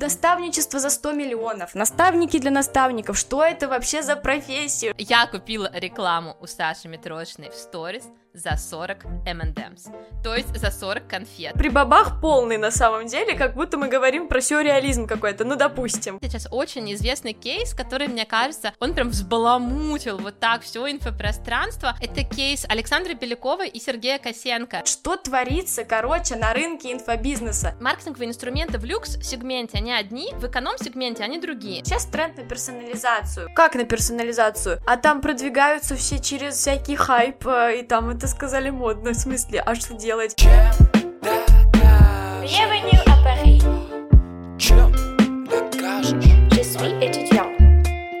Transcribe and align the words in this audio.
Наставничество 0.00 0.78
за 0.78 0.90
100 0.90 1.12
миллионов, 1.12 1.74
наставники 1.74 2.38
для 2.38 2.52
наставников, 2.52 3.18
что 3.18 3.42
это 3.42 3.66
вообще 3.66 4.00
за 4.00 4.14
профессия? 4.14 4.94
Я 4.96 5.26
купила 5.26 5.72
рекламу 5.74 6.36
у 6.40 6.46
Саши 6.46 6.86
Митрошиной 6.86 7.50
в 7.50 7.54
сторис 7.54 8.04
за 8.32 8.56
40 8.56 9.04
M&M's, 9.26 9.90
то 10.22 10.34
есть 10.36 10.56
за 10.56 10.70
40 10.70 11.08
конфет. 11.08 11.54
При 11.54 11.68
бабах 11.68 12.20
полный 12.20 12.56
на 12.56 12.70
самом 12.70 13.06
деле, 13.06 13.34
как 13.34 13.54
будто 13.54 13.76
мы 13.78 13.88
говорим 13.88 14.28
про 14.28 14.40
сюрреализм 14.40 15.06
какой-то, 15.08 15.44
ну 15.44 15.56
допустим. 15.56 16.18
Сейчас 16.22 16.46
очень 16.50 16.92
известный 16.94 17.32
кейс, 17.32 17.74
который, 17.74 18.06
мне 18.06 18.24
кажется, 18.24 18.72
он 18.78 18.94
прям 18.94 19.08
взбаламутил 19.08 20.18
вот 20.18 20.38
так 20.38 20.62
все 20.62 20.88
инфопространство. 20.90 21.96
Это 22.00 22.22
кейс 22.22 22.64
Александры 22.68 23.14
Беляковой 23.14 23.68
и 23.68 23.80
Сергея 23.80 24.18
Косенко. 24.18 24.82
Что 24.84 25.16
творится, 25.16 25.84
короче, 25.84 26.36
на 26.36 26.52
рынке 26.52 26.92
инфобизнеса? 26.92 27.74
Маркетинговые 27.80 28.28
инструменты 28.28 28.78
в 28.78 28.84
люкс-сегменте, 28.84 29.78
они 29.78 29.87
одни, 29.92 30.32
в 30.34 30.46
эконом-сегменте 30.46 31.22
они 31.24 31.38
другие. 31.38 31.84
Сейчас 31.84 32.06
тренд 32.06 32.36
на 32.36 32.44
персонализацию. 32.44 33.48
Как 33.54 33.74
на 33.74 33.84
персонализацию? 33.84 34.80
А 34.86 34.96
там 34.96 35.20
продвигаются 35.20 35.94
все 35.96 36.18
через 36.18 36.54
всякий 36.54 36.96
хайп, 36.96 37.46
э, 37.46 37.80
и 37.80 37.82
там 37.82 38.10
это 38.10 38.26
сказали 38.28 38.70
модно, 38.70 39.10
в 39.12 39.14
смысле, 39.16 39.60
а 39.60 39.74
что 39.74 39.94
делать? 39.94 40.34
Bienvenue 42.42 43.02
à 43.06 43.16
Paris. 43.24 43.62
Чем 44.58 44.92
докажешь? 45.46 46.24
Je 46.50 46.62
suis 46.62 46.98
étudiant. 47.00 47.50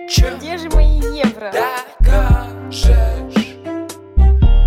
Чем 0.08 0.38
Где 0.38 0.56
же 0.58 0.68
мои 0.70 0.98
евро? 1.16 1.50
докажешь? 2.00 2.84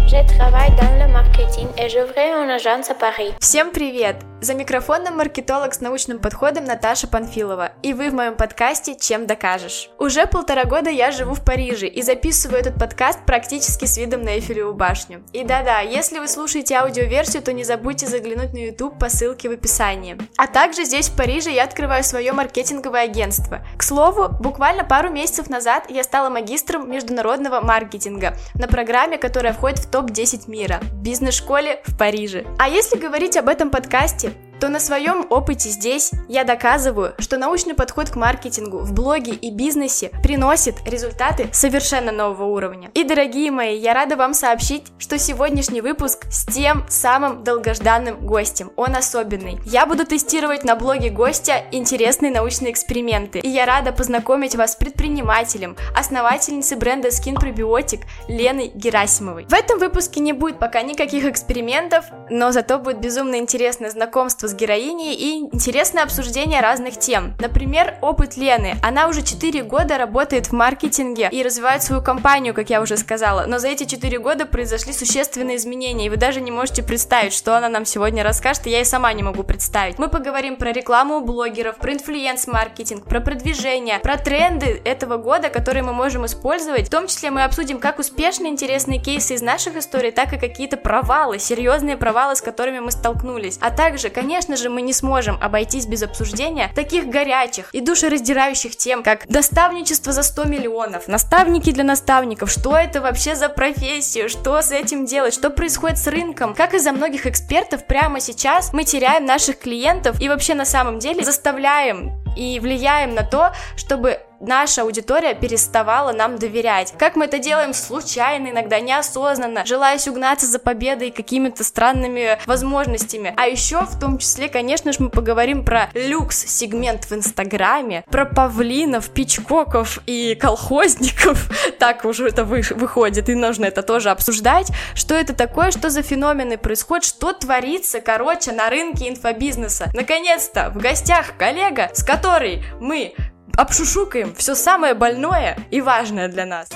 Je 0.08 0.38
travaille 0.38 0.72
dans 0.76 0.98
le 1.00 1.08
marketing 1.14 1.68
et 1.78 1.88
j'ouvrais 1.90 2.32
une 2.44 2.50
agence 2.50 2.90
à 2.90 2.96
Paris. 2.96 3.34
Всем 3.40 3.72
привет! 3.72 4.31
За 4.42 4.56
микрофоном 4.56 5.18
маркетолог 5.18 5.72
с 5.72 5.82
научным 5.82 6.18
подходом 6.18 6.66
Наташа 6.66 7.08
Панфилова, 7.08 7.74
и 7.84 7.94
вы 7.94 8.10
в 8.10 8.16
моем 8.16 8.36
подкасте 8.36 8.96
«Чем 9.00 9.28
докажешь?». 9.28 9.92
Уже 10.00 10.26
полтора 10.26 10.66
года 10.66 10.90
я 10.90 11.12
живу 11.12 11.36
в 11.36 11.46
Париже 11.46 11.86
и 11.86 12.02
записываю 12.02 12.60
этот 12.60 12.74
подкаст 12.74 13.20
практически 13.28 13.86
с 13.86 14.00
видом 14.00 14.24
на 14.24 14.30
Эйфелеву 14.30 14.74
башню. 14.74 15.22
И 15.32 15.44
да-да, 15.44 15.82
если 15.82 16.18
вы 16.18 16.28
слушаете 16.28 16.74
аудиоверсию, 16.74 17.44
то 17.44 17.54
не 17.54 17.64
забудьте 17.64 18.08
заглянуть 18.08 18.54
на 18.54 18.58
YouTube 18.58 18.98
по 18.98 19.10
ссылке 19.10 19.48
в 19.48 19.52
описании. 19.52 20.18
А 20.38 20.48
также 20.48 20.86
здесь, 20.86 21.10
в 21.10 21.16
Париже, 21.16 21.52
я 21.52 21.64
открываю 21.64 22.04
свое 22.04 22.34
маркетинговое 22.34 23.04
агентство. 23.04 23.64
К 23.78 23.84
слову, 23.84 24.28
буквально 24.28 24.84
пару 24.84 25.12
месяцев 25.12 25.52
назад 25.52 25.84
я 25.88 26.04
стала 26.04 26.30
магистром 26.30 26.90
международного 26.90 27.62
маркетинга 27.62 28.36
на 28.56 28.68
программе, 28.68 29.20
которая 29.20 29.54
входит 29.54 29.78
в 29.78 29.92
топ-10 29.92 30.50
мира– 30.50 30.80
бизнес-школе 30.94 31.84
в 31.86 31.96
Париже. 31.96 32.44
А 32.58 32.68
если 32.68 32.98
говорить 32.98 33.38
об 33.38 33.48
этом 33.48 33.70
подкасте, 33.70 34.31
то 34.62 34.70
на 34.70 34.80
своем 34.80 35.26
опыте 35.32 35.70
здесь 35.70 36.12
я 36.30 36.44
доказываю, 36.44 37.16
что 37.18 37.38
научный 37.38 37.74
подход 37.74 38.12
к 38.12 38.16
маркетингу 38.16 38.78
в 38.78 38.94
блоге 38.94 39.34
и 39.34 39.50
бизнесе 39.50 40.12
приносит 40.22 40.76
результаты 40.88 41.50
совершенно 41.52 42.12
нового 42.12 42.46
уровня. 42.46 42.92
И, 42.94 43.04
дорогие 43.04 43.50
мои, 43.50 43.76
я 43.76 43.96
рада 43.96 44.16
вам 44.16 44.36
сообщить, 44.36 44.84
что 45.00 45.18
сегодняшний 45.18 45.82
выпуск 45.82 46.28
с 46.30 46.46
тем 46.46 46.86
самым 46.90 47.44
долгожданным 47.44 48.24
гостем. 48.24 48.72
Он 48.76 48.96
особенный. 48.96 49.58
Я 49.66 49.88
буду 49.88 50.06
тестировать 50.06 50.64
на 50.64 50.76
блоге 50.76 51.10
гостя 51.10 51.64
интересные 51.72 52.32
научные 52.32 52.72
эксперименты. 52.72 53.40
И 53.40 53.50
я 53.50 53.66
рада 53.66 53.92
познакомить 53.92 54.54
вас 54.54 54.74
с 54.74 54.76
предпринимателем, 54.76 55.76
основательницей 55.98 56.78
бренда 56.78 57.08
Skin 57.08 57.34
Probiotic 57.34 58.02
Леной 58.28 58.68
Герасимовой. 58.76 59.46
В 59.46 59.54
этом 59.54 59.80
выпуске 59.80 60.20
не 60.20 60.34
будет 60.34 60.60
пока 60.60 60.84
никаких 60.84 61.26
экспериментов, 61.26 62.06
но 62.30 62.52
зато 62.52 62.78
будет 62.78 63.00
безумно 63.00 63.38
интересное 63.38 63.90
знакомство 63.90 64.51
с 64.52 64.54
героиней 64.54 65.16
и 65.16 65.56
интересное 65.56 66.04
обсуждение 66.04 66.62
разных 66.62 67.00
тем. 67.00 67.34
Например, 67.40 67.96
опыт 68.02 68.38
Лены. 68.38 68.76
Она 68.84 69.08
уже 69.08 69.24
4 69.24 69.64
года 69.64 69.98
работает 69.98 70.48
в 70.48 70.52
маркетинге 70.52 71.30
и 71.32 71.42
развивает 71.42 71.82
свою 71.84 72.02
компанию, 72.02 72.54
как 72.54 72.70
я 72.70 72.82
уже 72.82 72.98
сказала. 72.98 73.46
Но 73.48 73.60
за 73.60 73.70
эти 73.70 73.86
4 73.86 74.20
года 74.20 74.46
произошли 74.46 74.92
существенные 74.94 75.56
изменения, 75.56 76.08
и 76.08 76.10
вы 76.10 76.18
даже 76.18 76.42
не 76.42 76.52
можете 76.52 76.84
представить, 76.84 77.34
что 77.34 77.58
она 77.58 77.70
нам 77.70 77.86
сегодня 77.86 78.24
расскажет, 78.24 78.68
и 78.68 78.70
я 78.70 78.82
и 78.82 78.84
сама 78.84 79.14
не 79.14 79.24
могу 79.24 79.44
представить. 79.44 79.98
Мы 79.98 80.10
поговорим 80.10 80.58
про 80.58 80.72
рекламу 80.72 81.18
у 81.18 81.22
блогеров, 81.22 81.78
про 81.78 81.94
инфлюенс-маркетинг, 81.94 83.06
про 83.06 83.22
продвижение, 83.22 84.00
про 84.00 84.18
тренды 84.18 84.82
этого 84.84 85.16
года, 85.16 85.50
которые 85.50 85.84
мы 85.84 85.94
можем 85.94 86.26
использовать. 86.26 86.88
В 86.88 86.92
том 86.92 87.08
числе 87.08 87.32
мы 87.32 87.44
обсудим 87.44 87.80
как 87.80 88.00
успешные 88.00 88.52
интересные 88.52 89.00
кейсы 89.00 89.36
из 89.36 89.42
наших 89.42 89.78
историй, 89.78 90.12
так 90.12 90.34
и 90.34 90.38
какие-то 90.38 90.76
провалы, 90.76 91.40
серьезные 91.40 91.96
провалы, 91.96 92.36
с 92.36 92.42
которыми 92.42 92.80
мы 92.80 92.92
столкнулись. 92.92 93.58
А 93.62 93.72
также, 93.72 94.10
конечно 94.10 94.41
же, 94.56 94.70
мы 94.70 94.82
не 94.82 94.94
сможем 94.94 95.38
обойтись 95.42 95.86
без 95.86 96.04
обсуждения 96.04 96.72
таких 96.76 97.08
горячих 97.08 97.70
и 97.74 97.82
душераздирающих 97.82 98.76
тем, 98.76 99.04
как 99.04 99.28
наставничество 99.30 100.12
за 100.12 100.24
100 100.24 100.46
миллионов, 100.46 101.08
наставники 101.08 101.72
для 101.72 101.84
наставников, 101.84 102.52
что 102.52 102.76
это 102.76 103.02
вообще 103.02 103.36
за 103.36 103.50
профессию, 103.50 104.30
что 104.30 104.62
с 104.62 104.72
этим 104.72 105.06
делать, 105.06 105.34
что 105.34 105.50
происходит 105.50 105.98
с 105.98 106.08
рынком. 106.08 106.54
Как 106.54 106.74
из-за 106.74 106.92
многих 106.92 107.26
экспертов 107.26 107.86
прямо 107.86 108.20
сейчас 108.20 108.74
мы 108.74 108.84
теряем 108.84 109.26
наших 109.26 109.60
клиентов 109.60 110.22
и 110.22 110.30
вообще 110.30 110.54
на 110.54 110.66
самом 110.66 111.00
деле 111.00 111.24
заставляем 111.24 112.12
и 112.36 112.60
влияем 112.60 113.14
на 113.14 113.24
то, 113.24 113.52
чтобы 113.76 114.20
наша 114.42 114.82
аудитория 114.82 115.34
переставала 115.34 116.12
нам 116.12 116.38
доверять. 116.38 116.94
Как 116.98 117.16
мы 117.16 117.26
это 117.26 117.40
делаем 117.40 117.74
случайно, 117.74 118.50
иногда 118.50 118.80
неосознанно, 118.80 119.66
желаясь 119.66 120.08
угнаться 120.08 120.48
за 120.48 120.60
победой 120.60 121.10
и 121.10 121.12
какими-то 121.12 121.64
странными 121.64 122.38
возможностями. 122.46 123.34
А 123.38 123.48
еще 123.48 123.82
в 123.82 124.00
том 124.00 124.18
числе, 124.18 124.50
конечно 124.50 124.92
же, 124.92 125.04
мы 125.04 125.10
поговорим 125.10 125.64
про 125.64 125.90
люкс-сегмент 125.94 127.06
в 127.06 127.12
Инстаграме, 127.14 128.04
про 128.10 128.26
павлинов, 128.26 129.10
пичкоков 129.10 130.00
и 130.06 130.36
колхозников. 130.36 131.50
Так 131.80 132.06
уже 132.06 132.28
это 132.28 132.44
вы- 132.44 132.62
выходит, 132.72 133.28
и 133.30 133.34
нужно 133.36 133.66
это 133.66 133.82
тоже 133.82 134.12
обсуждать. 134.12 134.68
Что 134.94 135.16
это 135.16 135.34
такое, 135.34 135.72
что 135.72 135.90
за 135.90 136.04
феномены 136.04 136.58
происходят, 136.58 137.04
что 137.04 137.34
творится, 137.34 138.02
короче, 138.02 138.52
на 138.52 138.70
рынке 138.70 139.10
инфобизнеса. 139.10 139.90
Наконец-то 139.94 140.70
в 140.70 140.78
гостях 140.78 141.38
коллега, 141.38 141.90
с 141.94 142.04
которой 142.04 142.64
мы 142.80 143.16
обшушукаем 143.58 144.34
все 144.36 144.56
самое 144.56 144.94
больное 144.94 145.58
и 145.72 145.82
важное 145.82 146.28
для 146.28 146.46
нас. 146.46 146.70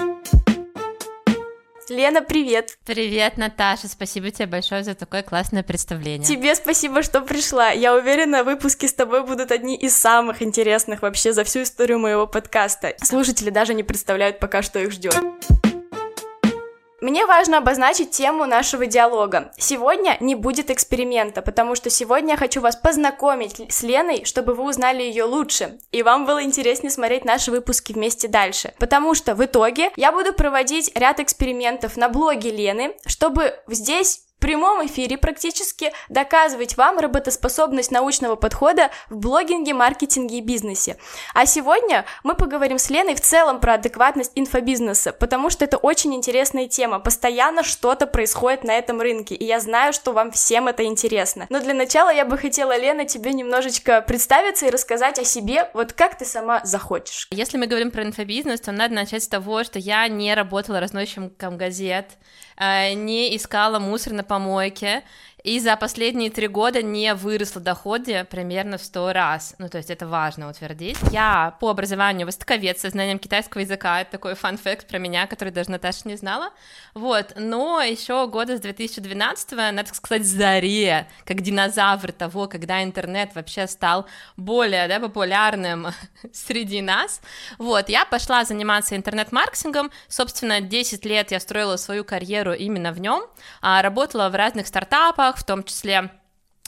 Лена, 1.88 2.24
привет! 2.24 2.80
Привет, 2.84 3.38
Наташа, 3.38 3.88
спасибо 3.88 4.32
тебе 4.32 4.48
большое 4.48 4.84
за 4.84 4.96
такое 4.96 5.22
классное 5.22 5.62
представление. 5.62 6.28
Тебе 6.28 6.56
спасибо, 6.56 7.04
что 7.04 7.22
пришла. 7.22 7.70
Я 7.70 7.94
уверена, 7.94 8.44
выпуски 8.44 8.88
с 8.88 8.94
тобой 8.94 9.24
будут 9.24 9.52
одни 9.52 9.78
из 9.78 9.96
самых 9.96 10.42
интересных 10.42 11.04
вообще 11.04 11.32
за 11.32 11.44
всю 11.44 11.62
историю 11.62 12.00
моего 12.00 12.26
подкаста. 12.26 12.96
Слушатели 13.04 13.52
даже 13.52 13.76
не 13.76 13.84
представляют 13.84 14.40
пока, 14.40 14.64
что 14.64 14.80
их 14.80 14.92
ждет. 14.92 15.16
Мне 17.06 17.28
важно 17.28 17.60
обозначить 17.60 18.10
тему 18.10 18.48
нашего 18.48 18.88
диалога. 18.88 19.52
Сегодня 19.60 20.18
не 20.22 20.34
будет 20.34 20.72
эксперимента, 20.72 21.44
потому 21.44 21.76
что 21.76 21.92
сегодня 21.92 22.32
я 22.32 22.36
хочу 22.36 22.62
вас 22.62 22.76
познакомить 22.76 23.62
с 23.72 23.84
Леной, 23.84 24.26
чтобы 24.26 24.56
вы 24.56 24.64
узнали 24.64 25.04
ее 25.04 25.26
лучше, 25.26 25.78
и 25.92 26.02
вам 26.02 26.26
было 26.26 26.42
интереснее 26.42 26.90
смотреть 26.90 27.24
наши 27.24 27.52
выпуски 27.52 27.94
вместе 27.94 28.28
дальше. 28.28 28.74
Потому 28.80 29.14
что 29.14 29.36
в 29.36 29.46
итоге 29.46 29.92
я 29.98 30.12
буду 30.12 30.34
проводить 30.34 30.92
ряд 30.96 31.20
экспериментов 31.20 31.96
на 31.96 32.10
блоге 32.10 32.50
Лены, 32.50 32.96
чтобы 33.06 33.54
здесь 33.68 34.25
в 34.38 34.42
прямом 34.42 34.86
эфире 34.86 35.18
практически 35.18 35.92
доказывать 36.10 36.78
вам 36.78 37.00
работоспособность 37.00 37.92
научного 37.92 38.36
подхода 38.36 38.92
в 39.10 39.18
блогинге, 39.18 39.74
маркетинге 39.74 40.40
и 40.40 40.42
бизнесе. 40.42 40.98
А 41.34 41.46
сегодня 41.46 42.06
мы 42.24 42.36
поговорим 42.36 42.78
с 42.78 42.90
Леной 42.90 43.16
в 43.16 43.22
целом 43.22 43.60
про 43.60 43.76
адекватность 43.76 44.34
инфобизнеса, 44.36 45.14
потому 45.14 45.50
что 45.50 45.64
это 45.64 45.78
очень 45.78 46.14
интересная 46.14 46.68
тема. 46.68 47.00
Постоянно 47.00 47.64
что-то 47.64 48.08
происходит 48.08 48.64
на 48.64 48.74
этом 48.74 49.00
рынке, 49.00 49.36
и 49.36 49.46
я 49.46 49.60
знаю, 49.60 49.94
что 49.94 50.12
вам 50.12 50.32
всем 50.32 50.68
это 50.68 50.84
интересно. 50.84 51.48
Но 51.50 51.62
для 51.62 51.74
начала 51.74 52.10
я 52.10 52.26
бы 52.26 52.38
хотела, 52.38 52.78
Лена, 52.78 53.06
тебе 53.06 53.32
немножечко 53.32 54.02
представиться 54.02 54.68
и 54.68 54.70
рассказать 54.70 55.18
о 55.18 55.24
себе, 55.24 55.70
вот 55.74 55.94
как 55.94 56.18
ты 56.18 56.26
сама 56.26 56.62
захочешь. 56.66 57.28
Если 57.32 57.58
мы 57.58 57.68
говорим 57.68 57.90
про 57.90 58.04
инфобизнес, 58.04 58.60
то 58.60 58.72
надо 58.74 58.94
начать 58.94 59.24
с 59.24 59.28
того, 59.28 59.64
что 59.64 59.80
я 59.80 60.08
не 60.10 60.34
работала 60.36 60.82
разносчиком 60.82 61.58
газет, 61.58 62.12
э, 62.58 62.94
не 62.94 63.36
искала 63.36 63.80
мусор 63.80 64.14
на 64.14 64.25
hep 64.26 64.32
ama 64.32 64.66
и 65.46 65.60
за 65.60 65.76
последние 65.76 66.32
три 66.32 66.48
года 66.48 66.82
не 66.82 67.14
выросла 67.14 67.60
в 67.60 67.64
доходе 67.64 68.24
примерно 68.24 68.80
в 68.80 68.84
100 68.84 69.14
раз. 69.14 69.56
Ну, 69.60 69.70
то 69.70 69.78
есть 69.78 69.92
это 69.92 70.08
важно 70.08 70.50
утвердить. 70.50 70.98
Я 71.12 71.56
по 71.60 71.70
образованию 71.70 72.26
востоковед 72.26 72.80
со 72.80 72.90
знанием 72.90 73.20
китайского 73.20 73.62
языка, 73.62 74.02
это 74.02 74.14
такой 74.14 74.34
фан-факт 74.34 74.88
про 74.88 74.98
меня, 74.98 75.28
который 75.28 75.52
даже 75.52 75.70
Наташа 75.70 76.08
не 76.08 76.16
знала. 76.16 76.50
Вот, 76.96 77.34
но 77.36 77.80
еще 77.80 78.28
года 78.28 78.58
с 78.58 78.60
2012, 78.60 79.52
надо 79.52 79.94
сказать, 79.94 80.26
заре, 80.26 81.08
как 81.26 81.42
динозавр 81.42 82.12
того, 82.12 82.48
когда 82.48 82.84
интернет 82.84 83.36
вообще 83.36 83.68
стал 83.68 84.08
более 84.38 84.88
да, 84.88 85.00
популярным 85.00 85.90
среди 86.34 86.82
нас. 86.82 87.22
Вот, 87.60 87.90
я 87.90 88.06
пошла 88.06 88.46
заниматься 88.46 88.96
интернет-маркетингом, 88.96 89.92
собственно, 90.08 90.60
10 90.60 91.06
лет 91.06 91.30
я 91.30 91.40
строила 91.40 91.76
свою 91.78 92.04
карьеру 92.04 92.54
именно 92.54 92.92
в 92.92 93.00
нем, 93.00 93.22
работала 93.62 94.30
в 94.30 94.36
разных 94.36 94.66
стартапах, 94.66 95.35
в 95.38 95.44
том 95.44 95.64
числе 95.64 96.12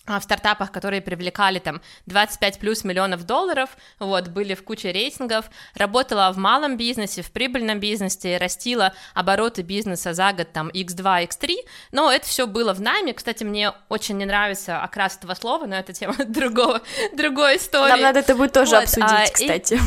а, 0.09 0.21
в 0.21 0.23
стартапах, 0.23 0.71
которые 0.71 1.01
привлекали 1.01 1.59
там 1.59 1.81
25 2.05 2.59
плюс 2.59 2.85
миллионов 2.85 3.25
долларов, 3.25 3.71
вот, 3.99 4.29
были 4.29 4.53
в 4.53 4.63
куче 4.63 4.93
рейтингов, 4.93 5.49
работала 5.75 6.31
в 6.31 6.37
малом 6.37 6.77
бизнесе, 6.77 7.21
в 7.21 7.31
прибыльном 7.31 7.81
бизнесе, 7.81 8.37
растила 8.37 8.93
обороты 9.13 9.63
бизнеса 9.63 10.13
за 10.13 10.31
год 10.31 10.53
там 10.53 10.69
x2, 10.69 11.27
x3, 11.27 11.55
но 11.91 12.09
это 12.09 12.25
все 12.25 12.47
было 12.47 12.73
в 12.73 12.79
найме, 12.79 13.13
кстати, 13.13 13.43
мне 13.43 13.73
очень 13.89 14.17
не 14.17 14.25
нравится 14.25 14.81
окрас 14.81 15.17
этого 15.17 15.33
слова, 15.33 15.65
но 15.65 15.75
это 15.75 15.91
тема 15.91 16.15
другого, 16.25 16.81
другой 17.13 17.57
истории. 17.57 17.91
Нам 17.91 18.01
надо 18.01 18.19
это 18.19 18.33
будет 18.33 18.53
тоже 18.53 18.75
Вот, 18.75 18.83
обсудить, 18.85 19.09
а, 19.11 19.25
и- 19.25 19.31
кстати. 19.33 19.79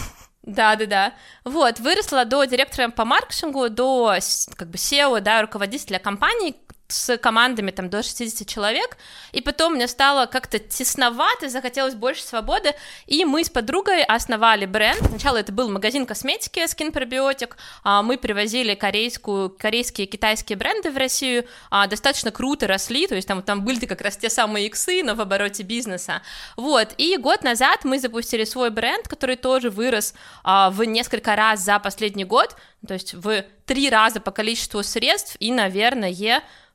Да, 0.43 0.75
да, 0.77 0.87
да. 0.87 1.13
Вот, 1.45 1.81
выросла 1.81 2.25
до 2.25 2.45
директора 2.45 2.89
по 2.89 3.05
маркетингу, 3.05 3.69
до 3.69 4.17
как 4.57 4.69
бы 4.69 4.77
SEO, 4.77 5.21
да, 5.21 5.43
руководителя 5.43 5.99
компании 5.99 6.57
с 6.93 7.17
командами 7.19 7.71
там 7.71 7.89
до 7.91 8.03
60 8.03 8.47
человек, 8.47 8.97
и 9.33 9.41
потом 9.41 9.75
мне 9.75 9.89
стало 9.89 10.27
как-то 10.27 10.59
тесновато, 10.59 11.49
захотелось 11.49 11.95
больше 11.95 12.23
свободы, 12.23 12.75
и 13.07 13.25
мы 13.25 13.45
с 13.45 13.51
подругой 13.51 14.03
основали 14.05 14.67
бренд. 14.67 15.01
Сначала 15.07 15.39
это 15.39 15.53
был 15.53 15.69
магазин 15.69 16.07
косметики 16.07 16.61
Skin 16.61 16.93
Probiotic, 16.93 17.53
а, 17.85 18.03
мы 18.03 18.19
привозили 18.19 18.75
корейскую, 18.75 19.51
корейские 19.51 20.07
китайские 20.07 20.57
бренды 20.57 20.91
в 20.91 20.97
Россию, 20.97 21.47
а, 21.71 21.87
достаточно 21.87 22.31
круто 22.31 22.67
росли, 22.67 23.07
то 23.07 23.15
есть 23.15 23.29
там, 23.29 23.43
там 23.43 23.65
были 23.65 23.87
как 23.87 24.01
раз 24.01 24.17
те 24.17 24.31
самые 24.31 24.67
иксы, 24.67 25.03
но 25.03 25.15
в 25.15 25.21
обороте 25.21 25.63
бизнеса, 25.63 26.23
вот, 26.57 26.95
и 26.99 27.17
год 27.17 27.43
назад 27.43 27.85
мы 27.85 27.99
запустили 27.99 28.45
свой 28.45 28.71
бренд, 28.71 29.09
который 29.09 29.37
тоже 29.37 29.71
вырос 29.71 30.15
а, 30.45 30.71
в 30.71 30.83
несколько 30.85 31.37
раз 31.37 31.61
за 31.61 31.79
последний 31.79 32.25
год, 32.25 32.57
то 32.87 32.95
есть 32.95 33.15
в 33.15 33.45
три 33.67 33.91
раза 33.91 34.21
по 34.21 34.31
количеству 34.31 34.83
средств 34.83 35.37
и, 35.39 35.53
наверное, 35.53 36.11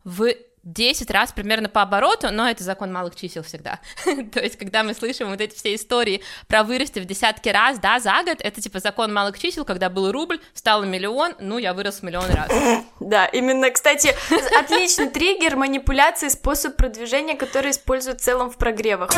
в 0.05 0.33
10 0.65 1.11
раз 1.11 1.31
примерно 1.31 1.69
по 1.69 1.83
обороту, 1.83 2.31
но 2.31 2.49
это 2.49 2.63
закон 2.63 2.91
малых 2.91 3.15
чисел 3.15 3.43
всегда. 3.43 3.79
То 4.33 4.39
есть, 4.39 4.57
когда 4.57 4.83
мы 4.83 4.93
слышим 4.93 5.29
вот 5.29 5.39
эти 5.39 5.55
все 5.55 5.75
истории 5.75 6.23
про 6.47 6.63
вырасти 6.63 6.99
в 6.99 7.05
десятки 7.05 7.49
раз, 7.49 7.77
да, 7.77 7.99
за 7.99 8.23
год, 8.23 8.37
это 8.39 8.61
типа 8.61 8.79
закон 8.79 9.13
малых 9.13 9.37
чисел, 9.37 9.63
когда 9.63 9.89
был 9.89 10.11
рубль, 10.11 10.39
стало 10.53 10.83
миллион, 10.83 11.35
ну, 11.39 11.59
я 11.59 11.73
вырос 11.73 12.01
миллион 12.01 12.29
раз. 12.31 12.51
Да, 12.99 13.25
именно, 13.27 13.69
кстати, 13.69 14.15
отличный 14.59 15.09
триггер, 15.09 15.55
манипуляции, 15.55 16.29
способ 16.29 16.75
продвижения, 16.75 17.35
который 17.35 17.71
используют 17.71 18.19
в 18.19 18.23
целом 18.23 18.49
в 18.49 18.57
прогревах. 18.57 19.11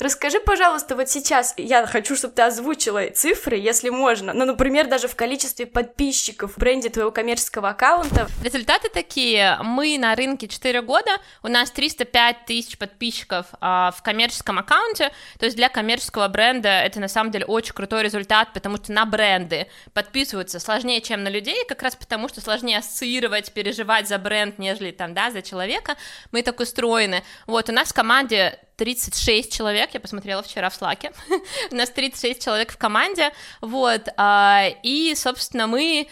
Расскажи, 0.00 0.40
пожалуйста, 0.40 0.96
вот 0.96 1.08
сейчас 1.08 1.54
я 1.56 1.86
хочу, 1.86 2.16
чтобы 2.16 2.34
ты 2.34 2.42
озвучила 2.42 3.10
цифры, 3.10 3.56
если 3.56 3.90
можно. 3.90 4.32
Ну, 4.32 4.44
например, 4.44 4.88
даже 4.88 5.06
в 5.06 5.14
количестве 5.14 5.66
подписчиков 5.66 6.54
в 6.54 6.58
бренде 6.58 6.88
твоего 6.88 7.12
коммерческого 7.12 7.70
аккаунта. 7.70 8.26
Результаты 8.42 8.88
такие. 8.88 9.56
Мы 9.62 9.96
на 9.98 10.14
рынке 10.16 10.48
4 10.48 10.82
года, 10.82 11.10
у 11.42 11.48
нас 11.48 11.70
305 11.70 12.44
тысяч 12.44 12.76
подписчиков 12.76 13.46
а, 13.60 13.92
в 13.92 14.02
коммерческом 14.02 14.58
аккаунте, 14.58 15.12
то 15.38 15.44
есть 15.44 15.56
для 15.56 15.68
коммерческого 15.68 16.26
бренда 16.26 16.68
это 16.68 16.98
на 16.98 17.08
самом 17.08 17.30
деле 17.30 17.44
очень 17.44 17.72
крутой 17.72 18.02
результат, 18.02 18.52
потому 18.52 18.76
что 18.78 18.92
на 18.92 19.06
бренды 19.06 19.68
подписываются 19.92 20.58
сложнее, 20.58 21.00
чем 21.02 21.22
на 21.22 21.28
людей, 21.28 21.64
как 21.68 21.82
раз 21.82 21.94
потому 21.94 22.28
что 22.28 22.40
сложнее 22.40 22.78
ассоциировать, 22.78 23.52
переживать 23.52 24.08
за 24.08 24.18
бренд, 24.18 24.58
нежели 24.58 24.90
там, 24.90 25.14
да, 25.14 25.30
за 25.30 25.42
человека. 25.42 25.96
Мы 26.32 26.42
так 26.42 26.58
устроены. 26.58 27.22
Вот, 27.46 27.68
у 27.68 27.72
нас 27.72 27.90
в 27.90 27.94
команде 27.94 28.58
36 28.76 29.52
человек, 29.52 29.90
я 29.94 30.00
посмотрела 30.00 30.42
вчера 30.42 30.68
в 30.68 30.74
Слаке, 30.74 31.12
у 31.70 31.74
нас 31.74 31.90
36 31.90 32.42
человек 32.42 32.72
в 32.72 32.76
команде, 32.76 33.32
вот, 33.60 34.08
а, 34.16 34.66
и, 34.82 35.14
собственно, 35.14 35.66
мы 35.66 36.08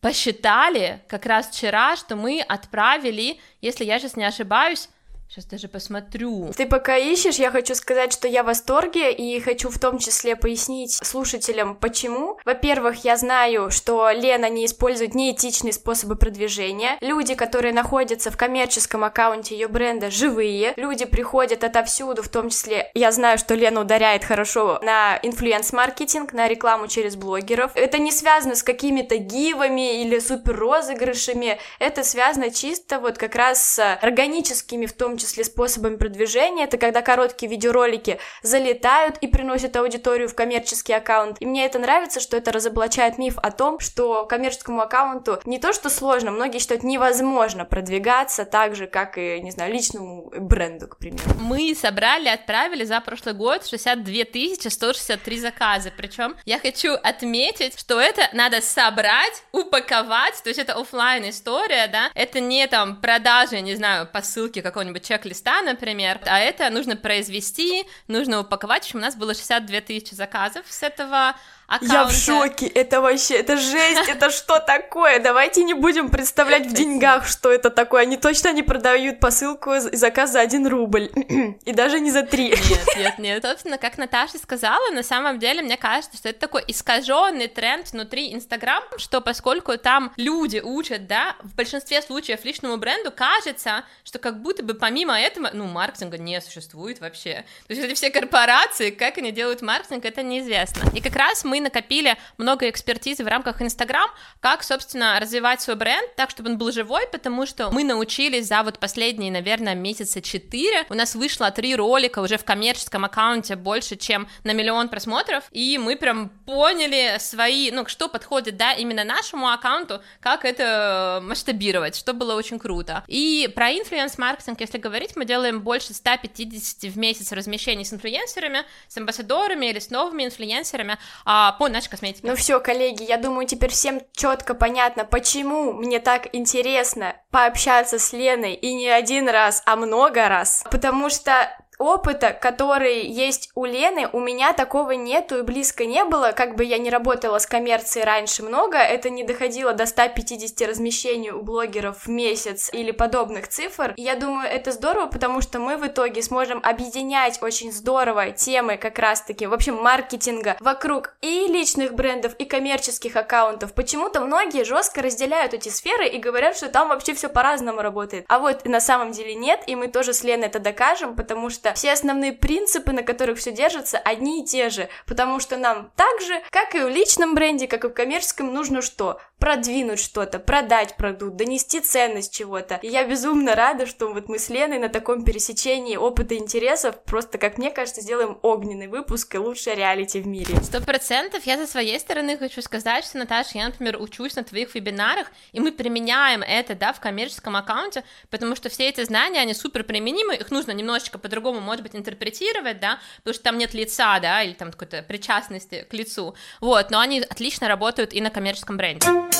посчитали 0.00 1.00
как 1.08 1.26
раз 1.26 1.48
вчера, 1.48 1.96
что 1.96 2.16
мы 2.16 2.40
отправили, 2.40 3.40
если 3.60 3.84
я 3.84 3.98
сейчас 3.98 4.16
не 4.16 4.24
ошибаюсь, 4.24 4.88
сейчас 5.32 5.46
даже 5.46 5.68
посмотрю, 5.68 6.52
Ты 6.54 6.66
пока 6.66 6.98
ищешь, 6.98 7.36
я 7.36 7.50
хочу 7.50 7.74
сказать, 7.74 8.12
что 8.12 8.28
я 8.28 8.42
в 8.42 8.46
восторге 8.46 9.10
и 9.10 9.40
хочу 9.40 9.70
в 9.70 9.78
том 9.78 9.98
числе 9.98 10.36
пояснить 10.36 10.92
слушателям, 10.92 11.74
почему. 11.74 12.38
Во-первых, 12.44 13.02
я 13.04 13.16
знаю, 13.16 13.70
что 13.70 14.10
Лена 14.10 14.50
не 14.50 14.66
использует 14.66 15.14
неэтичные 15.14 15.72
способы 15.72 16.16
продвижения. 16.16 16.98
Люди, 17.00 17.34
которые 17.34 17.72
находятся 17.72 18.30
в 18.30 18.36
коммерческом 18.36 19.04
аккаунте 19.04 19.54
ее 19.54 19.68
бренда, 19.68 20.10
живые. 20.10 20.74
Люди 20.76 21.06
приходят 21.06 21.64
отовсюду, 21.64 22.22
в 22.22 22.28
том 22.28 22.50
числе 22.50 22.90
я 22.92 23.10
знаю, 23.10 23.38
что 23.38 23.54
Лена 23.54 23.80
ударяет 23.80 24.24
хорошо 24.24 24.80
на 24.82 25.18
инфлюенс-маркетинг, 25.22 26.34
на 26.34 26.46
рекламу 26.46 26.88
через 26.88 27.16
блогеров. 27.16 27.72
Это 27.74 27.96
не 27.96 28.12
связано 28.12 28.54
с 28.54 28.62
какими-то 28.62 29.16
гивами 29.16 30.02
или 30.02 30.18
супер 30.18 30.58
розыгрышами. 30.58 31.58
Это 31.78 32.04
связано 32.04 32.50
чисто 32.50 32.98
вот 33.00 33.16
как 33.16 33.34
раз 33.34 33.62
с 33.62 33.94
органическими, 34.02 34.84
в 34.84 34.92
том 34.92 35.16
числе 35.16 35.21
способами 35.26 35.96
продвижения, 35.96 36.64
это 36.64 36.78
когда 36.78 37.02
короткие 37.02 37.50
видеоролики 37.50 38.18
залетают 38.42 39.18
и 39.18 39.26
приносят 39.26 39.76
аудиторию 39.76 40.28
в 40.28 40.34
коммерческий 40.34 40.92
аккаунт. 40.92 41.36
И 41.40 41.46
мне 41.46 41.64
это 41.64 41.78
нравится, 41.78 42.20
что 42.20 42.36
это 42.36 42.52
разоблачает 42.52 43.18
миф 43.18 43.38
о 43.38 43.50
том, 43.50 43.80
что 43.80 44.26
коммерческому 44.26 44.80
аккаунту 44.80 45.40
не 45.44 45.58
то 45.58 45.72
что 45.72 45.90
сложно, 45.90 46.30
многие 46.30 46.58
считают 46.58 46.82
невозможно 46.82 47.64
продвигаться 47.64 48.44
так 48.44 48.74
же, 48.74 48.86
как 48.86 49.18
и, 49.18 49.40
не 49.40 49.50
знаю, 49.50 49.72
личному 49.72 50.30
бренду, 50.36 50.88
к 50.88 50.98
примеру. 50.98 51.22
мы 51.40 51.74
собрали, 51.74 52.28
отправили 52.28 52.84
за 52.84 53.00
прошлый 53.00 53.34
год 53.34 53.66
62 53.66 54.70
163 54.70 55.38
заказа, 55.38 55.92
причем 55.96 56.36
я 56.44 56.58
хочу 56.58 56.92
отметить, 56.92 57.78
что 57.78 58.00
это 58.00 58.22
надо 58.32 58.60
собрать, 58.60 59.42
упаковать, 59.52 60.40
то 60.42 60.48
есть 60.48 60.58
это 60.58 60.74
оффлайн 60.74 61.28
история, 61.28 61.86
да, 61.88 62.10
это 62.14 62.40
не 62.40 62.66
там 62.66 63.00
продажи, 63.00 63.60
не 63.60 63.74
знаю, 63.74 64.06
по 64.06 64.22
ссылке 64.22 64.62
какого-нибудь 64.62 65.02
чек-листа, 65.12 65.60
например, 65.62 66.20
а 66.24 66.38
это 66.38 66.70
нужно 66.70 66.96
произвести, 66.96 67.84
нужно 68.08 68.40
упаковать, 68.40 68.84
в 68.84 68.86
общем, 68.86 68.98
у 68.98 69.02
нас 69.02 69.14
было 69.14 69.34
62 69.34 69.80
тысячи 69.82 70.14
заказов 70.14 70.64
с 70.68 70.82
этого 70.82 71.36
аккаунта. 71.76 71.94
Я 71.94 72.04
в 72.04 72.12
шоке, 72.12 72.66
это 72.66 73.00
вообще, 73.00 73.36
это 73.36 73.56
жесть, 73.56 74.08
это 74.08 74.30
что 74.42 74.58
такое? 74.60 75.20
Давайте 75.20 75.62
не 75.64 75.74
будем 75.74 76.10
представлять 76.10 76.66
в 76.66 76.72
деньгах, 76.72 77.26
что 77.26 77.50
это 77.50 77.70
такое. 77.70 78.02
Они 78.02 78.16
точно 78.16 78.52
не 78.52 78.62
продают 78.62 79.20
посылку 79.20 79.72
и 79.74 79.96
заказ 79.96 80.32
за 80.32 80.40
1 80.40 80.66
рубль, 80.66 81.10
и 81.64 81.72
даже 81.72 82.00
не 82.00 82.10
за 82.10 82.22
3. 82.22 82.44
Нет, 82.50 82.60
нет, 82.96 83.18
нет. 83.18 83.44
Собственно, 83.44 83.78
как 83.78 83.96
Наташа 83.96 84.38
сказала, 84.38 84.90
на 84.92 85.02
самом 85.02 85.38
деле, 85.38 85.62
мне 85.62 85.76
кажется, 85.76 86.16
что 86.16 86.28
это 86.28 86.40
такой 86.40 86.62
искаженный 86.68 87.48
тренд 87.48 87.90
внутри 87.92 88.34
Инстаграм, 88.34 88.82
что 88.98 89.20
поскольку 89.20 89.78
там 89.78 90.12
люди 90.16 90.60
учат, 90.62 91.06
да, 91.06 91.36
в 91.42 91.54
большинстве 91.54 92.02
случаев 92.02 92.44
личному 92.44 92.76
бренду 92.76 93.10
кажется, 93.10 93.84
что 94.04 94.18
как 94.18 94.42
будто 94.42 94.62
бы 94.62 94.74
помимо 94.74 95.18
этого, 95.18 95.50
ну, 95.52 95.66
маркетинга 95.66 96.18
не 96.18 96.40
существует 96.40 97.00
вообще. 97.00 97.44
То 97.66 97.74
есть 97.74 97.82
эти 97.82 97.94
все 97.94 98.10
корпорации, 98.10 98.90
как 98.90 99.18
они 99.18 99.32
делают 99.32 99.62
маркетинг, 99.62 100.04
это 100.04 100.22
неизвестно. 100.22 100.90
И 100.94 101.00
как 101.00 101.16
раз 101.16 101.44
мы 101.44 101.61
накопили 101.62 102.16
много 102.38 102.68
экспертизы 102.68 103.24
в 103.24 103.28
рамках 103.28 103.62
Инстаграм, 103.62 104.10
как, 104.40 104.62
собственно, 104.62 105.18
развивать 105.20 105.60
свой 105.60 105.76
бренд 105.76 106.14
так, 106.16 106.30
чтобы 106.30 106.50
он 106.50 106.58
был 106.58 106.72
живой, 106.72 107.06
потому 107.10 107.46
что 107.46 107.70
мы 107.70 107.84
научились 107.84 108.46
за 108.46 108.62
вот 108.62 108.78
последние, 108.78 109.30
наверное, 109.30 109.74
месяца 109.74 110.20
четыре. 110.20 110.84
У 110.88 110.94
нас 110.94 111.14
вышло 111.14 111.50
три 111.50 111.74
ролика 111.74 112.18
уже 112.20 112.36
в 112.36 112.44
коммерческом 112.44 113.04
аккаунте 113.04 113.56
больше, 113.56 113.96
чем 113.96 114.28
на 114.44 114.52
миллион 114.52 114.88
просмотров, 114.88 115.44
и 115.50 115.78
мы 115.78 115.96
прям 115.96 116.28
поняли 116.46 117.16
свои, 117.18 117.70
ну, 117.70 117.86
что 117.86 118.08
подходит, 118.08 118.56
да, 118.56 118.72
именно 118.72 119.04
нашему 119.04 119.48
аккаунту, 119.48 120.02
как 120.20 120.44
это 120.44 121.20
масштабировать, 121.22 121.96
что 121.96 122.12
было 122.12 122.34
очень 122.34 122.58
круто. 122.58 123.04
И 123.06 123.50
про 123.54 123.70
influence-маркетинг, 123.70 124.60
если 124.60 124.78
говорить, 124.78 125.16
мы 125.16 125.24
делаем 125.24 125.60
больше 125.60 125.94
150 125.94 126.92
в 126.92 126.98
месяц 126.98 127.32
размещений 127.32 127.84
с 127.84 127.92
инфлюенсерами, 127.92 128.64
с 128.88 128.96
амбассадорами 128.96 129.66
или 129.66 129.78
с 129.78 129.90
новыми 129.90 130.24
инфлюенсерами 130.24 130.98
а, 131.24 131.51
по 131.52 131.68
нашей 131.68 131.90
косметике. 131.90 132.26
Ну 132.26 132.34
все, 132.34 132.60
коллеги, 132.60 133.04
я 133.04 133.16
думаю, 133.16 133.46
теперь 133.46 133.70
всем 133.70 134.00
четко 134.12 134.54
понятно, 134.54 135.04
почему 135.04 135.72
мне 135.72 136.00
так 136.00 136.28
интересно 136.32 137.16
пообщаться 137.30 137.98
с 137.98 138.12
Леной 138.12 138.54
и 138.54 138.74
не 138.74 138.88
один 138.88 139.28
раз, 139.28 139.62
а 139.66 139.76
много 139.76 140.28
раз. 140.28 140.64
Потому 140.70 141.10
что 141.10 141.48
опыта, 141.82 142.32
который 142.32 143.06
есть 143.06 143.50
у 143.54 143.64
Лены, 143.64 144.08
у 144.12 144.20
меня 144.20 144.52
такого 144.52 144.92
нету 144.92 145.38
и 145.38 145.42
близко 145.42 145.84
не 145.84 146.04
было, 146.04 146.32
как 146.32 146.54
бы 146.54 146.64
я 146.64 146.78
не 146.78 146.90
работала 146.90 147.38
с 147.38 147.46
коммерцией 147.46 148.06
раньше 148.06 148.42
много, 148.42 148.78
это 148.78 149.10
не 149.10 149.24
доходило 149.24 149.72
до 149.72 149.86
150 149.86 150.68
размещений 150.68 151.30
у 151.30 151.42
блогеров 151.42 152.06
в 152.06 152.08
месяц 152.08 152.70
или 152.72 152.92
подобных 152.92 153.48
цифр. 153.48 153.94
И 153.96 154.02
я 154.02 154.14
думаю, 154.14 154.48
это 154.48 154.70
здорово, 154.70 155.06
потому 155.06 155.40
что 155.40 155.58
мы 155.58 155.76
в 155.76 155.86
итоге 155.86 156.22
сможем 156.22 156.60
объединять 156.62 157.42
очень 157.42 157.72
здорово 157.72 158.30
темы 158.30 158.76
как 158.76 158.98
раз-таки, 158.98 159.46
в 159.46 159.52
общем, 159.54 159.74
маркетинга 159.74 160.56
вокруг 160.60 161.14
и 161.20 161.46
личных 161.48 161.94
брендов, 161.94 162.34
и 162.36 162.44
коммерческих 162.44 163.16
аккаунтов. 163.16 163.74
Почему-то 163.74 164.20
многие 164.20 164.64
жестко 164.64 165.02
разделяют 165.02 165.52
эти 165.52 165.68
сферы 165.68 166.06
и 166.06 166.18
говорят, 166.18 166.56
что 166.56 166.68
там 166.68 166.88
вообще 166.88 167.14
все 167.14 167.28
по-разному 167.28 167.82
работает. 167.82 168.24
А 168.28 168.38
вот 168.38 168.64
на 168.64 168.80
самом 168.80 169.10
деле 169.10 169.34
нет, 169.34 169.62
и 169.66 169.74
мы 169.74 169.88
тоже 169.88 170.12
с 170.12 170.22
Леной 170.22 170.46
это 170.46 170.60
докажем, 170.60 171.16
потому 171.16 171.50
что 171.50 171.71
все 171.74 171.92
основные 171.92 172.32
принципы, 172.32 172.92
на 172.92 173.02
которых 173.02 173.38
все 173.38 173.52
держится, 173.52 173.98
одни 173.98 174.42
и 174.42 174.44
те 174.44 174.70
же, 174.70 174.88
потому 175.06 175.40
что 175.40 175.56
нам 175.56 175.92
так 175.96 176.20
же, 176.20 176.40
как 176.50 176.74
и 176.74 176.80
в 176.80 176.88
личном 176.88 177.34
бренде, 177.34 177.66
как 177.66 177.84
и 177.84 177.88
в 177.88 177.92
коммерческом, 177.92 178.52
нужно 178.52 178.82
что? 178.82 179.20
Продвинуть 179.42 179.98
что-то, 179.98 180.38
продать 180.38 180.96
продукт, 180.96 181.34
донести 181.34 181.80
ценность 181.80 182.32
чего-то. 182.32 182.78
И 182.80 182.86
я 182.86 183.04
безумно 183.04 183.56
рада, 183.56 183.86
что 183.86 184.12
вот 184.12 184.28
мы 184.28 184.38
с 184.38 184.48
Леной 184.48 184.78
на 184.78 184.88
таком 184.88 185.24
пересечении 185.24 185.96
опыта 185.96 186.34
и 186.34 186.38
интересов 186.38 187.02
просто, 187.02 187.38
как 187.38 187.58
мне 187.58 187.72
кажется, 187.72 188.02
сделаем 188.02 188.38
огненный 188.42 188.86
выпуск 188.86 189.34
и 189.34 189.38
лучшее 189.38 189.74
реалити 189.74 190.20
в 190.20 190.28
мире. 190.28 190.54
Сто 190.62 190.80
процентов. 190.80 191.44
Я 191.44 191.56
со 191.58 191.66
своей 191.66 191.98
стороны 191.98 192.38
хочу 192.38 192.62
сказать, 192.62 193.04
что, 193.04 193.18
Наташа, 193.18 193.58
я, 193.58 193.66
например, 193.66 194.00
учусь 194.00 194.36
на 194.36 194.44
твоих 194.44 194.76
вебинарах, 194.76 195.26
и 195.50 195.58
мы 195.58 195.72
применяем 195.72 196.44
это, 196.44 196.76
да, 196.76 196.92
в 196.92 197.00
коммерческом 197.00 197.56
аккаунте, 197.56 198.04
потому 198.30 198.54
что 198.54 198.68
все 198.68 198.90
эти 198.90 199.02
знания, 199.02 199.40
они 199.40 199.54
супер 199.54 199.82
применимы, 199.82 200.36
их 200.36 200.52
нужно 200.52 200.70
немножечко 200.70 201.18
по-другому, 201.18 201.58
может 201.58 201.82
быть, 201.82 201.96
интерпретировать, 201.96 202.78
да, 202.78 203.00
потому 203.16 203.34
что 203.34 203.42
там 203.42 203.58
нет 203.58 203.74
лица, 203.74 204.20
да, 204.20 204.44
или 204.44 204.52
там 204.52 204.70
какой-то 204.70 205.02
причастности 205.02 205.84
к 205.90 205.92
лицу, 205.94 206.36
вот, 206.60 206.92
но 206.92 207.00
они 207.00 207.22
отлично 207.22 207.66
работают 207.66 208.12
и 208.12 208.20
на 208.20 208.30
коммерческом 208.30 208.76
бренде. 208.76 209.31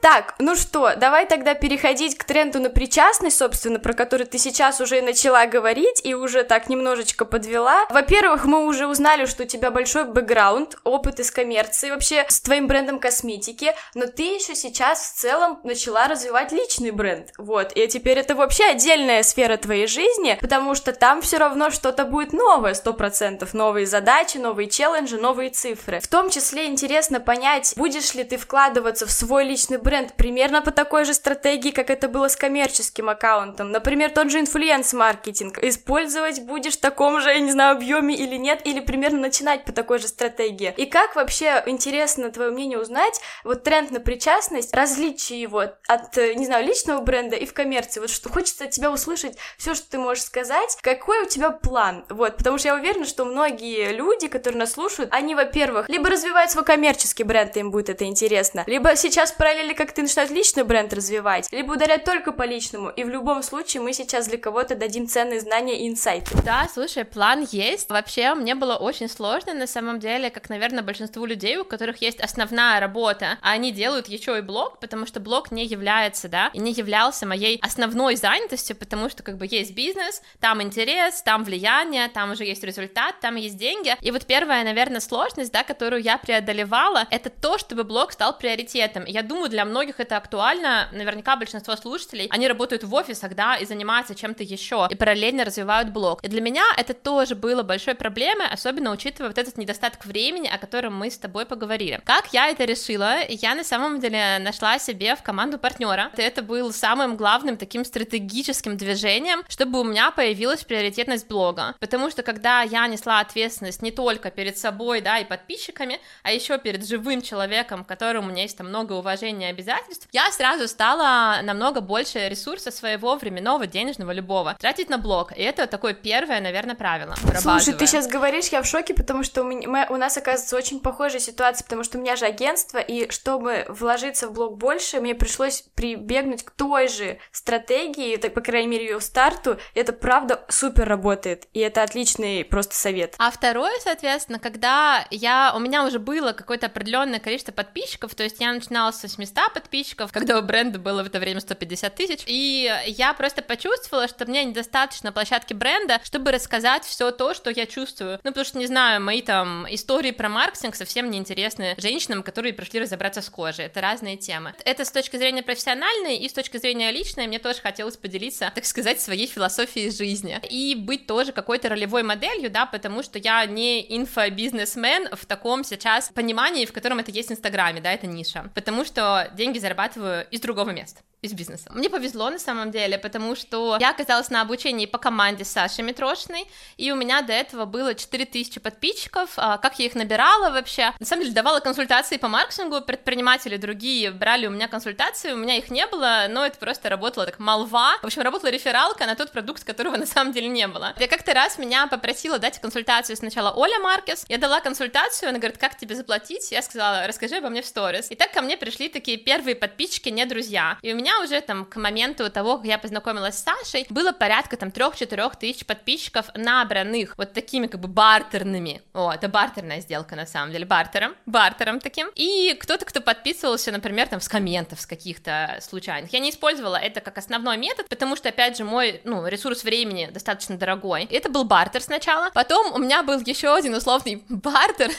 Так, 0.00 0.34
ну 0.38 0.56
что, 0.56 0.94
давай 0.96 1.26
тогда 1.26 1.52
переходить 1.52 2.16
к 2.16 2.24
тренду 2.24 2.58
на 2.58 2.70
причастность, 2.70 3.36
собственно, 3.36 3.78
про 3.78 3.92
который 3.92 4.24
ты 4.24 4.38
сейчас 4.38 4.80
уже 4.80 5.02
начала 5.02 5.44
говорить 5.44 6.00
и 6.04 6.14
уже 6.14 6.42
так 6.42 6.70
немножечко 6.70 7.26
подвела. 7.26 7.84
Во-первых, 7.90 8.46
мы 8.46 8.64
уже 8.64 8.86
узнали, 8.86 9.26
что 9.26 9.42
у 9.42 9.46
тебя 9.46 9.70
большой 9.70 10.04
бэкграунд, 10.04 10.78
опыт 10.84 11.20
из 11.20 11.30
коммерции, 11.30 11.90
вообще 11.90 12.24
с 12.28 12.40
твоим 12.40 12.66
брендом 12.66 12.98
косметики, 12.98 13.74
но 13.94 14.06
ты 14.06 14.22
еще 14.22 14.54
сейчас 14.54 15.00
в 15.02 15.20
целом 15.20 15.60
начала 15.64 16.08
развивать 16.08 16.50
личный 16.50 16.92
бренд, 16.92 17.32
вот, 17.36 17.72
и 17.76 17.86
теперь 17.86 18.18
это 18.18 18.34
вообще 18.34 18.64
отдельная 18.64 19.22
сфера 19.22 19.58
твоей 19.58 19.86
жизни, 19.86 20.38
потому 20.40 20.74
что 20.74 20.92
там 20.92 21.20
все 21.20 21.36
равно 21.36 21.68
что-то 21.68 22.06
будет 22.06 22.32
новое, 22.32 22.72
сто 22.72 22.94
процентов, 22.94 23.52
новые 23.52 23.86
задачи, 23.86 24.38
новые 24.38 24.70
челленджи, 24.70 25.18
новые 25.18 25.50
цифры. 25.50 26.00
В 26.00 26.08
том 26.08 26.30
числе 26.30 26.66
интересно 26.66 27.20
понять, 27.20 27.74
будешь 27.76 28.14
ли 28.14 28.24
ты 28.24 28.38
вкладываться 28.38 29.06
в 29.06 29.12
свой 29.12 29.44
личный 29.44 29.76
бренд 29.76 29.89
бренд 29.90 30.14
примерно 30.14 30.62
по 30.62 30.70
такой 30.70 31.04
же 31.04 31.14
стратегии, 31.14 31.72
как 31.72 31.90
это 31.90 32.06
было 32.06 32.28
с 32.28 32.36
коммерческим 32.36 33.08
аккаунтом. 33.08 33.72
Например, 33.72 34.08
тот 34.08 34.30
же 34.30 34.38
инфлюенс-маркетинг. 34.38 35.58
Использовать 35.62 36.42
будешь 36.42 36.74
в 36.74 36.80
таком 36.80 37.20
же, 37.20 37.30
я 37.30 37.40
не 37.40 37.50
знаю, 37.50 37.74
объеме 37.74 38.14
или 38.14 38.36
нет, 38.36 38.60
или 38.64 38.78
примерно 38.78 39.18
начинать 39.18 39.64
по 39.64 39.72
такой 39.72 39.98
же 39.98 40.06
стратегии. 40.06 40.72
И 40.76 40.86
как 40.86 41.16
вообще, 41.16 41.64
интересно 41.66 42.30
твое 42.30 42.52
мнение 42.52 42.78
узнать, 42.78 43.20
вот 43.42 43.64
тренд 43.64 43.90
на 43.90 43.98
причастность, 43.98 44.72
различие 44.72 45.40
его 45.40 45.64
от, 45.88 46.16
не 46.16 46.46
знаю, 46.46 46.64
личного 46.64 47.00
бренда 47.00 47.34
и 47.34 47.44
в 47.44 47.52
коммерции. 47.52 47.98
Вот 47.98 48.10
что 48.10 48.28
хочется 48.28 48.66
от 48.66 48.70
тебя 48.70 48.92
услышать 48.92 49.36
все, 49.58 49.74
что 49.74 49.90
ты 49.90 49.98
можешь 49.98 50.22
сказать. 50.22 50.78
Какой 50.82 51.24
у 51.24 51.26
тебя 51.26 51.50
план? 51.50 52.04
Вот, 52.08 52.36
потому 52.36 52.58
что 52.58 52.68
я 52.68 52.76
уверена, 52.76 53.06
что 53.06 53.24
многие 53.24 53.90
люди, 53.90 54.28
которые 54.28 54.60
нас 54.60 54.70
слушают, 54.74 55.12
они, 55.12 55.34
во-первых, 55.34 55.88
либо 55.88 56.08
развивают 56.08 56.52
свой 56.52 56.64
коммерческий 56.64 57.24
бренд, 57.24 57.56
им 57.56 57.72
будет 57.72 57.88
это 57.88 58.04
интересно, 58.04 58.62
либо 58.68 58.94
сейчас 58.94 59.32
параллельно 59.32 59.79
как 59.80 59.92
ты 59.92 60.02
начинаешь 60.02 60.28
личный 60.28 60.62
бренд 60.62 60.92
развивать, 60.92 61.50
либо 61.50 61.72
ударять 61.72 62.04
только 62.04 62.32
по 62.32 62.42
личному. 62.42 62.90
И 62.90 63.02
в 63.02 63.08
любом 63.08 63.42
случае 63.42 63.82
мы 63.82 63.94
сейчас 63.94 64.28
для 64.28 64.36
кого-то 64.36 64.74
дадим 64.74 65.08
ценные 65.08 65.40
знания 65.40 65.80
и 65.80 65.88
инсайты. 65.88 66.36
Да, 66.44 66.68
слушай, 66.70 67.06
план 67.06 67.48
есть. 67.50 67.88
Вообще, 67.88 68.34
мне 68.34 68.54
было 68.54 68.76
очень 68.76 69.08
сложно, 69.08 69.54
на 69.54 69.66
самом 69.66 69.98
деле, 69.98 70.28
как, 70.28 70.50
наверное, 70.50 70.82
большинству 70.82 71.24
людей, 71.24 71.56
у 71.56 71.64
которых 71.64 72.02
есть 72.02 72.20
основная 72.20 72.78
работа, 72.78 73.38
а 73.40 73.52
они 73.52 73.72
делают 73.72 74.06
еще 74.08 74.36
и 74.36 74.42
блог, 74.42 74.80
потому 74.80 75.06
что 75.06 75.18
блог 75.18 75.50
не 75.50 75.64
является, 75.64 76.28
да, 76.28 76.50
и 76.52 76.58
не 76.58 76.72
являлся 76.72 77.24
моей 77.24 77.58
основной 77.62 78.16
занятостью, 78.16 78.76
потому 78.76 79.08
что, 79.08 79.22
как 79.22 79.38
бы, 79.38 79.46
есть 79.50 79.74
бизнес, 79.74 80.20
там 80.40 80.60
интерес, 80.60 81.22
там 81.22 81.42
влияние, 81.42 82.08
там 82.08 82.32
уже 82.32 82.44
есть 82.44 82.62
результат, 82.64 83.18
там 83.22 83.36
есть 83.36 83.56
деньги. 83.56 83.96
И 84.02 84.10
вот 84.10 84.26
первая, 84.26 84.62
наверное, 84.62 85.00
сложность, 85.00 85.52
да, 85.52 85.64
которую 85.64 86.02
я 86.02 86.18
преодолевала, 86.18 87.06
это 87.10 87.30
то, 87.30 87.56
чтобы 87.56 87.84
блог 87.84 88.12
стал 88.12 88.36
приоритетом. 88.36 89.06
Я 89.06 89.22
думаю, 89.22 89.48
для 89.48 89.69
многих 89.70 90.00
это 90.00 90.16
актуально, 90.16 90.88
наверняка 90.92 91.36
большинство 91.36 91.76
слушателей, 91.76 92.28
они 92.30 92.48
работают 92.48 92.84
в 92.84 92.92
офисах, 92.94 93.34
да, 93.34 93.56
и 93.56 93.64
занимаются 93.64 94.14
чем-то 94.14 94.42
еще, 94.42 94.88
и 94.90 94.94
параллельно 94.94 95.44
развивают 95.44 95.90
блог. 95.90 96.22
И 96.22 96.28
для 96.28 96.40
меня 96.40 96.64
это 96.76 96.94
тоже 96.94 97.34
было 97.34 97.62
большой 97.62 97.94
проблемой, 97.94 98.46
особенно 98.48 98.90
учитывая 98.90 99.30
вот 99.30 99.38
этот 99.38 99.56
недостаток 99.56 100.04
времени, 100.04 100.48
о 100.48 100.58
котором 100.58 100.94
мы 100.96 101.10
с 101.10 101.18
тобой 101.18 101.46
поговорили. 101.46 102.00
Как 102.04 102.32
я 102.32 102.48
это 102.48 102.64
решила? 102.64 103.20
Я 103.28 103.54
на 103.54 103.64
самом 103.64 104.00
деле 104.00 104.38
нашла 104.40 104.78
себе 104.78 105.16
в 105.16 105.22
команду 105.22 105.58
партнера. 105.58 106.10
Это 106.16 106.42
был 106.42 106.72
самым 106.72 107.16
главным 107.16 107.56
таким 107.56 107.84
стратегическим 107.84 108.76
движением, 108.76 109.42
чтобы 109.48 109.80
у 109.80 109.84
меня 109.84 110.10
появилась 110.10 110.64
приоритетность 110.64 111.28
блога. 111.28 111.74
Потому 111.80 112.10
что 112.10 112.22
когда 112.22 112.62
я 112.62 112.86
несла 112.86 113.20
ответственность 113.20 113.82
не 113.82 113.90
только 113.90 114.30
перед 114.30 114.58
собой, 114.58 115.00
да, 115.00 115.18
и 115.18 115.24
подписчиками, 115.24 116.00
а 116.22 116.32
еще 116.32 116.58
перед 116.58 116.86
живым 116.86 117.22
человеком, 117.22 117.84
которому 117.84 118.28
у 118.28 118.30
меня 118.30 118.42
есть 118.42 118.56
там 118.56 118.68
много 118.68 118.94
уважения 118.94 119.50
обязательств, 119.60 120.08
я 120.12 120.30
сразу 120.32 120.68
стала 120.68 121.40
намного 121.42 121.80
больше 121.80 122.28
ресурса 122.28 122.70
своего 122.70 123.16
временного, 123.16 123.66
денежного, 123.66 124.12
любого 124.12 124.56
тратить 124.58 124.88
на 124.88 124.98
блог. 124.98 125.32
И 125.36 125.42
это 125.42 125.66
такое 125.66 125.94
первое, 125.94 126.40
наверное, 126.40 126.74
правило. 126.74 127.14
Слушай, 127.38 127.74
ты 127.74 127.86
сейчас 127.86 128.06
говоришь, 128.06 128.48
я 128.48 128.62
в 128.62 128.66
шоке, 128.66 128.94
потому 128.94 129.22
что 129.22 129.42
у, 129.42 129.44
меня, 129.44 129.68
мы, 129.68 129.86
у 129.90 129.96
нас 129.96 130.16
оказывается 130.16 130.56
очень 130.56 130.80
похожая 130.80 131.20
ситуация, 131.20 131.64
потому 131.64 131.84
что 131.84 131.98
у 131.98 132.00
меня 132.00 132.16
же 132.16 132.24
агентство, 132.24 132.78
и 132.78 133.10
чтобы 133.10 133.66
вложиться 133.68 134.28
в 134.28 134.32
блог 134.32 134.56
больше, 134.56 135.00
мне 135.00 135.14
пришлось 135.14 135.62
прибегнуть 135.74 136.44
к 136.44 136.50
той 136.50 136.88
же 136.88 137.18
стратегии, 137.32 138.16
так, 138.16 138.34
по 138.34 138.40
крайней 138.40 138.68
мере, 138.68 138.84
ее 138.86 139.00
старту. 139.00 139.58
Это 139.74 139.92
правда 139.92 140.44
супер 140.48 140.88
работает, 140.88 141.46
и 141.52 141.60
это 141.60 141.82
отличный 141.82 142.44
просто 142.44 142.74
совет. 142.74 143.14
А 143.18 143.30
второе, 143.30 143.72
соответственно, 143.82 144.38
когда 144.38 145.06
я, 145.10 145.52
у 145.54 145.58
меня 145.58 145.84
уже 145.84 145.98
было 145.98 146.32
какое-то 146.32 146.66
определенное 146.66 147.20
количество 147.20 147.52
подписчиков, 147.52 148.14
то 148.14 148.22
есть 148.22 148.40
я 148.40 148.52
начинала 148.52 148.90
с 148.90 149.02
800 149.02 149.49
подписчиков, 149.52 150.12
когда 150.12 150.38
у 150.38 150.42
бренда 150.42 150.78
было 150.78 151.02
в 151.02 151.06
это 151.06 151.18
время 151.18 151.40
150 151.40 151.94
тысяч, 151.94 152.22
и 152.26 152.72
я 152.86 153.14
просто 153.14 153.42
почувствовала, 153.42 154.08
что 154.08 154.26
мне 154.26 154.44
недостаточно 154.44 155.12
площадки 155.12 155.52
бренда, 155.52 156.00
чтобы 156.04 156.32
рассказать 156.32 156.84
все 156.84 157.10
то, 157.10 157.34
что 157.34 157.50
я 157.50 157.66
чувствую. 157.66 158.20
Ну, 158.22 158.30
потому 158.30 158.44
что, 158.44 158.58
не 158.58 158.66
знаю, 158.66 159.00
мои 159.00 159.22
там 159.22 159.66
истории 159.68 160.10
про 160.10 160.28
маркетинг 160.28 160.74
совсем 160.74 161.10
не 161.10 161.18
интересны 161.18 161.74
женщинам, 161.78 162.22
которые 162.22 162.52
пришли 162.52 162.80
разобраться 162.80 163.22
с 163.22 163.28
кожей. 163.28 163.66
Это 163.66 163.80
разные 163.80 164.16
темы. 164.16 164.54
Это 164.64 164.84
с 164.84 164.90
точки 164.90 165.16
зрения 165.16 165.42
профессиональной 165.42 166.16
и 166.16 166.28
с 166.28 166.32
точки 166.32 166.56
зрения 166.56 166.90
личной 166.90 167.26
мне 167.26 167.38
тоже 167.38 167.60
хотелось 167.60 167.96
поделиться, 167.96 168.52
так 168.54 168.64
сказать, 168.64 169.00
своей 169.00 169.26
философией 169.26 169.90
жизни. 169.90 170.40
И 170.48 170.74
быть 170.74 171.06
тоже 171.06 171.32
какой-то 171.32 171.68
ролевой 171.68 172.02
моделью, 172.02 172.50
да, 172.50 172.66
потому 172.66 173.02
что 173.02 173.18
я 173.18 173.44
не 173.46 173.96
инфобизнесмен 173.96 175.08
в 175.12 175.26
таком 175.26 175.64
сейчас 175.64 176.10
понимании, 176.14 176.66
в 176.66 176.72
котором 176.72 176.98
это 176.98 177.10
есть 177.10 177.28
в 177.28 177.32
Инстаграме, 177.32 177.80
да, 177.80 177.92
это 177.92 178.06
ниша. 178.06 178.50
Потому 178.54 178.84
что 178.84 179.30
деньги 179.40 179.58
зарабатываю 179.58 180.28
из 180.30 180.40
другого 180.42 180.68
места 180.68 181.00
из 181.22 181.32
бизнеса. 181.32 181.70
Мне 181.70 181.90
повезло 181.90 182.30
на 182.30 182.38
самом 182.38 182.70
деле, 182.70 182.98
потому 182.98 183.34
что 183.36 183.76
я 183.80 183.90
оказалась 183.90 184.30
на 184.30 184.40
обучении 184.40 184.86
по 184.86 184.98
команде 184.98 185.44
Саши 185.44 185.82
Митрошиной, 185.82 186.46
и 186.76 186.90
у 186.92 186.96
меня 186.96 187.20
до 187.22 187.32
этого 187.32 187.66
было 187.66 187.94
4000 187.94 188.60
подписчиков. 188.60 189.30
А 189.36 189.58
как 189.58 189.78
я 189.78 189.86
их 189.86 189.94
набирала 189.94 190.50
вообще? 190.50 190.92
На 190.98 191.06
самом 191.06 191.22
деле 191.22 191.34
давала 191.34 191.60
консультации 191.60 192.16
по 192.16 192.28
маркетингу, 192.28 192.80
предприниматели 192.80 193.56
другие 193.56 194.10
брали 194.10 194.46
у 194.46 194.50
меня 194.50 194.68
консультации, 194.68 195.32
у 195.32 195.36
меня 195.36 195.56
их 195.56 195.70
не 195.70 195.86
было, 195.86 196.26
но 196.30 196.46
это 196.46 196.58
просто 196.58 196.88
работало 196.88 197.26
так 197.26 197.38
молва. 197.38 197.98
В 198.02 198.06
общем, 198.06 198.22
работала 198.22 198.50
рефералка 198.50 199.06
на 199.06 199.14
тот 199.14 199.30
продукт, 199.30 199.64
которого 199.64 199.96
на 199.96 200.06
самом 200.06 200.32
деле 200.32 200.48
не 200.48 200.66
было. 200.68 200.94
Я 200.98 201.08
как-то 201.08 201.34
раз 201.34 201.58
меня 201.58 201.86
попросила 201.86 202.38
дать 202.38 202.60
консультацию 202.60 203.16
сначала 203.16 203.50
Оля 203.50 203.78
Маркес, 203.80 204.24
я 204.28 204.38
дала 204.38 204.60
консультацию, 204.60 205.28
она 205.28 205.38
говорит, 205.38 205.58
как 205.58 205.76
тебе 205.76 205.94
заплатить? 205.94 206.50
Я 206.50 206.62
сказала, 206.62 207.06
расскажи 207.06 207.36
обо 207.36 207.50
мне 207.50 207.62
в 207.62 207.66
сторис. 207.66 208.10
И 208.10 208.14
так 208.14 208.32
ко 208.32 208.40
мне 208.40 208.56
пришли 208.56 208.88
такие 208.88 209.18
первые 209.18 209.54
подписчики, 209.54 210.08
не 210.08 210.24
друзья. 210.24 210.78
И 210.82 210.92
у 210.92 210.96
меня 210.96 211.09
меня 211.10 211.24
уже 211.24 211.40
там 211.40 211.64
к 211.64 211.76
моменту 211.76 212.30
того, 212.30 212.58
как 212.58 212.66
я 212.66 212.78
познакомилась 212.78 213.36
с 213.36 213.42
Сашей, 213.44 213.86
было 213.90 214.12
порядка 214.12 214.56
там 214.56 214.68
3-4 214.68 215.32
тысяч 215.38 215.66
подписчиков 215.66 216.26
набранных 216.34 217.14
вот 217.16 217.32
такими 217.32 217.66
как 217.66 217.80
бы 217.80 217.88
бартерными. 217.88 218.82
О, 218.94 219.12
это 219.12 219.28
бартерная 219.28 219.80
сделка 219.80 220.16
на 220.16 220.26
самом 220.26 220.52
деле, 220.52 220.66
бартером, 220.66 221.14
бартером 221.26 221.80
таким. 221.80 222.08
И 222.14 222.56
кто-то, 222.60 222.84
кто 222.84 223.00
подписывался, 223.00 223.72
например, 223.72 224.08
там 224.08 224.20
с 224.20 224.28
комментов, 224.28 224.80
с 224.80 224.86
каких-то 224.86 225.58
случайных. 225.60 226.12
Я 226.12 226.20
не 226.20 226.30
использовала 226.30 226.76
это 226.76 227.00
как 227.00 227.18
основной 227.18 227.56
метод, 227.56 227.88
потому 227.88 228.16
что, 228.16 228.28
опять 228.28 228.56
же, 228.56 228.64
мой, 228.64 229.00
ну, 229.04 229.26
ресурс 229.26 229.64
времени 229.64 230.08
достаточно 230.12 230.56
дорогой. 230.56 231.04
Это 231.10 231.28
был 231.28 231.44
бартер 231.44 231.82
сначала. 231.82 232.30
Потом 232.34 232.72
у 232.74 232.78
меня 232.78 233.02
был 233.02 233.20
еще 233.20 233.54
один 233.54 233.74
условный 233.74 234.22
бартер. 234.28 234.90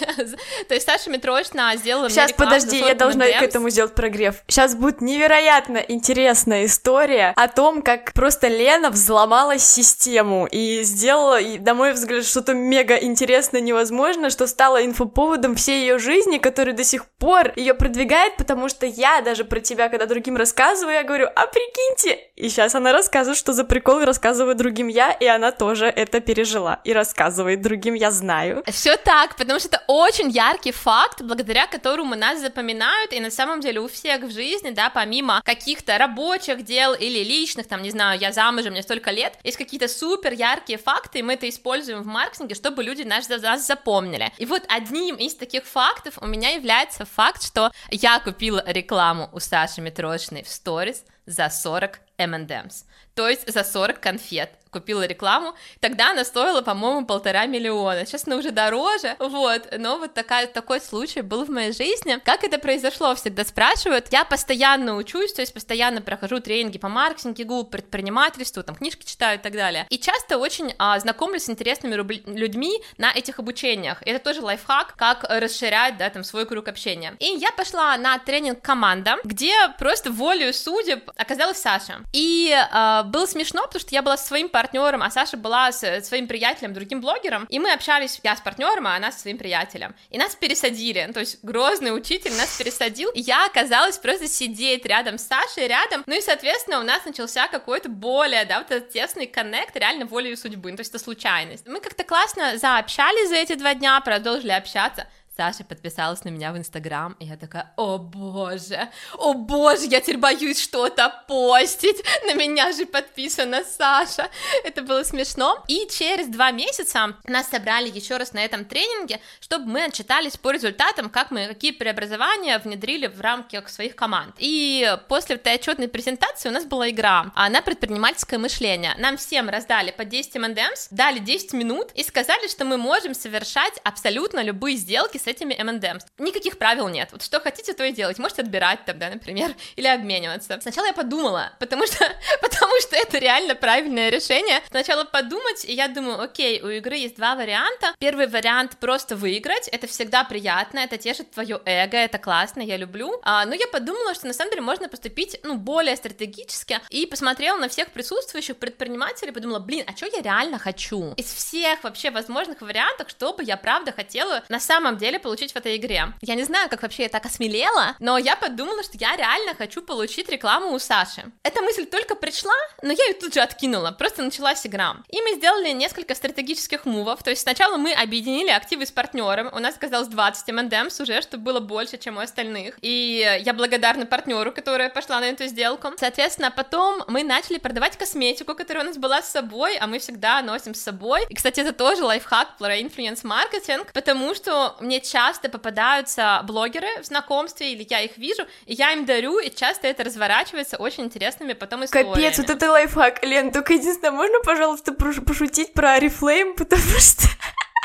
То 0.68 0.74
есть 0.74 0.86
Саша 0.86 1.10
Митрошина 1.10 1.76
сделала 1.78 2.10
Сейчас, 2.10 2.34
подожди, 2.34 2.80
я 2.80 2.96
должна 2.96 3.26
к 3.26 3.42
этому 3.42 3.70
сделать 3.70 3.96
прогрев. 3.96 4.44
Сейчас 4.48 4.76
будет 4.76 5.02
невероятно 5.02 5.78
интересно 5.78 6.01
интересная 6.02 6.66
история 6.66 7.32
о 7.36 7.48
том, 7.48 7.84
как 7.84 8.12
просто 8.14 8.48
Лена 8.48 8.90
взломала 8.90 9.60
систему 9.60 10.48
и 10.48 10.82
сделала, 10.82 11.40
и, 11.40 11.60
на 11.60 11.76
мой 11.76 11.94
взгляд, 11.94 12.26
что-то 12.26 12.56
мега 12.56 12.96
интересное, 12.96 13.62
невозможно, 13.62 14.32
что 14.32 14.48
стало 14.48 14.84
инфоповодом 14.84 15.56
всей 15.56 15.82
ее 15.82 16.00
жизни, 16.00 16.40
который 16.40 16.74
до 16.74 16.84
сих 16.84 17.06
пор 17.06 17.54
ее 17.56 17.76
продвигает, 17.76 18.36
потому 18.38 18.68
что 18.68 18.88
я 18.88 19.22
даже 19.22 19.46
про 19.46 19.60
тебя, 19.60 19.90
когда 19.90 20.08
другим 20.08 20.38
рассказываю, 20.38 20.96
я 20.96 21.04
говорю, 21.04 21.28
а 21.36 21.46
прикиньте, 21.46 22.31
и 22.42 22.50
сейчас 22.50 22.74
она 22.74 22.92
рассказывает, 22.92 23.38
что 23.38 23.54
за 23.54 23.64
прикол 23.64 24.00
рассказываю 24.00 24.56
другим 24.56 24.88
я, 24.88 25.12
и 25.12 25.28
она 25.28 25.52
тоже 25.52 25.86
это 25.86 26.22
пережила 26.22 26.80
и 26.84 26.92
рассказывает 26.92 27.62
другим, 27.62 27.94
я 27.94 28.10
знаю. 28.10 28.64
Все 28.66 28.98
так, 28.98 29.36
потому 29.36 29.60
что 29.60 29.68
это 29.68 29.84
очень 29.86 30.32
яркий 30.32 30.72
факт, 30.72 31.22
благодаря 31.22 31.68
которому 31.68 32.16
нас 32.16 32.40
запоминают, 32.40 33.14
и 33.14 33.20
на 33.20 33.30
самом 33.30 33.62
деле 33.62 33.80
у 33.80 33.88
всех 33.88 34.24
в 34.24 34.32
жизни, 34.32 34.72
да, 34.72 34.90
помимо 34.90 35.44
каких-то 35.46 36.00
рабочих 36.00 36.64
дел 36.64 36.96
или 36.96 37.24
личных, 37.24 37.68
там, 37.68 37.84
не 37.84 37.92
знаю, 37.92 38.20
я 38.20 38.32
замужем, 38.32 38.72
мне 38.72 38.82
столько 38.82 39.12
лет, 39.12 39.38
есть 39.44 39.58
какие-то 39.58 39.88
супер 39.88 40.34
яркие 40.34 40.80
факты, 40.80 41.20
и 41.20 41.22
мы 41.22 41.34
это 41.34 41.48
используем 41.48 42.02
в 42.02 42.08
маркетинге, 42.08 42.56
чтобы 42.56 42.84
люди 42.84 43.04
нас, 43.04 43.30
нас 43.30 43.68
запомнили. 43.68 44.34
И 44.40 44.48
вот 44.48 44.64
одним 44.68 45.16
из 45.18 45.36
таких 45.36 45.64
фактов 45.66 46.16
у 46.20 46.26
меня 46.26 46.50
является 46.50 47.06
факт, 47.06 47.44
что 47.44 47.72
я 47.92 48.20
купила 48.20 48.64
рекламу 48.66 49.30
у 49.32 49.40
Саши 49.40 49.80
Митрошиной 49.82 50.42
в 50.42 50.50
сторис 50.50 51.04
за 51.26 51.50
40 51.50 52.00
M&M's, 52.18 52.86
то 53.14 53.28
есть 53.30 53.52
за 53.52 53.64
40 53.64 54.00
конфет 54.00 54.50
купила 54.72 55.06
рекламу, 55.06 55.54
тогда 55.80 56.12
она 56.12 56.24
стоила, 56.24 56.62
по-моему, 56.62 57.06
полтора 57.06 57.46
миллиона, 57.46 58.06
сейчас 58.06 58.26
она 58.26 58.38
уже 58.38 58.52
дороже, 58.52 59.16
вот, 59.20 59.68
но 59.78 59.98
вот 59.98 60.14
такая, 60.14 60.48
такой 60.48 60.80
случай 60.82 61.22
был 61.22 61.46
в 61.46 61.50
моей 61.50 61.74
жизни. 61.74 62.20
Как 62.24 62.44
это 62.44 62.58
произошло, 62.58 63.14
всегда 63.16 63.44
спрашивают, 63.44 64.08
я 64.12 64.24
постоянно 64.24 64.96
учусь, 64.96 65.34
то 65.34 65.42
есть 65.42 65.54
постоянно 65.54 66.02
прохожу 66.02 66.40
тренинги 66.40 66.78
по 66.78 66.90
маркетингу, 66.90 67.66
предпринимательству, 67.66 68.64
там, 68.64 68.76
книжки 68.76 69.06
читаю 69.06 69.38
и 69.38 69.42
так 69.42 69.54
далее, 69.54 69.86
и 69.90 70.00
часто 70.00 70.38
очень 70.38 70.74
а, 70.78 70.98
знакомлюсь 71.00 71.44
с 71.44 71.50
интересными 71.50 71.96
людьми 71.96 72.82
на 72.98 73.12
этих 73.12 73.40
обучениях, 73.40 74.02
это 74.06 74.24
тоже 74.24 74.42
лайфхак, 74.42 74.96
как 74.96 75.26
расширять, 75.28 75.98
да, 75.98 76.10
там, 76.10 76.24
свой 76.24 76.46
круг 76.46 76.68
общения. 76.68 77.16
И 77.20 77.26
я 77.26 77.52
пошла 77.52 77.98
на 77.98 78.18
тренинг 78.20 78.62
команда, 78.62 79.18
где 79.26 79.54
просто 79.78 80.12
волею 80.12 80.54
судеб 80.54 81.10
оказалась 81.18 81.58
Саша, 81.58 82.02
и 82.14 82.56
а, 82.72 83.04
было 83.04 83.26
смешно, 83.26 83.64
потому 83.64 83.82
что 83.82 83.94
я 83.94 84.02
была 84.02 84.16
со 84.16 84.28
своим 84.28 84.48
партнером, 84.48 84.61
а 85.02 85.10
Саша 85.10 85.38
была 85.38 85.72
с 85.72 86.02
своим 86.04 86.28
приятелем, 86.28 86.74
другим 86.74 87.02
блогером, 87.02 87.46
и 87.50 87.60
мы 87.60 87.72
общались, 87.74 88.20
я 88.24 88.36
с 88.36 88.42
партнером, 88.42 88.88
а 88.88 88.96
она 88.96 89.12
со 89.12 89.20
своим 89.20 89.38
приятелем. 89.38 89.96
И 90.10 90.18
нас 90.18 90.36
пересадили, 90.36 91.10
то 91.14 91.20
есть 91.20 91.40
грозный 91.44 91.96
учитель 91.96 92.34
нас 92.34 92.58
пересадил, 92.58 93.10
и 93.12 93.22
я 93.22 93.46
оказалась 93.46 93.98
просто 93.98 94.28
сидеть 94.28 94.86
рядом 94.86 95.18
с 95.18 95.28
Сашей, 95.28 95.68
рядом, 95.68 96.04
ну 96.06 96.16
и, 96.16 96.22
соответственно, 96.22 96.80
у 96.80 96.84
нас 96.84 97.06
начался 97.06 97.48
какой-то 97.48 97.90
более, 97.90 98.46
да, 98.46 98.60
вот 98.60 98.72
этот 98.72 98.90
тесный 98.90 99.28
коннект 99.28 99.76
реально 99.76 100.06
волею 100.06 100.38
судьбы, 100.38 100.72
ну, 100.72 100.78
то 100.78 100.82
есть 100.82 100.94
это 100.94 101.04
случайность. 101.04 101.68
Мы 101.68 101.80
как-то 101.80 102.04
классно 102.04 102.58
заобщались 102.58 103.30
за 103.30 103.36
эти 103.36 103.54
два 103.54 103.74
дня, 103.74 104.00
продолжили 104.02 104.52
общаться, 104.52 105.08
Саша 105.38 105.64
подписалась 105.64 106.26
на 106.26 106.30
меня 106.30 106.52
в 106.52 106.58
Инстаграм, 106.58 107.16
и 107.20 107.26
я 107.26 107.38
такая, 107.38 107.72
о 107.78 107.98
боже, 107.98 108.90
о 109.18 109.34
боже, 109.34 109.86
я 109.86 110.02
теперь 110.02 110.18
боюсь 110.18 110.62
что-то 110.62 111.24
постить, 111.26 112.04
на 112.26 112.34
меня 112.34 112.74
же 112.74 112.86
подписана 112.86 113.64
Саша, 113.64 114.30
это 114.66 114.82
было 114.82 115.04
смешно, 115.04 115.64
и 115.70 115.88
через 115.90 116.28
два 116.28 116.52
месяца 116.52 117.16
нас 117.24 117.48
собрали 117.48 117.90
еще 117.90 118.18
раз 118.18 118.34
на 118.34 118.44
этом 118.44 118.66
тренинге, 118.66 119.22
чтобы 119.40 119.68
мы 119.68 119.86
отчитались 119.86 120.36
по 120.36 120.52
результатам, 120.52 121.10
как 121.10 121.32
мы, 121.32 121.48
какие 121.48 121.72
преобразования 121.72 122.60
внедрили 122.60 123.08
в 123.08 123.22
рамках 123.22 123.70
своих 123.70 123.96
команд, 123.96 124.36
и 124.38 124.98
после 125.08 125.36
этой 125.36 125.54
отчетной 125.54 125.88
презентации 125.88 126.50
у 126.50 126.52
нас 126.52 126.66
была 126.66 126.90
игра, 126.90 127.32
она 127.36 127.62
предпринимательское 127.62 128.38
мышление, 128.38 128.96
нам 128.98 129.16
всем 129.16 129.48
раздали 129.48 129.92
по 129.92 130.04
10 130.04 130.36
M&M's, 130.36 130.88
дали 130.92 131.20
10 131.20 131.54
минут 131.54 131.92
и 131.94 132.04
сказали, 132.04 132.50
что 132.50 132.66
мы 132.66 132.76
можем 132.78 133.14
совершать 133.14 133.80
абсолютно 133.86 134.44
любые 134.44 134.76
сделки 134.76 135.21
с 135.22 135.28
этими 135.28 135.54
M&M's. 135.54 136.04
Никаких 136.18 136.58
правил 136.58 136.88
нет. 136.90 137.10
Вот 137.12 137.22
что 137.22 137.40
хотите, 137.40 137.74
то 137.74 137.84
и 137.84 137.92
делать. 137.92 138.20
Можете 138.20 138.42
отбирать 138.42 138.86
тогда, 138.86 139.10
например, 139.10 139.56
или 139.76 139.88
обмениваться. 139.88 140.60
Сначала 140.62 140.88
я 140.88 140.94
подумала, 140.94 141.54
потому 141.60 141.86
что, 141.86 142.06
потому 142.42 142.74
что 142.82 142.96
это 142.96 143.18
реально 143.18 143.56
правильное 143.56 144.10
решение. 144.10 144.62
Сначала 144.70 145.04
подумать, 145.04 145.66
и 145.66 145.74
я 145.74 145.88
думаю, 145.88 146.22
окей, 146.22 146.62
у 146.62 146.70
игры 146.70 146.96
есть 146.96 147.16
два 147.16 147.36
варианта. 147.36 147.94
Первый 148.00 148.28
вариант 148.28 148.78
просто 148.78 149.16
выиграть, 149.16 149.68
это 149.68 149.88
всегда 149.88 150.24
приятно, 150.24 150.80
это 150.80 150.98
тешит 150.98 151.32
твое 151.32 151.62
эго, 151.66 151.98
это 151.98 152.18
классно, 152.18 152.62
я 152.62 152.78
люблю. 152.78 153.20
А, 153.24 153.46
но 153.46 153.54
я 153.54 153.68
подумала, 153.68 154.14
что 154.14 154.28
на 154.28 154.34
самом 154.34 154.52
деле 154.52 154.62
можно 154.62 154.88
поступить, 154.90 155.40
ну, 155.44 155.56
более 155.56 155.96
стратегически, 155.96 156.80
и 156.90 157.06
посмотрела 157.06 157.58
на 157.58 157.70
всех 157.70 157.92
присутствующих 157.92 158.58
предпринимателей, 158.58 159.32
подумала, 159.32 159.60
блин, 159.60 159.86
а 159.88 159.96
что 159.96 160.06
я 160.06 160.22
реально 160.22 160.60
хочу? 160.60 161.14
Из 161.18 161.32
всех 161.34 161.84
вообще 161.84 162.12
возможных 162.12 162.62
вариантов, 162.62 163.10
что 163.10 163.34
бы 163.34 163.44
я 163.44 163.58
правда 163.58 163.92
хотела 163.92 164.44
на 164.50 164.60
самом 164.60 164.98
деле 164.98 165.11
получить 165.18 165.54
в 165.54 165.56
этой 165.56 165.78
игре. 165.78 166.14
Я 166.22 166.36
не 166.36 166.44
знаю, 166.44 166.70
как 166.70 166.82
вообще 166.82 167.04
я 167.04 167.10
так 167.10 167.26
осмелела, 167.26 167.96
но 168.00 168.18
я 168.18 168.36
подумала, 168.36 168.84
что 168.84 168.98
я 168.98 169.16
реально 169.16 169.56
хочу 169.56 169.82
получить 169.82 170.30
рекламу 170.30 170.74
у 170.74 170.80
Саши. 170.80 171.32
Эта 171.44 171.62
мысль 171.62 171.86
только 171.86 172.16
пришла, 172.16 172.54
но 172.82 172.92
я 172.92 173.06
ее 173.06 173.14
тут 173.14 173.34
же 173.34 173.42
откинула, 173.42 173.92
просто 173.92 174.24
началась 174.24 174.66
игра. 174.66 174.98
И 175.10 175.22
мы 175.22 175.36
сделали 175.36 175.72
несколько 175.72 176.16
стратегических 176.16 176.86
мувов, 176.86 177.24
то 177.24 177.30
есть 177.30 177.42
сначала 177.42 177.78
мы 177.78 177.94
объединили 177.94 178.50
активы 178.50 178.86
с 178.86 178.92
партнером, 178.92 179.50
у 179.54 179.60
нас 179.60 179.76
оказалось 179.76 180.08
20 180.08 180.50
M&M's 180.50 181.02
уже, 181.02 181.22
что 181.22 181.38
было 181.38 181.60
больше, 181.60 181.98
чем 181.98 182.18
у 182.18 182.20
остальных, 182.20 182.78
и 182.82 183.40
я 183.42 183.54
благодарна 183.54 184.06
партнеру, 184.06 184.52
которая 184.52 184.90
пошла 184.90 185.20
на 185.20 185.26
эту 185.26 185.48
сделку. 185.48 185.90
Соответственно, 185.98 186.52
потом 186.52 187.04
мы 187.08 187.24
начали 187.24 187.58
продавать 187.58 187.98
косметику, 187.98 188.56
которая 188.56 188.84
у 188.84 188.88
нас 188.88 188.98
была 188.98 189.22
с 189.22 189.32
собой, 189.32 189.78
а 189.78 189.88
мы 189.88 190.00
всегда 190.00 190.42
носим 190.42 190.74
с 190.74 190.82
собой. 190.82 191.26
И, 191.30 191.36
кстати, 191.36 191.60
это 191.60 191.74
тоже 191.74 192.04
лайфхак 192.04 192.58
про 192.58 192.80
инфлюенс-маркетинг, 192.80 193.92
потому 193.94 194.34
что 194.34 194.78
мне 194.80 195.01
часто 195.02 195.50
попадаются 195.50 196.42
блогеры 196.46 196.88
в 197.02 197.06
знакомстве, 197.06 197.74
или 197.74 197.86
я 197.90 198.02
их 198.02 198.18
вижу, 198.18 198.44
и 198.66 198.74
я 198.74 198.94
им 198.94 199.06
дарю, 199.06 199.40
и 199.40 199.50
часто 199.50 199.88
это 199.88 200.04
разворачивается 200.04 200.78
очень 200.78 201.06
интересными 201.06 201.54
потом 201.54 201.86
историями. 201.86 202.14
Капец, 202.14 202.38
вот 202.38 202.50
это 202.50 202.72
лайфхак, 202.72 203.24
Лен, 203.24 203.52
только 203.52 203.74
единственное, 203.74 204.12
можно, 204.12 204.40
пожалуйста, 204.44 204.94
пошутить 204.94 205.74
про 205.74 205.94
Арифлейм, 205.94 206.56
потому 206.56 206.82
что... 207.00 207.28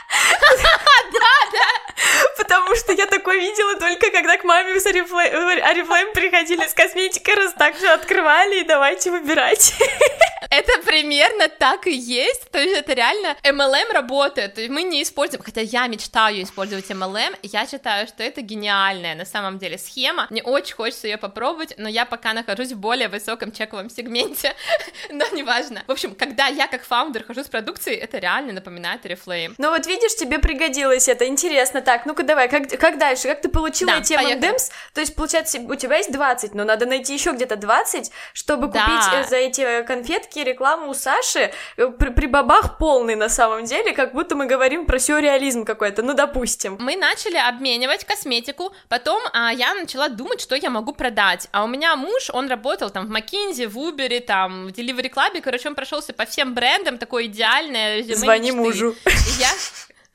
Да, 1.13 1.51
да. 1.53 1.87
Потому 2.37 2.75
что 2.77 2.93
я 2.93 3.07
такое 3.07 3.39
видела 3.39 3.77
только 3.79 4.11
когда 4.11 4.37
к 4.37 4.45
маме 4.45 4.79
с 4.79 4.87
Арифлейм 4.87 6.13
приходили 6.13 6.67
с 6.67 6.75
косметикой, 6.75 7.35
раз 7.35 7.53
так 7.55 7.79
же 7.79 7.89
открывали, 7.89 8.61
и 8.61 8.65
давайте 8.65 9.11
выбирать. 9.11 9.75
Это 10.51 10.81
примерно 10.85 11.49
так 11.49 11.87
и 11.87 11.93
есть, 11.93 12.51
то 12.51 12.59
есть 12.59 12.77
это 12.77 12.93
реально 12.93 13.37
MLM 13.43 13.93
работает, 13.93 14.55
то 14.55 14.61
есть 14.61 14.73
мы 14.73 14.85
не 14.85 15.03
используем, 15.03 15.43
хотя 15.43 15.61
я 15.61 15.87
мечтаю 15.89 16.43
использовать 16.43 16.89
MLM, 16.89 17.37
я 17.43 17.67
считаю, 17.67 18.07
что 18.07 18.23
это 18.23 18.43
гениальная 18.43 19.15
на 19.17 19.25
самом 19.25 19.59
деле 19.59 19.77
схема, 19.77 20.29
мне 20.31 20.43
очень 20.43 20.75
хочется 20.75 21.09
ее 21.09 21.17
попробовать, 21.17 21.75
но 21.79 21.89
я 21.89 22.05
пока 22.05 22.33
нахожусь 22.33 22.73
в 22.73 22.79
более 22.79 23.09
высоком 23.09 23.51
чековом 23.51 23.91
сегменте, 23.91 24.55
но 25.11 25.25
неважно. 25.33 25.83
В 25.89 25.93
общем, 25.93 26.15
когда 26.15 26.47
я 26.47 26.69
как 26.69 26.85
фаундер 26.85 27.25
хожу 27.25 27.43
с 27.43 27.49
продукцией, 27.49 27.99
это 27.99 28.19
реально 28.19 28.53
напоминает 28.53 29.05
Oriflame. 29.05 29.55
Ну 29.59 29.71
вот 29.71 29.87
видишь, 29.87 29.96
тебе 29.99 30.39
пригодилось 30.39 31.09
это, 31.09 31.27
интересно. 31.27 31.81
Так, 31.81 32.07
ну-ка 32.07 32.23
давай, 32.23 32.49
как, 32.49 32.69
как 32.79 32.99
дальше? 32.99 33.29
Как 33.29 33.41
ты 33.41 33.49
получила 33.49 33.93
да, 33.93 33.99
эти 33.99 34.13
M&M's? 34.13 34.71
То 34.95 35.01
есть, 35.01 35.15
получается, 35.15 35.59
у 35.59 35.75
тебя 35.75 35.97
есть 35.97 36.13
20, 36.13 36.55
но 36.55 36.65
надо 36.65 36.87
найти 36.87 37.15
еще 37.15 37.33
где-то 37.33 37.57
20, 37.57 38.11
чтобы 38.33 38.69
да. 38.69 38.85
купить 38.85 39.13
э, 39.13 39.29
за 39.29 39.37
эти 39.37 39.83
конфетки 39.83 40.39
рекламу 40.41 40.91
у 40.91 40.95
Саши. 40.95 41.53
Э, 41.77 41.89
при, 41.89 42.11
при 42.11 42.27
бабах 42.27 42.79
полный 42.79 43.15
на 43.15 43.29
самом 43.29 43.65
деле, 43.65 43.93
как 43.93 44.13
будто 44.13 44.35
мы 44.35 44.47
говорим 44.47 44.87
про 44.87 44.99
сюрреализм 44.99 45.65
какой-то, 45.65 46.03
ну 46.03 46.15
допустим. 46.15 46.77
Мы 46.81 46.97
начали 46.97 47.37
обменивать 47.37 48.05
косметику, 48.05 48.73
потом 48.89 49.23
а, 49.33 49.53
я 49.53 49.75
начала 49.75 50.09
думать, 50.09 50.41
что 50.41 50.55
я 50.55 50.71
могу 50.71 50.93
продать. 50.93 51.49
А 51.53 51.65
у 51.65 51.67
меня 51.67 51.97
муж, 51.97 52.31
он 52.33 52.49
работал 52.49 52.91
там 52.91 53.07
в 53.07 53.11
Макинзе, 53.11 53.67
в 53.67 53.79
Убере, 53.79 54.21
там, 54.21 54.67
в 54.67 54.71
Delivery 54.71 55.13
Club, 55.13 55.41
короче, 55.41 55.69
он 55.69 55.75
прошелся 55.75 56.13
по 56.13 56.25
всем 56.25 56.55
брендам, 56.55 56.99
такой 56.99 57.27
идеальное 57.27 58.03
Звони 58.03 58.51
мечты. 58.51 58.57
мужу. 58.57 58.97
И 59.07 59.41
я... 59.41 59.49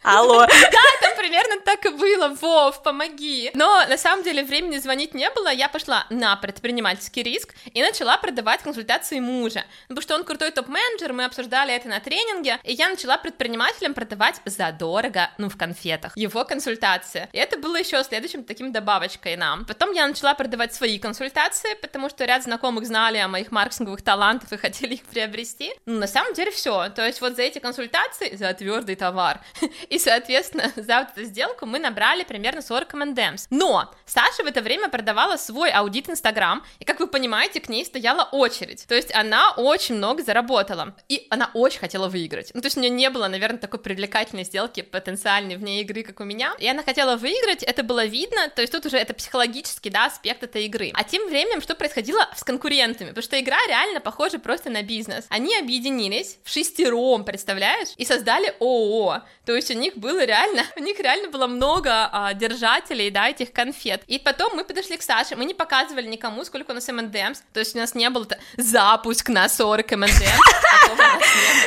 Алло. 0.04 0.46
Да, 0.72 0.80
там 1.02 1.18
примерно 1.18 1.62
так 1.62 1.86
и 1.86 1.90
было. 1.90 2.30
Вов, 2.30 2.82
помоги. 2.82 3.52
Но 3.54 3.86
на 3.88 3.98
самом 3.98 4.24
деле 4.24 4.44
времени 4.44 4.78
звонить 4.78 5.14
не 5.14 5.30
было. 5.30 5.52
Я 5.52 5.70
пошла 5.70 6.06
на 6.10 6.36
предпринимательский 6.38 7.24
риск 7.24 7.54
и 7.66 7.82
начала 7.82 8.18
продавать 8.18 8.62
консультации 8.62 9.20
мужа. 9.20 9.66
Потому 9.88 10.02
что 10.02 10.16
он 10.16 10.24
крутой 10.24 10.52
топ-менеджер, 10.52 11.14
мы 11.14 11.26
обсуждали 11.26 11.74
это 11.74 11.88
на 11.88 12.00
тренинге, 12.00 12.60
и 12.64 12.74
я 12.74 12.90
начала 12.90 13.18
предпринимателям 13.18 13.94
продавать 13.94 14.42
задорого, 14.46 15.30
ну, 15.38 15.50
в 15.50 15.58
конфетах, 15.58 16.16
его 16.16 16.46
консультации. 16.46 17.28
И 17.34 17.38
это 17.38 17.58
было 17.58 17.76
еще 17.76 18.04
следующим 18.04 18.44
таким 18.44 18.72
добавочкой 18.72 19.36
нам. 19.36 19.66
Потом 19.66 19.92
я 19.92 20.08
начала 20.08 20.34
продавать 20.34 20.74
свои 20.74 21.00
консультации, 21.00 21.76
потому 21.82 22.10
что 22.10 22.26
ряд 22.26 22.44
знакомых 22.44 22.86
знали 22.86 23.18
о 23.18 23.28
моих 23.28 23.52
маркетинговых 23.52 24.02
талантах 24.02 24.54
и 24.54 24.58
хотели 24.58 24.96
их 24.96 25.04
приобрести. 25.04 25.74
Ну, 25.86 26.00
на 26.00 26.08
самом 26.08 26.34
деле 26.34 26.52
все. 26.52 26.90
То 26.90 27.06
есть 27.06 27.22
вот 27.22 27.36
за 27.36 27.44
эти 27.44 27.60
консультации, 27.60 28.36
за 28.36 28.54
твердый 28.54 28.96
товар, 28.96 29.42
и, 29.92 30.00
соответственно, 30.00 30.72
за 30.76 31.08
эту 31.16 31.24
сделку, 31.24 31.66
мы 31.66 31.78
набрали 31.78 32.24
примерно 32.24 32.62
40 32.62 32.94
МНДМС. 32.94 33.48
Но 33.50 33.92
Саша 34.06 34.44
в 34.44 34.48
это 34.48 34.62
время 34.62 34.90
продавала 34.90 35.36
свой 35.36 35.70
аудит 35.70 36.10
Инстаграм, 36.10 36.64
и, 36.80 36.86
как 36.86 37.00
вы 37.00 37.08
понимаете, 37.08 37.60
к 37.60 37.68
ней 37.68 37.84
стояла 37.84 38.24
очередь. 38.32 38.86
То 38.88 38.96
есть 38.96 39.14
она 39.14 39.52
очень 39.58 39.96
много 39.96 40.24
заработала, 40.24 40.96
и 41.10 41.28
она 41.30 41.52
очень 41.54 41.80
хотела 41.80 42.08
выиграть. 42.08 42.52
Ну, 42.54 42.62
то 42.62 42.68
есть 42.68 42.78
у 42.78 42.80
нее 42.80 42.90
не 42.90 43.10
было, 43.10 43.28
наверное, 43.28 43.60
такой 43.60 43.80
привлекательной 43.80 44.46
сделки 44.46 44.82
потенциальной 44.82 45.58
вне 45.58 45.82
игры, 45.82 46.04
как 46.04 46.22
у 46.22 46.24
меня, 46.24 46.54
и 46.58 46.68
она 46.68 46.84
хотела 46.84 47.18
выиграть, 47.18 47.62
это 47.62 47.84
было 47.84 48.06
видно, 48.06 48.50
то 48.50 48.62
есть 48.62 48.72
тут 48.72 48.86
уже 48.86 48.98
это 48.98 49.14
психологический, 49.14 49.90
да, 49.90 50.06
аспект 50.06 50.42
этой 50.44 50.66
игры. 50.66 50.92
А 50.94 51.04
тем 51.04 51.28
временем, 51.28 51.62
что 51.62 51.76
происходило 51.76 52.30
с 52.34 52.46
конкурентами? 52.46 53.10
Потому 53.10 53.24
что 53.24 53.38
игра 53.40 53.58
реально 53.68 54.00
похожа 54.00 54.40
просто 54.40 54.70
на 54.70 54.84
бизнес. 54.84 55.26
Они 55.28 55.58
объединились 55.58 56.38
в 56.46 56.50
шестером, 56.50 57.26
представляешь, 57.26 57.90
и 57.98 58.06
создали 58.06 58.56
ООО. 58.62 59.24
То 59.46 59.54
есть 59.54 59.70
у 59.70 59.81
них 59.82 59.98
было 59.98 60.24
реально, 60.26 60.64
у 60.76 60.80
них 60.80 61.00
реально 61.00 61.30
было 61.30 61.48
много 61.48 62.10
а, 62.12 62.34
держателей, 62.34 63.10
да, 63.10 63.30
этих 63.30 63.52
конфет. 63.52 64.04
И 64.08 64.20
потом 64.20 64.56
мы 64.56 64.64
подошли 64.64 64.98
к 64.98 65.02
Саше, 65.02 65.36
мы 65.36 65.46
не 65.46 65.54
показывали 65.54 66.08
никому, 66.08 66.46
сколько 66.46 66.72
у 66.72 66.74
нас 66.74 66.88
МНДМС, 66.88 67.42
то 67.54 67.60
есть 67.60 67.76
у 67.76 67.80
нас 67.80 67.96
не 67.96 68.10
было 68.10 68.28
запуск 68.58 69.30
на 69.30 69.50
40 69.50 69.92
МНДМС, 69.92 70.52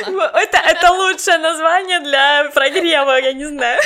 Это, 0.05 0.57
это 0.57 0.91
лучшее 0.91 1.37
название 1.37 1.99
для 1.99 2.49
прогрева, 2.53 3.19
я 3.19 3.33
не 3.33 3.45
знаю. 3.45 3.79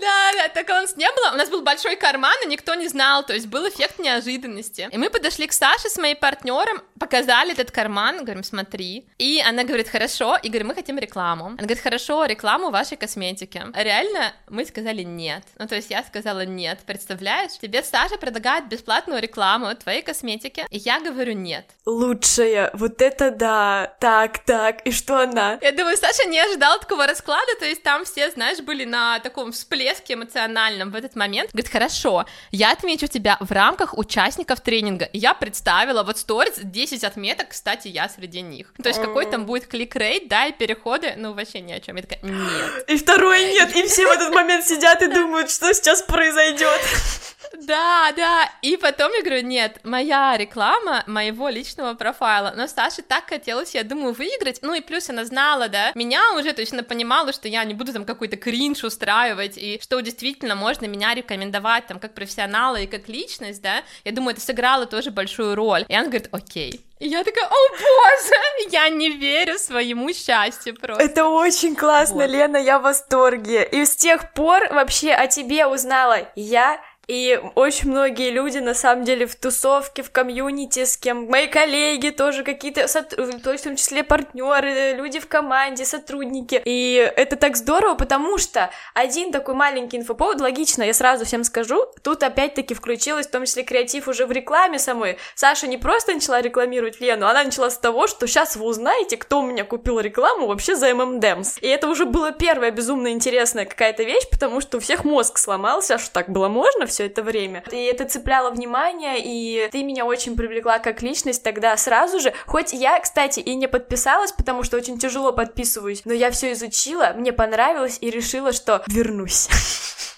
Да, 0.00 0.32
да, 0.32 0.48
такого 0.48 0.78
у 0.78 0.82
нас 0.82 0.96
не 0.96 1.10
было. 1.12 1.32
У 1.32 1.36
нас 1.36 1.50
был 1.50 1.62
большой 1.62 1.96
карман, 1.96 2.34
и 2.44 2.46
никто 2.46 2.74
не 2.74 2.88
знал, 2.88 3.24
то 3.24 3.34
есть 3.34 3.46
был 3.46 3.68
эффект 3.68 3.98
неожиданности. 3.98 4.88
И 4.90 4.96
мы 4.96 5.10
подошли 5.10 5.46
к 5.46 5.52
Саше 5.52 5.90
с 5.90 5.98
моим 5.98 6.16
партнером, 6.16 6.82
показали 6.98 7.52
этот 7.52 7.70
карман, 7.70 8.24
говорим, 8.24 8.42
смотри. 8.42 9.06
И 9.18 9.42
она 9.46 9.64
говорит, 9.64 9.88
хорошо, 9.88 10.38
и 10.42 10.48
говорим, 10.48 10.68
мы 10.68 10.74
хотим 10.74 10.98
рекламу. 10.98 11.46
Она 11.46 11.56
говорит, 11.56 11.80
хорошо, 11.80 12.24
рекламу 12.24 12.70
вашей 12.70 12.96
косметики. 12.96 13.62
Реально, 13.74 14.32
мы 14.48 14.64
сказали 14.64 15.02
нет. 15.02 15.44
Ну, 15.58 15.66
то 15.66 15.74
есть 15.74 15.90
я 15.90 16.02
сказала 16.02 16.46
нет. 16.46 16.78
Представляешь, 16.86 17.58
тебе 17.60 17.82
Саша 17.82 18.16
предлагает 18.16 18.68
бесплатную 18.68 19.20
рекламу 19.20 19.74
твоей 19.74 20.02
косметики, 20.02 20.66
и 20.70 20.78
я 20.78 21.00
говорю 21.00 21.34
нет. 21.34 21.66
Лучшая, 21.84 22.70
вот 22.72 23.02
это 23.02 23.30
да, 23.30 23.94
так, 24.00 24.44
так, 24.44 24.86
и 24.86 24.92
что 24.92 25.18
она? 25.18 25.58
Я 25.60 25.72
думаю, 25.72 25.96
Саша 25.96 26.24
не 26.26 26.38
ожидал 26.38 26.80
такого 26.80 27.06
расклада, 27.06 27.54
то 27.58 27.66
есть 27.66 27.82
там 27.82 28.04
все, 28.04 28.30
знаешь, 28.30 28.60
были 28.60 28.84
на 28.84 29.18
таком 29.20 29.52
всплеске 29.52 29.89
эмоциональном 30.08 30.90
в 30.90 30.94
этот 30.94 31.16
момент. 31.16 31.50
Говорит, 31.52 31.70
хорошо, 31.70 32.26
я 32.50 32.72
отмечу 32.72 33.06
тебя 33.06 33.36
в 33.40 33.50
рамках 33.50 33.96
участников 33.96 34.60
тренинга. 34.60 35.06
И 35.06 35.18
я 35.18 35.34
представила, 35.34 36.02
вот 36.02 36.18
сторис, 36.18 36.54
10 36.62 37.04
отметок, 37.04 37.50
кстати, 37.50 37.88
я 37.88 38.08
среди 38.08 38.40
них. 38.40 38.72
То 38.82 38.88
есть 38.88 39.00
какой 39.00 39.26
там 39.26 39.46
будет 39.46 39.66
клик-рейт, 39.66 40.28
да, 40.28 40.46
и 40.46 40.52
переходы, 40.52 41.14
ну 41.16 41.32
вообще 41.32 41.60
ни 41.60 41.72
о 41.72 41.80
чем. 41.80 41.96
Я 41.96 42.02
такая, 42.02 42.20
нет. 42.22 42.88
И 42.88 42.96
второй 42.96 43.52
нет, 43.52 43.74
и 43.74 43.86
все 43.86 44.06
в 44.06 44.10
этот 44.10 44.34
момент 44.34 44.66
сидят 44.66 45.02
и 45.02 45.06
думают, 45.06 45.50
что 45.50 45.72
сейчас 45.74 46.02
произойдет. 46.02 46.80
Да, 47.54 48.12
да, 48.16 48.50
и 48.62 48.76
потом 48.76 49.12
я 49.12 49.22
говорю, 49.22 49.46
нет, 49.46 49.80
моя 49.84 50.36
реклама 50.36 51.04
моего 51.06 51.48
личного 51.48 51.94
профайла, 51.94 52.52
но 52.56 52.66
Саше 52.66 53.02
так 53.02 53.28
хотелось, 53.28 53.74
я 53.74 53.82
думаю, 53.82 54.12
выиграть, 54.12 54.60
ну 54.62 54.74
и 54.74 54.80
плюс 54.80 55.10
она 55.10 55.24
знала, 55.24 55.68
да, 55.68 55.92
меня 55.94 56.20
уже 56.34 56.52
точно 56.52 56.82
понимала, 56.82 57.32
что 57.32 57.48
я 57.48 57.64
не 57.64 57.74
буду 57.74 57.92
там 57.92 58.04
какой-то 58.04 58.36
кринж 58.36 58.84
устраивать, 58.84 59.56
и 59.56 59.80
что 59.82 60.00
действительно 60.00 60.54
можно 60.54 60.86
меня 60.86 61.14
рекомендовать 61.14 61.86
там 61.86 61.98
как 61.98 62.14
профессионала 62.14 62.76
и 62.76 62.86
как 62.86 63.08
личность, 63.08 63.62
да, 63.62 63.82
я 64.04 64.12
думаю, 64.12 64.32
это 64.32 64.40
сыграло 64.40 64.86
тоже 64.86 65.10
большую 65.10 65.54
роль, 65.54 65.84
и 65.88 65.94
она 65.94 66.06
говорит, 66.06 66.28
окей, 66.32 66.84
и 67.00 67.08
я 67.08 67.24
такая, 67.24 67.46
о 67.46 67.68
боже, 67.70 68.68
я 68.70 68.90
не 68.90 69.08
верю 69.08 69.58
своему 69.58 70.12
счастью 70.12 70.78
просто. 70.78 71.02
Это 71.02 71.24
очень 71.24 71.74
классно, 71.74 72.16
вот. 72.16 72.30
Лена, 72.30 72.58
я 72.58 72.78
в 72.78 72.82
восторге. 72.82 73.64
И 73.64 73.86
с 73.86 73.96
тех 73.96 74.34
пор 74.34 74.68
вообще 74.70 75.12
о 75.12 75.26
тебе 75.26 75.66
узнала 75.66 76.28
я, 76.36 76.78
и 77.10 77.40
очень 77.56 77.90
многие 77.90 78.30
люди, 78.30 78.58
на 78.58 78.72
самом 78.72 79.04
деле, 79.04 79.26
в 79.26 79.34
тусовке, 79.34 80.04
в 80.04 80.12
комьюнити, 80.12 80.84
с 80.84 80.96
кем 80.96 81.26
мои 81.26 81.48
коллеги 81.48 82.10
тоже 82.10 82.44
какие-то, 82.44 82.86
то 82.86 83.50
есть 83.50 83.64
в 83.64 83.64
том 83.64 83.74
числе 83.74 84.04
партнеры, 84.04 84.92
люди 84.92 85.18
в 85.18 85.26
команде, 85.26 85.84
сотрудники. 85.84 86.62
И 86.64 87.12
это 87.16 87.34
так 87.34 87.56
здорово, 87.56 87.96
потому 87.96 88.38
что 88.38 88.70
один 88.94 89.32
такой 89.32 89.54
маленький 89.54 89.96
инфоповод, 89.96 90.40
логично, 90.40 90.84
я 90.84 90.94
сразу 90.94 91.24
всем 91.24 91.42
скажу, 91.42 91.84
тут 92.04 92.22
опять-таки 92.22 92.74
включилась 92.74 93.26
в 93.26 93.30
том 93.32 93.44
числе 93.44 93.64
креатив 93.64 94.06
уже 94.06 94.24
в 94.24 94.30
рекламе 94.30 94.78
самой. 94.78 95.18
Саша 95.34 95.66
не 95.66 95.78
просто 95.78 96.14
начала 96.14 96.40
рекламировать 96.40 97.00
Лену, 97.00 97.26
она 97.26 97.42
начала 97.42 97.70
с 97.70 97.78
того, 97.78 98.06
что 98.06 98.28
сейчас 98.28 98.54
вы 98.54 98.66
узнаете, 98.66 99.16
кто 99.16 99.40
у 99.40 99.42
меня 99.42 99.64
купил 99.64 99.98
рекламу 99.98 100.46
вообще 100.46 100.76
за 100.76 100.94
ММДМС. 100.94 101.58
И 101.60 101.66
это 101.66 101.88
уже 101.88 102.04
была 102.04 102.30
первая 102.30 102.70
безумно 102.70 103.08
интересная 103.08 103.64
какая-то 103.64 104.04
вещь, 104.04 104.30
потому 104.30 104.60
что 104.60 104.76
у 104.76 104.80
всех 104.80 105.04
мозг 105.04 105.38
сломался, 105.38 105.96
а 105.96 105.98
что 105.98 106.12
так 106.12 106.30
было 106.30 106.46
можно 106.46 106.86
все 106.86 106.99
все 107.00 107.06
это 107.06 107.22
время. 107.22 107.64
И 107.72 107.82
это 107.84 108.04
цепляло 108.04 108.50
внимание, 108.50 109.16
и 109.24 109.70
ты 109.72 109.82
меня 109.82 110.04
очень 110.04 110.36
привлекла 110.36 110.78
как 110.78 111.00
личность 111.00 111.42
тогда 111.42 111.74
сразу 111.78 112.20
же. 112.20 112.34
Хоть 112.44 112.74
я, 112.74 113.00
кстати, 113.00 113.40
и 113.40 113.54
не 113.54 113.68
подписалась, 113.68 114.32
потому 114.32 114.64
что 114.64 114.76
очень 114.76 114.98
тяжело 114.98 115.32
подписываюсь, 115.32 116.02
но 116.04 116.12
я 116.12 116.30
все 116.30 116.52
изучила, 116.52 117.14
мне 117.16 117.32
понравилось 117.32 117.96
и 118.02 118.10
решила, 118.10 118.52
что 118.52 118.82
вернусь. 118.86 119.48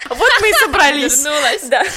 Вот 0.08 0.32
мы 0.40 0.50
и 0.50 0.52
собрались. 0.54 1.24
Вернулась. 1.24 1.62
Да. 1.68 1.84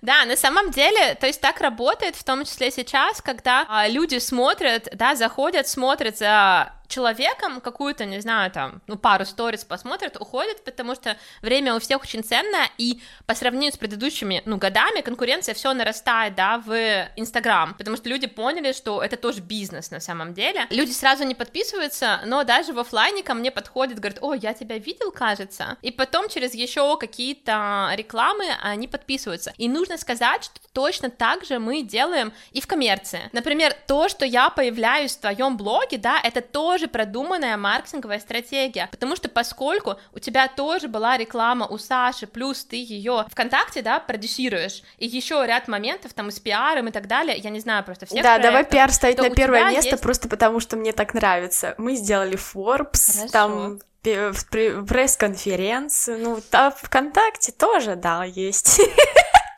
Да, 0.00 0.26
на 0.26 0.36
самом 0.36 0.70
деле, 0.70 1.14
то 1.14 1.26
есть 1.26 1.40
так 1.40 1.62
работает, 1.62 2.14
в 2.14 2.24
том 2.24 2.44
числе 2.44 2.70
сейчас, 2.70 3.22
когда 3.22 3.64
а, 3.70 3.88
люди 3.88 4.18
смотрят, 4.18 4.86
да, 4.92 5.14
заходят, 5.14 5.66
смотрят 5.66 6.18
за 6.18 6.74
человеком 6.94 7.60
какую-то, 7.60 8.04
не 8.04 8.20
знаю, 8.20 8.50
там, 8.50 8.80
ну, 8.86 8.96
пару 8.96 9.24
сториз 9.24 9.64
посмотрят, 9.64 10.16
уходят, 10.20 10.64
потому 10.64 10.94
что 10.94 11.16
время 11.42 11.74
у 11.74 11.80
всех 11.80 12.02
очень 12.02 12.22
ценное, 12.22 12.68
и 12.78 13.00
по 13.26 13.34
сравнению 13.34 13.72
с 13.72 13.76
предыдущими, 13.76 14.42
ну, 14.44 14.56
годами 14.56 15.00
конкуренция 15.00 15.54
все 15.54 15.72
нарастает, 15.72 16.34
да, 16.34 16.58
в 16.58 16.70
Инстаграм, 17.16 17.74
потому 17.74 17.96
что 17.96 18.08
люди 18.08 18.26
поняли, 18.26 18.72
что 18.72 19.02
это 19.02 19.16
тоже 19.16 19.40
бизнес 19.40 19.90
на 19.90 20.00
самом 20.00 20.34
деле. 20.34 20.66
Люди 20.70 20.92
сразу 20.92 21.24
не 21.24 21.34
подписываются, 21.34 22.20
но 22.26 22.44
даже 22.44 22.72
в 22.72 22.78
офлайне 22.78 23.22
ко 23.22 23.34
мне 23.34 23.50
подходят, 23.50 23.98
говорят, 23.98 24.18
о, 24.22 24.34
я 24.34 24.54
тебя 24.54 24.78
видел, 24.78 25.10
кажется, 25.10 25.76
и 25.82 25.90
потом 25.90 26.28
через 26.28 26.54
еще 26.54 26.96
какие-то 26.96 27.90
рекламы 27.94 28.44
они 28.62 28.88
подписываются. 28.88 29.52
И 29.58 29.68
нужно 29.68 29.98
сказать, 29.98 30.44
что 30.44 30.60
точно 30.72 31.10
так 31.10 31.44
же 31.44 31.58
мы 31.58 31.82
делаем 31.82 32.32
и 32.52 32.60
в 32.60 32.66
коммерции. 32.66 33.30
Например, 33.32 33.74
то, 33.86 34.08
что 34.08 34.24
я 34.24 34.50
появляюсь 34.50 35.16
в 35.16 35.20
твоем 35.20 35.56
блоге, 35.56 35.98
да, 35.98 36.20
это 36.22 36.40
тоже 36.40 36.83
тоже 36.84 36.88
продуманная 36.88 37.56
маркетинговая 37.56 38.18
стратегия, 38.18 38.88
потому 38.90 39.14
что 39.16 39.28
поскольку 39.28 39.98
у 40.14 40.18
тебя 40.18 40.48
тоже 40.48 40.88
была 40.88 41.16
реклама 41.16 41.66
у 41.66 41.78
Саши, 41.78 42.26
плюс 42.26 42.64
ты 42.64 42.76
ее 42.76 43.24
ВКонтакте, 43.30 43.82
да, 43.82 44.00
продюсируешь, 44.00 44.82
и 44.98 45.06
еще 45.06 45.44
ряд 45.46 45.68
моментов 45.68 46.12
там 46.14 46.30
с 46.30 46.40
пиаром 46.40 46.88
и 46.88 46.90
так 46.90 47.06
далее, 47.06 47.36
я 47.36 47.50
не 47.50 47.60
знаю 47.60 47.84
просто 47.84 48.06
всех 48.06 48.22
Да, 48.22 48.34
проектов, 48.34 48.50
давай 48.50 48.64
пиар 48.64 48.90
ставить 48.92 49.18
на 49.18 49.30
первое 49.30 49.70
место, 49.70 49.90
есть... 49.90 50.02
просто 50.02 50.28
потому 50.28 50.60
что 50.60 50.76
мне 50.76 50.92
так 50.92 51.14
нравится. 51.14 51.74
Мы 51.78 51.96
сделали 51.96 52.36
Forbes, 52.36 53.16
Хорошо. 53.16 53.32
там 53.32 53.80
пресс-конференцию, 54.02 56.18
ну, 56.20 56.40
а 56.52 56.70
ВКонтакте 56.70 57.52
тоже, 57.52 57.96
да, 57.96 58.24
есть. 58.24 58.80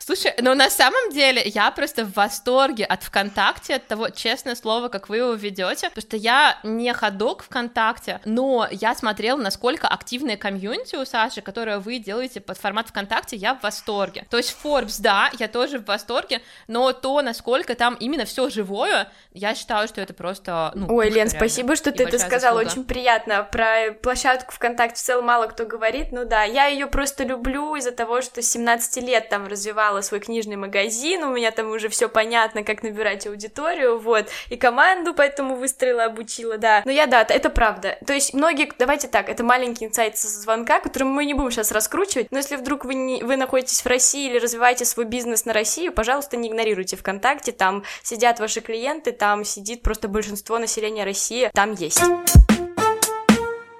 Слушай, 0.07 0.35
ну 0.41 0.55
на 0.55 0.69
самом 0.69 1.11
деле 1.11 1.41
я 1.43 1.69
просто 1.69 2.05
в 2.05 2.13
восторге 2.13 2.85
от 2.85 3.03
ВКонтакте, 3.03 3.75
от 3.75 3.87
того, 3.87 4.07
честное 4.09 4.55
слово, 4.55 4.87
как 4.87 5.09
вы 5.09 5.17
его 5.17 5.33
ведете, 5.33 5.89
потому 5.89 6.01
что 6.01 6.15
я 6.15 6.59
не 6.63 6.93
ходок 6.93 7.43
ВКонтакте, 7.43 8.21
но 8.23 8.69
я 8.71 8.95
смотрела, 8.95 9.37
насколько 9.37 9.85
активная 9.89 10.37
комьюнити 10.37 10.95
у 10.95 11.03
Саши, 11.03 11.41
которую 11.41 11.81
вы 11.81 11.99
делаете 11.99 12.39
под 12.39 12.57
формат 12.57 12.87
ВКонтакте, 12.87 13.35
я 13.35 13.53
в 13.55 13.63
восторге. 13.63 14.25
То 14.29 14.37
есть 14.37 14.55
Forbes, 14.63 15.01
да, 15.01 15.29
я 15.39 15.49
тоже 15.49 15.77
в 15.77 15.85
восторге, 15.85 16.41
но 16.69 16.93
то, 16.93 17.21
насколько 17.21 17.75
там 17.75 17.95
именно 17.95 18.23
все 18.23 18.49
живое, 18.49 19.11
я 19.33 19.55
считаю, 19.55 19.89
что 19.89 19.99
это 19.99 20.13
просто, 20.13 20.71
ну, 20.73 20.87
Ой, 20.89 21.09
Лен, 21.09 21.29
спасибо, 21.29 21.75
что 21.75 21.91
ты 21.91 22.05
это 22.05 22.17
сказала, 22.17 22.61
очень 22.61 22.85
приятно. 22.85 23.43
Про 23.43 23.91
площадку 24.01 24.53
ВКонтакте 24.53 25.01
в 25.01 25.03
целом 25.03 25.25
мало 25.25 25.47
кто 25.47 25.65
говорит, 25.65 26.13
ну 26.13 26.23
да, 26.23 26.43
я 26.43 26.67
ее 26.67 26.87
просто 26.87 27.25
люблю 27.25 27.75
из-за 27.75 27.91
того, 27.91 28.21
что 28.21 28.41
17 28.41 29.03
лет 29.03 29.27
там 29.27 29.47
развивала 29.47 29.96
открывала 29.97 30.01
свой 30.01 30.19
книжный 30.19 30.55
магазин, 30.55 31.23
у 31.23 31.33
меня 31.33 31.51
там 31.51 31.71
уже 31.71 31.89
все 31.89 32.09
понятно, 32.09 32.63
как 32.63 32.83
набирать 32.83 33.27
аудиторию, 33.27 33.99
вот, 33.99 34.27
и 34.49 34.57
команду 34.57 35.13
поэтому 35.13 35.55
выстроила, 35.55 36.05
обучила, 36.05 36.57
да. 36.57 36.81
Но 36.85 36.91
я, 36.91 37.07
да, 37.07 37.25
это 37.27 37.49
правда. 37.49 37.97
То 38.05 38.13
есть 38.13 38.33
многие, 38.33 38.71
давайте 38.77 39.07
так, 39.07 39.29
это 39.29 39.43
маленький 39.43 39.85
инсайт 39.85 40.17
со 40.17 40.27
звонка, 40.27 40.79
который 40.79 41.03
мы 41.03 41.25
не 41.25 41.33
будем 41.33 41.51
сейчас 41.51 41.71
раскручивать, 41.71 42.31
но 42.31 42.37
если 42.37 42.55
вдруг 42.55 42.85
вы, 42.85 42.95
не, 42.95 43.23
вы 43.23 43.37
находитесь 43.37 43.81
в 43.81 43.87
России 43.87 44.29
или 44.29 44.39
развиваете 44.39 44.85
свой 44.85 45.05
бизнес 45.05 45.45
на 45.45 45.53
Россию, 45.53 45.91
пожалуйста, 45.91 46.37
не 46.37 46.49
игнорируйте 46.49 46.95
ВКонтакте, 46.95 47.51
там 47.51 47.83
сидят 48.03 48.39
ваши 48.39 48.61
клиенты, 48.61 49.11
там 49.11 49.43
сидит 49.43 49.81
просто 49.81 50.07
большинство 50.07 50.59
населения 50.59 51.03
России, 51.03 51.49
там 51.53 51.73
есть 51.73 52.01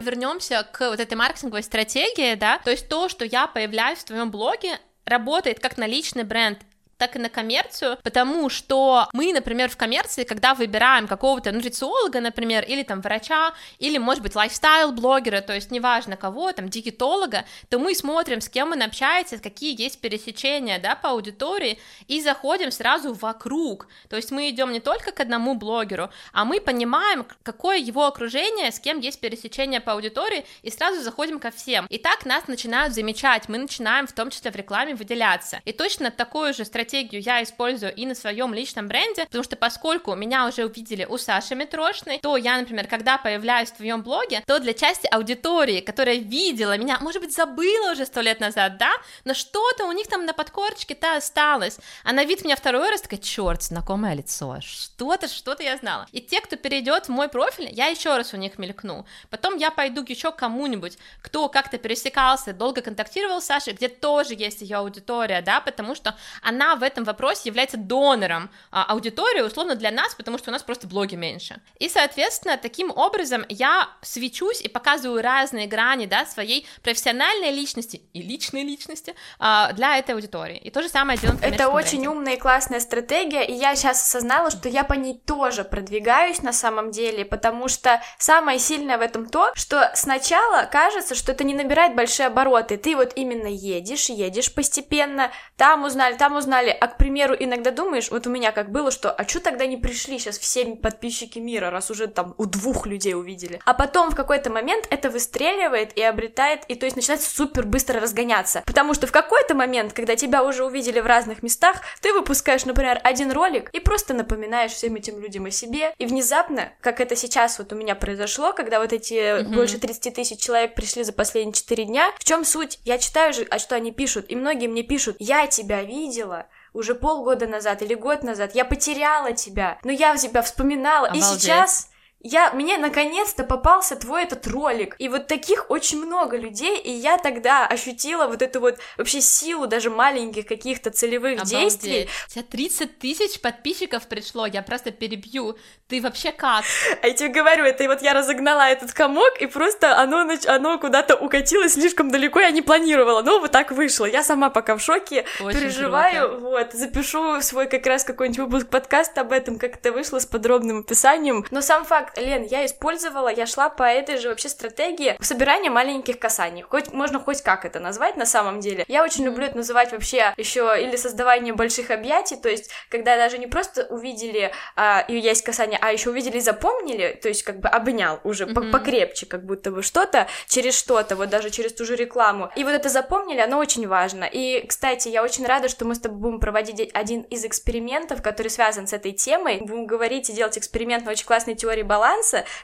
вернемся 0.08 0.65
к 0.71 0.89
вот 0.89 0.99
этой 0.99 1.15
маркетинговой 1.15 1.63
стратегии, 1.63 2.36
да, 2.36 2.60
то 2.60 2.71
есть 2.71 2.88
то, 2.88 3.10
что 3.10 3.25
я 3.25 3.45
появляюсь 3.45 3.99
в 3.99 4.06
твоем 4.06 4.32
блоге, 4.32 4.80
работает 5.07 5.59
как 5.59 5.77
на 5.77 5.87
личный 5.87 6.23
бренд 6.23 6.59
так 6.97 7.15
и 7.15 7.19
на 7.19 7.29
коммерцию, 7.29 7.97
потому 8.03 8.49
что 8.49 9.07
мы, 9.13 9.31
например, 9.33 9.69
в 9.69 9.77
коммерции, 9.77 10.23
когда 10.23 10.53
выбираем 10.53 11.07
какого-то 11.07 11.51
нутрициолога, 11.51 12.19
например, 12.19 12.63
или 12.63 12.83
там 12.83 13.01
врача, 13.01 13.53
или, 13.79 13.97
может 13.97 14.23
быть, 14.23 14.36
лайфстайл-блогера, 14.36 15.41
то 15.41 15.53
есть 15.53 15.71
неважно 15.71 16.17
кого, 16.17 16.51
там, 16.51 16.69
диетолога, 16.69 17.45
то 17.69 17.79
мы 17.79 17.93
смотрим, 17.93 18.41
с 18.41 18.49
кем 18.49 18.71
он 18.71 18.81
общается, 18.81 19.38
какие 19.38 19.79
есть 19.79 20.01
пересечения, 20.01 20.79
да, 20.79 20.95
по 20.95 21.12
аудитории, 21.12 21.79
и 22.07 22.21
заходим 22.21 22.71
сразу 22.71 23.13
вокруг, 23.13 23.88
то 24.10 24.15
есть 24.15 24.31
мы 24.31 24.49
идем 24.49 24.71
не 24.71 24.79
только 24.79 25.12
к 25.12 25.19
одному 25.19 25.53
блогеру, 25.53 26.10
а 26.33 26.45
мы 26.45 26.60
понимаем, 26.60 27.27
какое 27.43 27.77
его 27.77 28.05
окружение, 28.05 28.71
с 28.71 28.79
кем 28.79 28.99
есть 28.99 29.19
пересечение 29.19 29.81
по 29.81 29.93
аудитории, 29.93 30.45
и 30.63 30.71
сразу 30.71 31.01
заходим 31.01 31.39
ко 31.39 31.51
всем. 31.51 31.86
И 31.89 31.97
так 31.97 32.25
нас 32.25 32.47
начинают 32.47 32.93
замечать, 32.93 33.49
мы 33.49 33.57
начинаем 33.57 34.07
в 34.07 34.13
том 34.13 34.29
числе 34.29 34.51
в 34.51 34.55
рекламе 34.55 34.95
выделяться. 34.95 35.62
И 35.65 35.71
точно 35.71 36.12
такую 36.12 36.53
же 36.53 36.65
стратегию 36.65 36.87
я 36.93 37.43
использую 37.43 37.93
и 37.93 38.06
на 38.06 38.15
своем 38.15 38.54
личном 38.54 38.88
бренде, 38.88 39.26
потому 39.26 39.43
что 39.43 39.56
поскольку 39.56 40.15
меня 40.15 40.47
уже 40.47 40.65
увидели 40.65 41.06
у 41.06 41.17
Саши 41.17 41.56
Митрошной, 41.56 42.19
то 42.19 42.38
я, 42.38 42.58
например, 42.58 42.88
когда 42.88 43.17
появляюсь 43.17 43.69
в 43.69 43.78
твоем 43.78 44.02
блоге, 44.02 44.43
то 44.45 44.60
для 44.60 44.73
части 44.73 45.08
аудитории, 45.08 45.82
которая 45.82 46.17
видела 46.17 46.78
меня, 46.78 46.97
может 47.02 47.21
быть, 47.21 47.36
забыла 47.36 47.91
уже 47.91 48.06
сто 48.06 48.21
лет 48.21 48.39
назад, 48.39 48.78
да, 48.78 48.91
но 49.26 49.34
что-то 49.34 49.86
у 49.86 49.91
них 49.91 50.08
там 50.08 50.26
на 50.26 50.34
подкорочке-то 50.34 51.17
осталось. 51.17 51.78
Она 52.04 52.23
видит 52.23 52.45
меня 52.45 52.56
второй 52.56 52.89
раз, 52.89 53.02
такая, 53.02 53.19
черт, 53.19 53.63
знакомое 53.63 54.13
лицо, 54.15 54.60
что-то, 54.62 55.28
что-то 55.28 55.63
я 55.63 55.78
знала. 55.78 56.08
И 56.12 56.21
те, 56.21 56.41
кто 56.41 56.56
перейдет 56.56 57.06
в 57.06 57.10
мой 57.10 57.28
профиль, 57.28 57.69
я 57.71 57.88
еще 57.88 58.15
раз 58.15 58.34
у 58.34 58.38
них 58.38 58.58
мелькну. 58.58 59.06
Потом 59.30 59.58
я 59.58 59.71
пойду 59.71 60.06
к 60.06 60.10
еще 60.10 60.32
кому-нибудь, 60.32 60.97
кто 61.21 61.50
как-то 61.50 61.78
пересекался, 61.78 62.54
долго 62.54 62.82
контактировал 62.82 63.41
с 63.41 63.45
Сашей, 63.45 63.73
где 63.73 63.88
тоже 63.89 64.34
есть 64.34 64.62
ее 64.62 64.78
аудитория, 64.78 65.41
да, 65.41 65.60
потому 65.62 65.95
что 65.95 66.15
она 66.41 66.76
в 66.77 66.83
этом 66.83 67.03
вопросе 67.03 67.41
является 67.45 67.77
донором 67.77 68.49
а, 68.71 68.83
аудитории, 68.85 69.41
условно, 69.41 69.75
для 69.75 69.91
нас, 69.91 70.15
потому 70.15 70.37
что 70.37 70.49
у 70.49 70.53
нас 70.53 70.63
просто 70.63 70.87
блоги 70.87 71.15
меньше. 71.15 71.61
И, 71.79 71.89
соответственно, 71.89 72.57
таким 72.57 72.91
образом 72.91 73.45
я 73.49 73.89
свечусь 74.01 74.61
и 74.61 74.69
показываю 74.69 75.21
разные 75.21 75.67
грани, 75.67 76.05
да, 76.05 76.25
своей 76.25 76.67
профессиональной 76.83 77.51
личности 77.51 78.01
и 78.13 78.21
личной 78.21 78.63
личности 78.63 79.15
а, 79.39 79.71
для 79.73 79.97
этой 79.97 80.15
аудитории. 80.15 80.57
И 80.57 80.69
то 80.69 80.81
же 80.81 80.89
самое 80.89 81.17
делаем 81.17 81.37
в 81.39 81.43
Это 81.43 81.69
очень 81.69 81.99
бренде. 81.99 82.09
умная 82.09 82.33
и 82.33 82.37
классная 82.39 82.79
стратегия, 82.79 83.43
и 83.43 83.53
я 83.53 83.75
сейчас 83.75 84.01
осознала, 84.01 84.51
что 84.51 84.69
я 84.69 84.83
по 84.83 84.93
ней 84.93 85.19
тоже 85.25 85.63
продвигаюсь 85.63 86.41
на 86.41 86.53
самом 86.53 86.91
деле, 86.91 87.25
потому 87.25 87.67
что 87.67 88.01
самое 88.17 88.59
сильное 88.59 88.97
в 88.97 89.01
этом 89.01 89.27
то, 89.27 89.51
что 89.55 89.91
сначала 89.95 90.65
кажется, 90.65 91.15
что 91.15 91.31
это 91.31 91.43
не 91.43 91.53
набирает 91.53 91.95
большие 91.95 92.27
обороты, 92.27 92.77
ты 92.77 92.95
вот 92.95 93.13
именно 93.15 93.47
едешь, 93.47 94.09
едешь 94.09 94.53
постепенно, 94.53 95.31
там 95.55 95.83
узнали, 95.83 96.15
там 96.15 96.35
узнали, 96.35 96.66
а, 96.71 96.88
к 96.88 96.97
примеру, 96.97 97.36
иногда 97.38 97.71
думаешь, 97.71 98.10
вот 98.12 98.27
у 98.27 98.30
меня 98.30 98.51
как 98.51 98.71
было, 98.71 98.91
что, 98.91 99.12
а 99.12 99.27
что 99.27 99.39
тогда 99.39 99.65
не 99.65 99.77
пришли 99.77 100.19
сейчас 100.19 100.38
все 100.38 100.65
подписчики 100.75 101.39
мира, 101.39 101.69
раз 101.69 101.91
уже 101.91 102.08
там 102.08 102.36
у 102.38 102.45
двух 102.45 102.88
людей 102.88 103.13
увидели, 103.13 103.60
а 103.65 103.73
потом 103.73 104.12
в 104.12 104.15
какой-то 104.15 104.49
момент 104.49 104.88
это 104.89 105.10
выстреливает 105.10 105.97
и 105.97 106.01
обретает, 106.01 106.63
и 106.67 106.75
то 106.75 106.86
есть 106.86 106.95
начинает 106.95 107.21
супер 107.21 107.65
быстро 107.65 107.99
разгоняться, 107.99 108.63
потому 108.65 108.93
что 108.93 109.08
в 109.08 109.12
какой-то 109.12 109.56
момент, 109.56 109.93
когда 109.93 110.15
тебя 110.15 110.43
уже 110.43 110.65
увидели 110.65 110.99
в 110.99 111.06
разных 111.06 111.43
местах, 111.43 111.82
ты 112.01 112.13
выпускаешь, 112.13 112.65
например, 112.65 112.99
один 113.03 113.32
ролик 113.32 113.69
и 113.71 113.80
просто 113.80 114.13
напоминаешь 114.13 114.71
всем 114.71 114.95
этим 114.95 115.19
людям 115.21 115.45
о 115.45 115.51
себе, 115.51 115.93
и 115.97 116.06
внезапно, 116.06 116.71
как 116.82 116.99
это 116.99 117.15
сейчас 117.15 117.60
вот 117.60 117.71
у 117.73 117.75
меня 117.75 117.95
произошло, 117.95 118.53
когда 118.53 118.80
вот 118.80 118.93
эти 118.93 119.13
mm-hmm. 119.13 119.53
больше 119.53 119.80
30 119.80 120.13
тысяч 120.13 120.39
человек 120.39 120.75
пришли 120.75 121.03
за 121.03 121.13
последние 121.13 121.53
4 121.53 121.86
дня, 121.86 122.12
в 122.17 122.23
чем 122.23 122.45
суть? 122.45 122.80
Я 122.84 122.97
читаю 122.97 123.34
же, 123.34 123.45
а 123.49 123.60
что 123.60 123.75
они 123.75 123.91
пишут, 123.91 124.25
и 124.30 124.36
многие 124.36 124.67
мне 124.67 124.84
пишут, 124.84 125.17
я 125.19 125.47
тебя 125.47 125.84
видела, 125.84 126.47
уже 126.77 126.93
полгода 126.95 127.47
назад 127.47 127.81
или 127.81 127.95
год 127.95 128.23
назад, 128.23 128.53
я 128.53 128.63
потеряла 128.63 129.33
тебя, 129.33 129.79
но 129.83 129.91
я 129.91 130.15
тебя 130.15 130.41
вспоминала, 130.41 131.07
Обалдеть. 131.07 131.33
и 131.33 131.39
сейчас 131.39 131.89
я, 132.19 132.51
мне 132.51 132.77
наконец-то 132.77 133.43
попался 133.43 133.95
твой 133.95 134.23
этот 134.23 134.47
ролик. 134.47 134.95
И 134.97 135.08
вот 135.08 135.27
таких 135.27 135.69
очень 135.69 136.03
много 136.03 136.36
людей, 136.36 136.77
и 136.77 136.91
я 136.91 137.17
тогда 137.17 137.67
ощутила 137.67 138.27
вот 138.27 138.41
эту 138.41 138.60
вот 138.60 138.80
вообще 138.97 139.21
силу 139.21 139.67
даже 139.67 139.89
маленьких 139.89 140.45
каких-то 140.45 140.89
целевых 140.89 141.34
Обалдеть. 141.36 141.60
действий. 141.60 142.10
У 142.27 142.32
тебя 142.32 142.43
30 142.43 142.99
тысяч 142.99 143.39
подписчиков 143.39 144.08
пришло, 144.08 144.45
я 144.45 144.62
просто 144.62 144.91
перебью. 144.91 145.58
Ты 145.88 146.01
вообще 146.01 146.32
как? 146.32 146.65
А 147.01 147.08
я 147.08 147.13
тебе 147.13 147.30
говорю, 147.30 147.63
это 147.63 147.86
вот 147.86 148.01
я 148.01 148.13
разогнала 148.13 148.67
этот 148.67 148.93
комок, 148.93 149.39
и 149.39 149.45
просто 149.45 149.97
оно, 149.97 150.27
оно 150.47 150.80
куда-то 150.80 151.15
укатилось 151.15 151.73
слишком 151.73 152.10
далеко, 152.10 152.39
я 152.39 152.51
не 152.51 152.62
планировала, 152.62 153.21
но 153.21 153.39
вот 153.39 153.51
так 153.51 153.71
вышло. 153.71 154.06
Я 154.06 154.23
сама 154.23 154.49
пока 154.49 154.75
в 154.75 154.82
шоке, 154.82 155.25
Очень 155.39 155.60
переживаю, 155.60 156.30
круто. 156.30 156.45
вот, 156.45 156.73
запишу 156.73 157.41
свой 157.41 157.67
как 157.67 157.86
раз 157.86 158.03
какой-нибудь 158.03 158.39
выпуск 158.39 158.67
подкаста 158.69 159.21
об 159.21 159.32
этом, 159.32 159.60
как 159.60 159.75
это 159.75 159.91
вышло 159.91 160.19
с 160.19 160.25
подробным 160.25 160.80
описанием. 160.80 161.45
Но 161.51 161.62
сам 161.62 161.86
факт, 161.86 162.06
Лен, 162.15 162.43
я 162.43 162.65
использовала, 162.65 163.29
я 163.29 163.45
шла 163.45 163.69
по 163.69 163.83
этой 163.83 164.17
же 164.17 164.29
вообще 164.29 164.49
стратегии 164.49 165.17
собирания 165.21 165.69
маленьких 165.69 166.19
касаний. 166.19 166.61
Хоть 166.61 166.91
можно 166.93 167.19
хоть 167.19 167.41
как 167.41 167.65
это 167.65 167.79
назвать 167.79 168.17
на 168.17 168.25
самом 168.25 168.59
деле. 168.59 168.85
Я 168.87 169.03
очень 169.03 169.25
люблю 169.25 169.45
это 169.45 169.57
называть 169.57 169.91
вообще 169.91 170.33
еще 170.37 170.75
или 170.79 170.95
создавание 170.95 171.53
больших 171.53 171.91
объятий, 171.91 172.35
то 172.37 172.49
есть 172.49 172.69
когда 172.89 173.17
даже 173.17 173.37
не 173.37 173.47
просто 173.47 173.85
увидели 173.89 174.51
а, 174.75 175.05
и 175.07 175.17
есть 175.17 175.43
касание, 175.43 175.79
а 175.81 175.91
еще 175.91 176.09
увидели 176.09 176.37
и 176.37 176.41
запомнили, 176.41 177.19
то 177.21 177.27
есть 177.27 177.43
как 177.43 177.59
бы 177.59 177.67
обнял 177.69 178.19
уже 178.23 178.45
Мгм. 178.45 178.71
покрепче, 178.71 179.25
как 179.25 179.45
будто 179.45 179.71
бы 179.71 179.81
что-то 179.83 180.27
через 180.47 180.77
что-то, 180.77 181.15
вот 181.15 181.29
даже 181.29 181.49
через 181.49 181.73
ту 181.73 181.85
же 181.85 181.95
рекламу. 181.95 182.49
И 182.55 182.63
вот 182.63 182.71
это 182.71 182.89
запомнили, 182.89 183.39
оно 183.39 183.57
очень 183.57 183.87
важно. 183.87 184.23
И, 184.23 184.65
кстати, 184.65 185.09
я 185.09 185.23
очень 185.23 185.45
рада, 185.45 185.69
что 185.69 185.85
мы 185.85 185.95
с 185.95 185.99
тобой 185.99 186.19
будем 186.19 186.39
проводить 186.39 186.89
один 186.93 187.21
из 187.21 187.43
экспериментов, 187.45 188.21
который 188.21 188.47
связан 188.49 188.87
с 188.87 188.93
этой 188.93 189.11
темой. 189.11 189.59
Будем 189.61 189.85
говорить 189.85 190.29
и 190.29 190.33
делать 190.33 190.57
эксперимент 190.57 191.05
на 191.05 191.11
очень 191.11 191.25
классной 191.25 191.55
теории 191.55 191.83
баланса, 191.83 191.96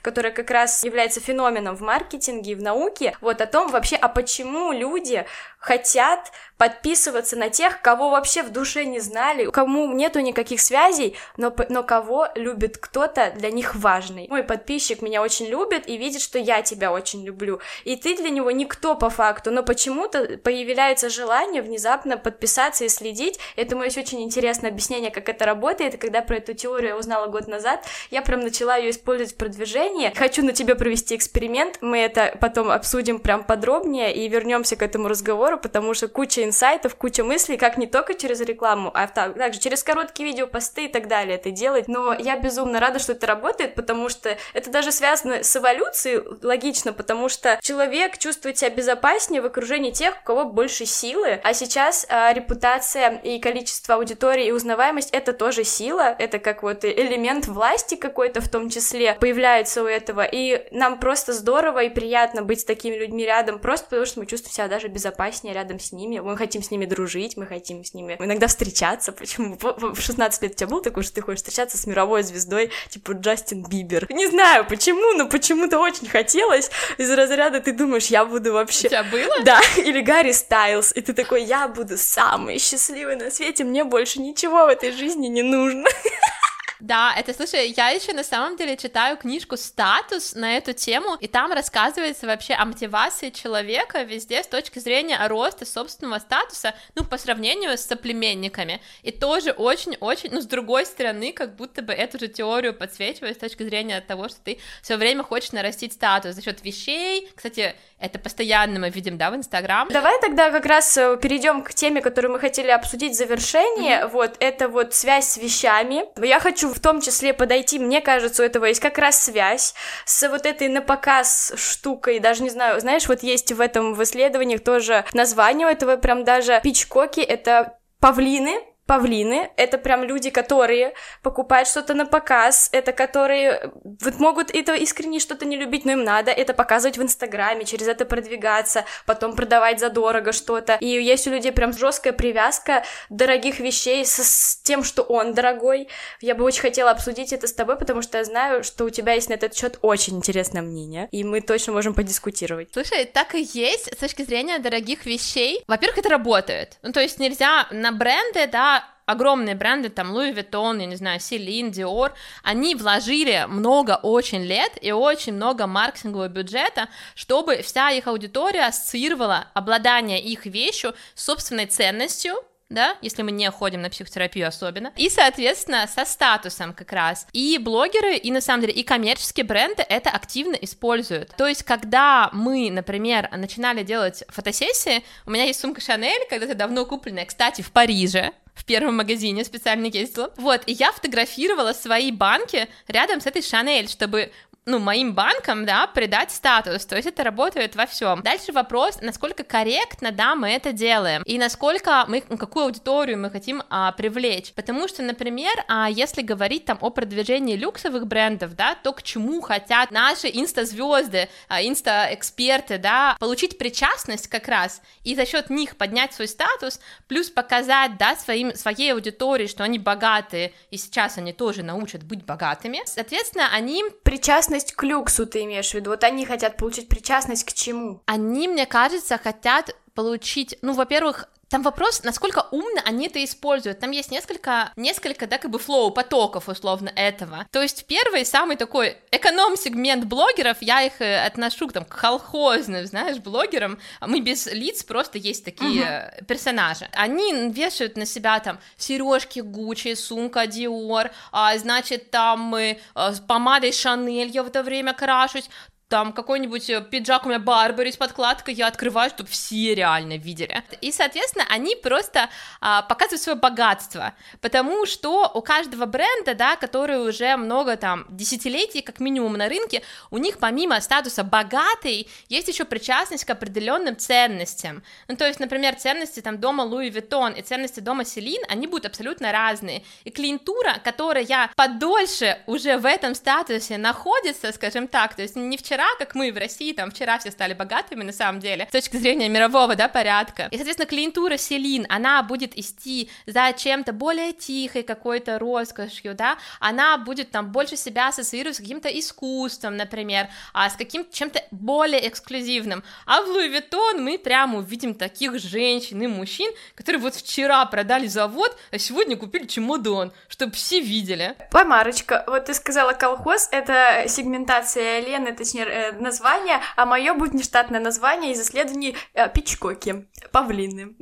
которая 0.02 0.32
как 0.32 0.50
раз 0.52 0.84
является 0.84 1.20
феноменом 1.20 1.76
в 1.76 1.82
маркетинге 1.82 2.52
и 2.52 2.56
в 2.56 2.62
науке, 2.62 3.16
вот 3.22 3.42
о 3.42 3.48
том 3.48 3.70
вообще, 3.70 3.96
а 3.96 4.10
почему 4.10 4.72
люди 4.72 5.26
хотят 5.60 6.32
подписываться 6.58 7.36
на 7.36 7.50
тех, 7.50 7.82
кого 7.82 8.10
вообще 8.10 8.44
в 8.44 8.52
душе 8.52 8.86
не 8.86 9.00
знали, 9.00 9.50
кому 9.52 9.92
нету 9.94 10.20
никаких 10.20 10.62
связей, 10.62 11.16
но, 11.38 11.54
но 11.70 11.84
кого 11.84 12.28
любит 12.36 12.78
кто-то 12.78 13.34
для 13.36 13.52
них 13.52 13.76
важный. 13.76 14.28
Мой 14.30 14.44
подписчик 14.44 15.02
меня 15.02 15.22
очень 15.22 15.48
любит 15.48 15.88
и 15.88 15.98
видит, 15.98 16.22
что 16.22 16.40
я 16.40 16.62
тебя 16.62 16.92
очень 16.92 17.26
люблю, 17.26 17.60
и 17.84 17.96
ты 17.96 18.16
для 18.16 18.30
него 18.30 18.52
никто 18.52 18.96
по 18.96 19.10
факту, 19.10 19.52
но 19.52 19.64
почему-то 19.64 20.38
появляется 20.38 21.10
желание 21.10 21.62
внезапно 21.62 22.18
подписаться 22.18 22.86
и 22.86 22.90
следить. 22.90 23.40
Этому 23.56 23.84
есть 23.84 23.98
очень 23.98 24.22
интересное 24.22 24.70
объяснение, 24.70 25.12
как 25.12 25.30
это 25.30 25.46
работает, 25.46 25.96
и 25.96 25.98
когда 25.98 26.22
про 26.22 26.38
эту 26.38 26.54
теорию 26.54 26.90
я 26.92 26.98
узнала 26.98 27.28
год 27.28 27.48
назад, 27.48 27.86
я 28.12 28.22
прям 28.22 28.42
начала 28.42 28.78
ее 28.78 28.92
использовать 28.92 29.34
в 29.34 29.38
продвижении. 29.38 30.14
Хочу 30.16 30.44
на 30.46 30.54
тебе 30.54 30.76
провести 30.76 31.16
эксперимент, 31.16 31.80
мы 31.82 32.00
это 32.00 32.38
потом 32.40 32.70
обсудим 32.70 33.20
прям 33.20 33.44
подробнее 33.44 34.14
и 34.14 34.28
вернемся 34.30 34.76
к 34.76 34.82
этому 34.82 35.08
разговору, 35.08 35.58
потому 35.58 35.94
что 35.94 36.08
куча 36.08 36.44
инсайтов, 36.54 36.96
куча 36.96 37.24
мыслей, 37.24 37.58
как 37.58 37.78
не 37.78 37.88
только 37.88 38.14
через 38.14 38.40
рекламу, 38.42 38.92
а 38.94 39.08
так- 39.08 39.36
также 39.36 39.60
через 39.60 39.84
короткие 39.84 40.30
видео, 40.30 40.46
посты 40.46 40.86
и 40.86 40.88
так 40.88 41.08
далее 41.08 41.36
это 41.36 41.50
делать. 41.50 41.88
Но 41.88 42.14
я 42.14 42.38
безумно 42.38 42.80
рада, 42.80 43.00
что 43.00 43.14
это 43.14 43.26
работает, 43.26 43.74
потому 43.74 44.08
что 44.10 44.38
это 44.54 44.70
даже 44.70 44.92
связано 44.92 45.44
с 45.44 45.58
эволюцией, 45.58 46.22
логично, 46.44 46.94
потому 46.94 47.28
что 47.28 47.60
человек 47.62 48.20
чувствует 48.20 48.58
себя 48.58 48.70
безопаснее 48.70 49.42
в 49.42 49.46
окружении 49.48 49.92
тех, 49.92 50.16
у 50.22 50.26
кого 50.26 50.46
больше 50.46 50.86
силы, 50.86 51.42
а 51.44 51.54
сейчас 51.54 52.06
а, 52.10 52.32
репутация 52.32 53.18
и 53.24 53.40
количество 53.40 53.96
аудитории 53.96 54.48
и 54.48 54.52
узнаваемость 54.52 55.10
это 55.12 55.34
тоже 55.34 55.64
сила, 55.64 56.16
это 56.20 56.38
как 56.38 56.62
вот 56.62 56.86
элемент 56.86 57.48
власти 57.48 57.96
какой-то 57.96 58.42
в 58.42 58.50
том 58.50 58.70
числе 58.70 59.16
появляется 59.20 59.82
у 59.82 59.88
этого, 59.88 60.24
и 60.24 60.68
нам 60.72 61.00
просто 61.00 61.34
здорово 61.34 61.84
и 61.84 61.90
приятно 61.90 62.44
быть 62.44 62.62
с 62.62 62.66
такими 62.66 62.96
людьми 62.96 63.26
рядом, 63.26 63.58
просто 63.58 63.86
потому 63.86 64.06
что 64.06 64.20
мы 64.20 64.26
чувствуем 64.28 64.54
себя 64.54 64.68
даже 64.68 64.88
безопаснее 64.88 65.56
рядом 65.56 65.80
с 65.80 65.92
ними, 65.92 66.20
мы 66.20 66.33
хотим 66.38 66.64
с 66.64 66.72
ними 66.72 66.86
дружить, 66.86 67.38
мы 67.38 67.46
хотим 67.46 67.84
с 67.84 67.94
ними 67.94 68.18
иногда 68.20 68.48
встречаться, 68.48 69.12
почему 69.12 69.58
в 69.60 69.94
в 69.94 70.02
16 70.02 70.42
лет 70.42 70.52
у 70.52 70.56
тебя 70.56 70.68
был 70.68 70.82
такой, 70.82 71.04
что 71.04 71.16
ты 71.16 71.22
хочешь 71.22 71.40
встречаться 71.40 71.78
с 71.78 71.86
мировой 71.86 72.24
звездой, 72.24 72.72
типа 72.90 73.12
Джастин 73.14 73.64
Бибер. 73.64 74.08
Не 74.10 74.28
знаю 74.28 74.66
почему, 74.68 75.14
но 75.18 75.28
почему-то 75.28 75.80
очень 75.80 76.08
хотелось 76.08 76.70
из 76.98 77.12
разряда 77.12 77.60
ты 77.60 77.74
думаешь, 77.74 78.08
я 78.08 78.26
буду 78.26 78.52
У 78.52 78.54
вообще 78.54 78.90
тебя 78.90 79.04
было? 79.04 79.44
да, 79.44 79.60
или 79.78 80.02
Гарри 80.02 80.32
Стайлз, 80.32 80.92
и 80.96 81.02
ты 81.02 81.14
такой, 81.14 81.44
я 81.44 81.68
буду 81.68 81.98
самый 81.98 82.60
счастливый 82.60 83.16
на 83.16 83.32
свете, 83.32 83.64
мне 83.64 83.84
больше 83.84 84.20
ничего 84.20 84.66
в 84.66 84.70
этой 84.70 84.92
жизни 84.92 85.28
не 85.28 85.44
нужно. 85.44 85.88
Да, 86.84 87.14
это, 87.18 87.34
слушай, 87.34 87.74
я 87.78 87.92
еще 87.92 88.12
на 88.12 88.26
самом 88.26 88.58
деле 88.58 88.76
читаю 88.76 89.16
книжку 89.16 89.56
«Статус» 89.56 90.36
на 90.36 90.58
эту 90.58 90.74
тему, 90.74 91.16
и 91.22 91.30
там 91.30 91.54
рассказывается 91.54 92.28
вообще 92.28 92.56
о 92.56 92.66
мотивации 92.66 93.30
человека 93.30 94.04
везде 94.04 94.44
с 94.44 94.48
точки 94.48 94.80
зрения 94.80 95.18
роста 95.30 95.66
собственного 95.66 96.20
статуса, 96.20 96.76
ну, 96.96 97.06
по 97.06 97.18
сравнению 97.18 97.78
с 97.78 97.86
соплеменниками. 97.86 98.82
И 99.02 99.12
тоже 99.12 99.52
очень-очень, 99.52 100.32
ну, 100.34 100.42
с 100.42 100.46
другой 100.46 100.86
стороны, 100.86 101.32
как 101.32 101.56
будто 101.56 101.82
бы 101.82 101.94
эту 101.94 102.20
же 102.20 102.28
теорию 102.28 102.74
подсвечивает 102.74 103.38
с 103.38 103.40
точки 103.40 103.64
зрения 103.64 104.02
того, 104.02 104.28
что 104.28 104.42
ты 104.44 104.60
все 104.82 104.98
время 104.98 105.24
хочешь 105.24 105.54
нарастить 105.54 105.94
статус 105.94 106.36
за 106.36 106.42
счет 106.42 106.66
вещей. 106.66 107.32
Кстати, 107.34 107.76
это 107.98 108.20
постоянно 108.20 108.82
мы 108.82 108.90
видим, 108.90 109.18
да, 109.18 109.32
в 109.32 109.38
Инстаграм. 109.38 109.88
Давай 109.88 110.20
тогда 110.20 110.52
как 110.52 110.66
раз 110.66 110.98
э, 110.98 111.18
перейдем 111.22 111.64
к 111.64 111.74
теме, 111.74 112.02
которую 112.02 112.34
мы 112.34 112.40
хотели 112.42 112.72
обсудить 112.72 113.14
в 113.14 113.16
завершение. 113.16 114.02
Mm-hmm. 114.02 114.08
Вот, 114.10 114.36
это 114.42 114.68
вот 114.68 114.94
связь 114.94 115.30
с 115.30 115.38
вещами. 115.38 116.04
Я 116.22 116.42
хочу 116.42 116.73
в 116.74 116.80
том 116.80 117.02
числе 117.02 117.34
подойти, 117.34 117.80
мне 117.80 118.02
кажется, 118.02 118.44
у 118.44 118.46
этого 118.46 118.66
есть 118.66 118.80
как 118.80 118.98
раз 118.98 119.24
связь 119.24 119.74
с 120.06 120.28
вот 120.28 120.46
этой 120.46 120.68
на 120.68 120.82
показ 120.82 121.54
штукой, 121.56 122.20
даже 122.20 122.44
не 122.44 122.50
знаю, 122.50 122.80
знаешь, 122.80 123.08
вот 123.08 123.24
есть 123.24 123.52
в 123.52 123.62
этом 123.62 123.94
в 123.94 124.04
исследованиях 124.04 124.64
тоже 124.64 125.06
название 125.14 125.68
у 125.68 125.70
этого 125.70 125.98
прям 125.98 126.24
даже 126.24 126.60
пичкоки, 126.64 127.20
это 127.20 127.78
павлины, 128.00 128.60
павлины, 128.94 129.50
это 129.58 129.80
прям 129.80 130.04
люди, 130.04 130.30
которые 130.30 130.94
покупают 131.24 131.68
что-то 131.68 131.96
на 131.96 132.06
показ, 132.06 132.70
это 132.72 132.92
которые 132.92 133.72
вот 133.84 134.20
могут 134.20 134.52
это 134.52 134.76
искренне 134.76 135.20
что-то 135.20 135.46
не 135.46 135.56
любить, 135.56 135.84
но 135.84 135.94
им 135.94 136.04
надо 136.04 136.30
это 136.30 136.54
показывать 136.54 137.00
в 137.00 137.02
Инстаграме, 137.02 137.66
через 137.66 137.88
это 137.88 138.06
продвигаться, 138.06 138.86
потом 139.08 139.36
продавать 139.36 139.80
задорого 139.80 140.32
что-то. 140.32 140.78
И 140.80 140.86
есть 140.86 141.26
у 141.26 141.32
людей 141.32 141.52
прям 141.52 141.74
жесткая 141.74 142.14
привязка 142.14 142.84
дорогих 143.10 143.60
вещей 143.60 144.06
с, 144.06 144.24
с 144.24 144.58
тем, 144.58 144.84
что 144.84 145.02
он 145.02 145.34
дорогой. 145.34 145.88
Я 146.22 146.36
бы 146.36 146.44
очень 146.44 146.62
хотела 146.62 146.92
обсудить 146.92 147.34
это 147.34 147.48
с 147.48 147.54
тобой, 147.54 147.78
потому 147.78 148.04
что 148.04 148.20
я 148.20 148.24
знаю, 148.24 148.64
что 148.64 148.86
у 148.86 148.92
тебя 148.92 149.14
есть 149.14 149.30
на 149.30 149.34
этот 149.34 149.56
счет 149.56 149.80
очень 149.82 150.18
интересное 150.18 150.62
мнение, 150.62 151.10
и 151.12 151.24
мы 151.24 151.42
точно 151.42 151.74
можем 151.74 151.96
подискутировать. 151.96 152.70
Слушай, 152.74 153.06
так 153.06 153.34
и 153.34 153.42
есть 153.54 153.92
с 153.92 153.98
точки 153.98 154.22
зрения 154.22 154.60
дорогих 154.60 155.08
вещей. 155.08 155.64
Во-первых, 155.66 155.98
это 155.98 156.10
работает. 156.10 156.78
Ну, 156.84 156.92
то 156.92 157.00
есть 157.00 157.18
нельзя 157.18 157.66
на 157.72 157.92
бренды, 157.92 158.46
да, 158.46 158.83
огромные 159.06 159.56
бренды, 159.56 159.90
там 159.90 160.16
Louis 160.16 160.34
Vuitton, 160.34 160.80
я 160.80 160.86
не 160.86 160.96
знаю, 160.96 161.20
Celine, 161.20 161.72
Dior, 161.72 162.14
они 162.44 162.76
вложили 162.76 163.46
много 163.48 164.00
очень 164.02 164.44
лет 164.44 164.72
и 164.82 164.92
очень 164.92 165.34
много 165.34 165.68
маркетингового 165.68 166.28
бюджета, 166.28 166.90
чтобы 167.16 167.62
вся 167.62 167.92
их 167.92 168.08
аудитория 168.08 168.66
ассоциировала 168.66 169.48
обладание 169.54 170.22
их 170.22 170.46
вещью 170.46 170.94
с 171.16 171.26
собственной 171.26 171.66
ценностью, 171.66 172.36
да, 172.70 172.98
если 173.02 173.22
мы 173.22 173.32
не 173.32 173.50
ходим 173.52 173.82
на 173.82 173.90
психотерапию 173.90 174.48
особенно, 174.48 174.92
и, 174.96 175.10
соответственно, 175.10 175.88
со 175.88 176.06
статусом 176.06 176.74
как 176.74 176.92
раз. 176.92 177.28
И 177.32 177.58
блогеры, 177.58 178.16
и 178.16 178.32
на 178.32 178.42
самом 178.42 178.62
деле, 178.62 178.74
и 178.74 178.84
коммерческие 178.84 179.46
бренды 179.46 179.84
это 179.88 180.10
активно 180.10 180.56
используют. 180.56 181.36
То 181.38 181.48
есть, 181.48 181.64
когда 181.64 182.30
мы, 182.34 182.72
например, 182.72 183.30
начинали 183.32 183.84
делать 183.84 184.24
фотосессии, 184.28 185.04
у 185.26 185.32
меня 185.32 185.44
есть 185.44 185.60
сумка 185.60 185.82
Шанель, 185.82 186.28
когда-то 186.30 186.56
давно 186.56 186.86
купленная, 186.86 187.26
кстати, 187.26 187.62
в 187.62 187.72
Париже, 187.72 188.32
в 188.54 188.66
первом 188.66 188.98
магазине 188.98 189.44
специально 189.44 189.86
ездила. 189.86 190.34
Вот, 190.38 190.62
и 190.68 190.74
я 190.74 190.92
фотографировала 190.92 191.74
свои 191.74 192.12
банки 192.12 192.68
рядом 192.88 193.22
с 193.22 193.26
этой 193.26 193.42
Шанель, 193.42 193.90
чтобы 193.90 194.32
ну, 194.66 194.80
моим 194.80 195.14
банкам, 195.14 195.66
да, 195.66 195.88
придать 195.88 196.32
статус, 196.32 196.86
то 196.86 196.96
есть 196.96 197.08
это 197.08 197.24
работает 197.24 197.76
во 197.76 197.86
всем. 197.86 198.22
Дальше 198.22 198.54
вопрос, 198.54 199.00
насколько 199.02 199.44
корректно, 199.44 200.12
да, 200.12 200.36
мы 200.36 200.50
это 200.50 200.72
делаем, 200.72 201.22
и 201.26 201.38
насколько 201.38 202.06
мы, 202.08 202.22
какую 202.22 202.66
аудиторию 202.66 203.18
мы 203.18 203.30
хотим 203.30 203.64
а, 203.70 203.92
привлечь, 203.92 204.54
потому 204.54 204.88
что, 204.88 205.04
например, 205.04 205.54
а, 205.68 205.90
если 205.90 206.22
говорить 206.22 206.66
там 206.66 206.78
о 206.82 206.90
продвижении 206.90 207.56
люксовых 207.56 208.08
брендов, 208.08 208.56
да, 208.56 208.76
то 208.76 208.94
к 208.94 209.04
чему 209.04 209.42
хотят 209.42 209.92
наши 209.92 210.28
инста-звезды, 210.28 211.30
а, 211.50 211.62
инста-эксперты, 211.62 212.78
да, 212.78 213.18
получить 213.20 213.58
причастность 213.58 214.28
как 214.28 214.48
раз, 214.48 214.82
и 215.04 215.16
за 215.16 215.26
счет 215.26 215.50
них 215.50 215.76
поднять 215.76 216.14
свой 216.14 216.28
статус, 216.28 216.80
плюс 217.08 217.30
показать, 217.30 217.98
да, 217.98 218.16
своим, 218.16 218.56
своей 218.56 218.94
аудитории, 218.94 219.48
что 219.48 219.64
они 219.64 219.78
богатые, 219.78 220.54
и 220.72 220.78
сейчас 220.78 221.18
они 221.18 221.34
тоже 221.34 221.64
научат 221.64 222.04
быть 222.04 222.24
богатыми, 222.24 222.82
соответственно, 222.86 223.50
они 223.52 223.84
причастны 224.04 224.53
причастность 224.54 224.74
к 224.74 224.84
люксу 224.84 225.26
ты 225.26 225.44
имеешь 225.44 225.72
в 225.72 225.74
виду? 225.74 225.90
Вот 225.90 226.04
они 226.04 226.26
хотят 226.26 226.58
получить 226.58 226.88
причастность 226.88 227.44
к 227.44 227.54
чему? 227.54 228.02
Они, 228.06 228.48
мне 228.48 228.66
кажется, 228.66 229.18
хотят 229.18 229.76
получить, 229.96 230.58
ну, 230.62 230.74
во-первых, 230.74 231.30
там 231.54 231.62
вопрос, 231.62 232.02
насколько 232.02 232.48
умно 232.50 232.82
они 232.84 233.06
это 233.06 233.24
используют. 233.24 233.80
Там 233.80 233.92
есть 233.92 234.10
несколько, 234.10 234.72
несколько, 234.76 235.28
да, 235.28 235.38
как 235.38 235.52
бы 235.52 235.60
флоу, 235.60 235.92
потоков, 235.92 236.50
условно, 236.50 236.92
этого. 236.96 237.46
То 237.52 237.62
есть 237.62 237.86
первый, 237.86 238.26
самый 238.26 238.58
такой 238.58 238.98
эконом-сегмент 239.12 240.06
блогеров, 240.06 240.58
я 240.62 240.82
их 240.82 241.00
э, 241.00 241.24
отношу 241.24 241.68
там, 241.68 241.86
к 241.86 241.96
колхозным, 241.96 242.88
знаешь, 242.88 243.18
блогерам. 243.18 243.78
Мы 244.02 244.22
без 244.22 244.48
лиц, 244.48 244.84
просто 244.84 245.20
есть 245.20 245.46
такие 245.46 245.84
uh-huh. 245.84 246.26
персонажи. 246.26 246.90
Они 246.92 247.52
вешают 247.52 247.98
на 247.98 248.08
себя 248.08 248.40
там 248.40 248.58
сережки 248.76 249.42
Гуччи, 249.42 249.94
сумка 249.94 250.46
Dior, 250.46 251.12
а, 251.32 251.56
значит, 251.60 252.10
там 252.10 252.40
мы 252.40 252.80
а, 252.96 253.14
с 253.14 253.20
помадой 253.20 253.74
Шанель 253.74 254.30
я 254.30 254.42
в 254.42 254.48
это 254.48 254.64
время 254.64 254.94
крашусь, 254.94 255.52
там 255.94 256.12
какой-нибудь 256.12 256.72
э, 256.72 256.82
пиджак 256.82 257.24
у 257.24 257.30
меня 257.30 257.38
Барбари 257.38 257.92
с 257.92 257.98
подкладкой, 257.98 258.56
я 258.56 258.66
открываю, 258.66 259.12
чтобы 259.12 259.30
все 259.30 259.76
реально 259.76 260.18
видели. 260.18 260.64
И, 260.82 260.92
соответственно, 260.92 261.46
они 261.52 261.76
просто 261.76 262.32
а, 262.62 262.82
показывают 262.82 263.22
свое 263.22 263.38
богатство, 263.38 264.16
потому 264.42 264.88
что 264.88 265.30
у 265.36 265.42
каждого 265.44 265.86
бренда, 265.86 266.34
да, 266.34 266.56
который 266.56 267.08
уже 267.08 267.38
много 267.38 267.78
там 267.78 268.08
десятилетий, 268.10 268.82
как 268.82 269.00
минимум 269.00 269.34
на 269.34 269.48
рынке, 269.48 269.84
у 270.10 270.18
них 270.18 270.40
помимо 270.40 270.82
статуса 270.82 271.24
богатый, 271.24 272.08
есть 272.28 272.48
еще 272.48 272.66
причастность 272.66 273.26
к 273.26 273.30
определенным 273.30 273.96
ценностям. 273.96 274.82
Ну, 275.08 275.16
то 275.16 275.28
есть, 275.28 275.40
например, 275.40 275.76
ценности 275.76 276.22
там 276.22 276.40
дома 276.40 276.64
Луи 276.64 276.90
Vuitton 276.90 277.38
и 277.38 277.44
ценности 277.44 277.82
дома 277.82 278.04
Селин, 278.04 278.42
они 278.50 278.66
будут 278.66 278.88
абсолютно 278.88 279.32
разные. 279.32 279.84
И 280.06 280.10
клиентура, 280.10 280.82
которая 280.84 281.52
подольше 281.56 282.40
уже 282.48 282.80
в 282.80 282.88
этом 282.88 283.14
статусе 283.14 283.78
находится, 283.78 284.52
скажем 284.54 284.88
так, 284.88 285.14
то 285.14 285.22
есть 285.22 285.36
не 285.36 285.56
вчера 285.56 285.83
вчера, 285.84 285.96
как 285.98 286.16
мы 286.16 286.32
в 286.32 286.38
России, 286.38 286.74
там 286.74 286.92
вчера 286.92 287.20
все 287.20 287.32
стали 287.32 287.54
богатыми 287.54 288.04
на 288.04 288.14
самом 288.14 288.40
деле, 288.40 288.68
с 288.70 288.72
точки 288.72 288.98
зрения 288.98 289.30
мирового, 289.30 289.76
да, 289.76 289.88
порядка. 289.88 290.48
И, 290.52 290.56
соответственно, 290.56 290.88
клиентура 290.88 291.38
Селин, 291.38 291.86
она 291.90 292.24
будет 292.24 292.58
идти 292.58 293.10
за 293.26 293.54
чем-то 293.56 293.92
более 293.94 294.34
тихой 294.34 294.84
какой-то 294.84 295.40
роскошью, 295.40 296.16
да, 296.16 296.38
она 296.60 296.98
будет 296.98 297.32
там 297.32 297.52
больше 297.52 297.76
себя 297.76 298.10
ассоциировать 298.10 298.56
с 298.56 298.60
каким-то 298.60 298.88
искусством, 298.88 299.78
например, 299.78 300.28
а 300.54 300.70
с 300.70 300.76
каким-то 300.76 301.14
чем-то 301.14 301.44
более 301.52 302.08
эксклюзивным. 302.08 302.84
А 303.06 303.22
в 303.22 303.28
Луи 303.28 303.50
Vuitton 303.50 304.00
мы 304.00 304.18
прямо 304.18 304.60
увидим 304.60 304.94
таких 304.94 305.40
женщин 305.40 306.02
и 306.02 306.08
мужчин, 306.08 306.52
которые 306.76 307.02
вот 307.02 307.16
вчера 307.16 307.66
продали 307.66 308.08
завод, 308.08 308.58
а 308.72 308.78
сегодня 308.78 309.18
купили 309.18 309.46
чемодан, 309.48 310.14
чтобы 310.28 310.54
все 310.54 310.80
видели. 310.80 311.36
Помарочка, 311.52 312.24
вот 312.28 312.46
ты 312.46 312.54
сказала 312.54 312.94
колхоз, 312.94 313.50
это 313.52 314.06
сегментация 314.08 315.02
Лены, 315.02 315.34
точнее, 315.34 315.73
Э, 315.74 315.92
название, 315.94 316.60
а 316.76 316.86
мое 316.86 317.16
будет 317.16 317.34
нештатное 317.34 317.80
название 317.80 318.34
из 318.34 318.42
исследований 318.42 318.96
э, 319.16 319.28
Пичкоки, 319.30 320.06
павлины. 320.32 320.94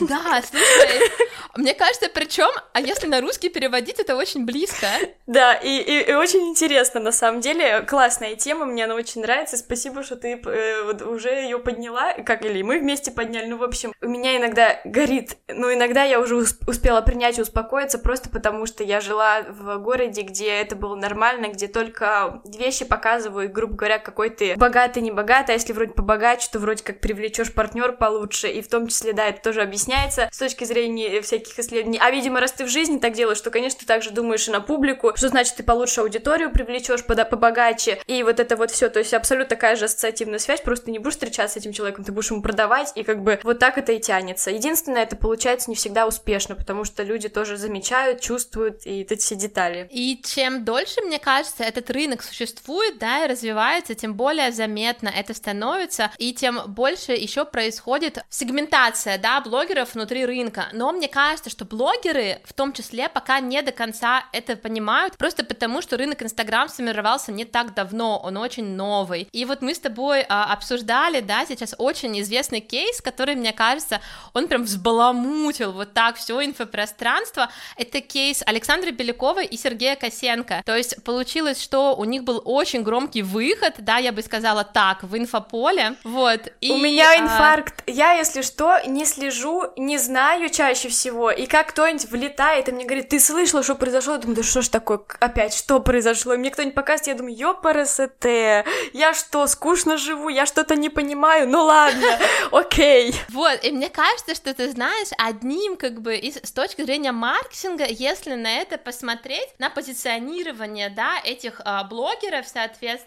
Да, 0.00 0.42
слушай, 0.42 1.10
мне 1.56 1.74
кажется, 1.74 2.08
причем, 2.12 2.48
а 2.72 2.80
если 2.80 3.06
на 3.06 3.20
русский 3.20 3.50
переводить, 3.50 3.98
это 3.98 4.16
очень 4.16 4.46
близко. 4.46 4.86
Да, 5.26 5.54
и, 5.54 5.68
и, 5.68 6.10
и 6.10 6.14
очень 6.14 6.48
интересно, 6.48 7.00
на 7.00 7.12
самом 7.12 7.40
деле, 7.40 7.82
классная 7.82 8.36
тема, 8.36 8.64
мне 8.64 8.84
она 8.84 8.94
очень 8.94 9.20
нравится, 9.20 9.56
спасибо, 9.56 10.02
что 10.02 10.16
ты 10.16 10.40
э, 10.42 10.82
вот, 10.84 11.02
уже 11.02 11.30
ее 11.30 11.58
подняла, 11.58 12.14
как 12.14 12.44
или 12.44 12.62
мы 12.62 12.78
вместе 12.78 13.10
подняли, 13.10 13.46
ну, 13.46 13.58
в 13.58 13.64
общем, 13.64 13.92
у 14.00 14.08
меня 14.08 14.38
иногда 14.38 14.80
горит, 14.84 15.36
ну, 15.48 15.72
иногда 15.72 16.04
я 16.04 16.20
уже 16.20 16.36
успела 16.36 17.02
принять 17.02 17.38
и 17.38 17.42
успокоиться, 17.42 17.98
просто 17.98 18.30
потому 18.30 18.66
что 18.66 18.82
я 18.82 19.00
жила 19.00 19.42
в 19.42 19.76
городе, 19.78 20.22
где 20.22 20.48
это 20.48 20.74
было 20.74 20.94
нормально, 20.94 21.48
где 21.48 21.68
только 21.68 22.40
вещи 22.44 22.84
показывают 23.32 23.50
и, 23.50 23.52
грубо 23.52 23.74
говоря, 23.74 23.98
какой 23.98 24.30
ты 24.30 24.56
богатый, 24.56 25.02
не 25.02 25.10
богатый, 25.10 25.50
а 25.50 25.54
если 25.54 25.72
вроде 25.72 25.92
побогаче, 25.92 26.48
то 26.52 26.58
вроде 26.58 26.82
как 26.82 27.00
привлечешь 27.00 27.52
партнер 27.52 27.92
получше, 27.92 28.48
и 28.48 28.60
в 28.60 28.68
том 28.68 28.86
числе, 28.86 29.12
да, 29.12 29.28
это 29.28 29.42
тоже 29.42 29.62
объясняется 29.62 30.28
с 30.30 30.38
точки 30.38 30.64
зрения 30.64 31.20
всяких 31.20 31.58
исследований. 31.58 31.98
А, 32.00 32.10
видимо, 32.10 32.40
раз 32.40 32.52
ты 32.52 32.64
в 32.64 32.68
жизни 32.68 32.98
так 32.98 33.12
делаешь, 33.12 33.40
то, 33.40 33.50
конечно, 33.50 33.80
ты 33.80 33.86
также 33.86 34.10
думаешь 34.10 34.48
и 34.48 34.50
на 34.50 34.60
публику, 34.60 35.12
что 35.16 35.28
значит 35.28 35.56
ты 35.56 35.62
получше 35.62 36.00
аудиторию 36.00 36.50
привлечешь 36.50 37.04
побогаче, 37.04 38.00
и 38.06 38.22
вот 38.22 38.40
это 38.40 38.56
вот 38.56 38.70
все, 38.70 38.88
то 38.88 38.98
есть 38.98 39.14
абсолютно 39.14 39.48
такая 39.48 39.76
же 39.76 39.86
ассоциативная 39.86 40.38
связь, 40.38 40.60
просто 40.60 40.86
ты 40.86 40.90
не 40.90 40.98
будешь 40.98 41.14
встречаться 41.14 41.54
с 41.54 41.56
этим 41.56 41.72
человеком, 41.72 42.04
ты 42.04 42.12
будешь 42.12 42.30
ему 42.30 42.42
продавать, 42.42 42.92
и 42.94 43.02
как 43.02 43.22
бы 43.22 43.40
вот 43.42 43.58
так 43.58 43.78
это 43.78 43.92
и 43.92 44.00
тянется. 44.00 44.50
Единственное, 44.50 45.02
это 45.02 45.16
получается 45.16 45.70
не 45.70 45.76
всегда 45.76 46.06
успешно, 46.06 46.54
потому 46.54 46.84
что 46.84 47.02
люди 47.02 47.28
тоже 47.28 47.56
замечают, 47.56 48.20
чувствуют 48.20 48.86
и 48.86 49.02
эти 49.02 49.16
все 49.16 49.34
детали. 49.34 49.88
И 49.90 50.20
чем 50.24 50.64
дольше, 50.64 51.00
мне 51.02 51.18
кажется, 51.18 51.64
этот 51.64 51.90
рынок 51.90 52.22
существует, 52.22 52.98
да, 52.98 53.21
и 53.24 53.28
развивается, 53.28 53.94
тем 53.94 54.14
более 54.14 54.52
заметно 54.52 55.08
это 55.08 55.34
становится, 55.34 56.10
и 56.18 56.32
тем 56.32 56.60
больше 56.66 57.12
еще 57.12 57.44
происходит 57.44 58.18
сегментация, 58.30 59.18
да, 59.18 59.40
блогеров 59.40 59.94
внутри 59.94 60.24
рынка. 60.26 60.66
Но 60.72 60.92
мне 60.92 61.08
кажется, 61.08 61.50
что 61.50 61.64
блогеры 61.64 62.40
в 62.44 62.52
том 62.52 62.72
числе 62.72 63.08
пока 63.08 63.40
не 63.40 63.60
до 63.62 63.72
конца 63.72 64.24
это 64.32 64.56
понимают, 64.56 65.16
просто 65.16 65.44
потому 65.44 65.82
что 65.82 65.96
рынок 65.96 66.22
Инстаграм 66.22 66.68
сформировался 66.68 67.32
не 67.32 67.44
так 67.44 67.74
давно, 67.74 68.18
он 68.18 68.36
очень 68.36 68.74
новый. 68.74 69.28
И 69.32 69.44
вот 69.44 69.62
мы 69.62 69.74
с 69.74 69.78
тобой 69.78 70.24
а, 70.28 70.52
обсуждали, 70.52 71.20
да, 71.20 71.44
сейчас 71.46 71.74
очень 71.78 72.18
известный 72.20 72.60
кейс, 72.60 73.00
который, 73.00 73.34
мне 73.34 73.52
кажется, 73.52 74.00
он 74.32 74.48
прям 74.48 74.64
взбаламутил 74.64 75.72
вот 75.72 75.92
так 75.92 76.16
все 76.16 76.42
инфопространство. 76.44 77.50
Это 77.76 78.00
кейс 78.00 78.42
Александры 78.46 78.92
Беляковой 78.92 79.46
и 79.46 79.56
Сергея 79.56 79.96
Косенко. 79.96 80.62
То 80.64 80.76
есть 80.76 81.04
получилось, 81.04 81.60
что 81.60 81.94
у 81.94 82.04
них 82.04 82.24
был 82.24 82.40
очень 82.44 82.82
громкий 82.82 83.11
выход, 83.20 83.74
да, 83.78 83.98
я 83.98 84.12
бы 84.12 84.22
сказала 84.22 84.64
так, 84.64 85.02
в 85.02 85.16
инфополе, 85.16 85.96
вот. 86.04 86.40
И, 86.60 86.70
у 86.70 86.78
меня 86.78 87.10
а... 87.10 87.16
инфаркт, 87.18 87.82
я, 87.86 88.12
если 88.12 88.42
что, 88.42 88.80
не 88.86 89.04
слежу, 89.04 89.64
не 89.76 89.98
знаю 89.98 90.48
чаще 90.48 90.88
всего, 90.88 91.30
и 91.30 91.46
как 91.46 91.68
кто-нибудь 91.68 92.10
влетает 92.10 92.68
и 92.68 92.72
мне 92.72 92.84
говорит, 92.84 93.08
ты 93.08 93.20
слышала, 93.20 93.62
что 93.62 93.74
произошло? 93.74 94.14
Я 94.14 94.18
думаю, 94.18 94.36
да 94.36 94.42
что 94.42 94.62
ж 94.62 94.68
такое, 94.68 95.00
опять, 95.20 95.54
что 95.54 95.80
произошло? 95.80 96.34
И 96.34 96.36
мне 96.36 96.50
кто-нибудь 96.50 96.74
показывает, 96.74 97.08
я 97.08 97.14
думаю, 97.14 97.36
ёпарасете, 97.36 98.64
я 98.92 99.14
что, 99.14 99.46
скучно 99.46 99.96
живу, 99.98 100.28
я 100.28 100.46
что-то 100.46 100.76
не 100.76 100.88
понимаю, 100.88 101.48
ну 101.48 101.64
ладно, 101.64 102.18
окей. 102.52 103.14
Вот, 103.30 103.62
и 103.64 103.72
мне 103.72 103.90
кажется, 103.90 104.34
что 104.34 104.54
ты 104.54 104.70
знаешь, 104.70 105.08
одним, 105.18 105.76
как 105.76 106.00
бы, 106.00 106.16
из, 106.16 106.36
с 106.36 106.52
точки 106.52 106.82
зрения 106.82 107.12
маркетинга, 107.12 107.84
если 107.86 108.34
на 108.34 108.60
это 108.60 108.78
посмотреть, 108.78 109.48
на 109.58 109.70
позиционирование, 109.70 110.88
да, 110.88 111.18
этих 111.24 111.60
а, 111.64 111.84
блогеров, 111.84 112.46
соответственно, 112.46 113.01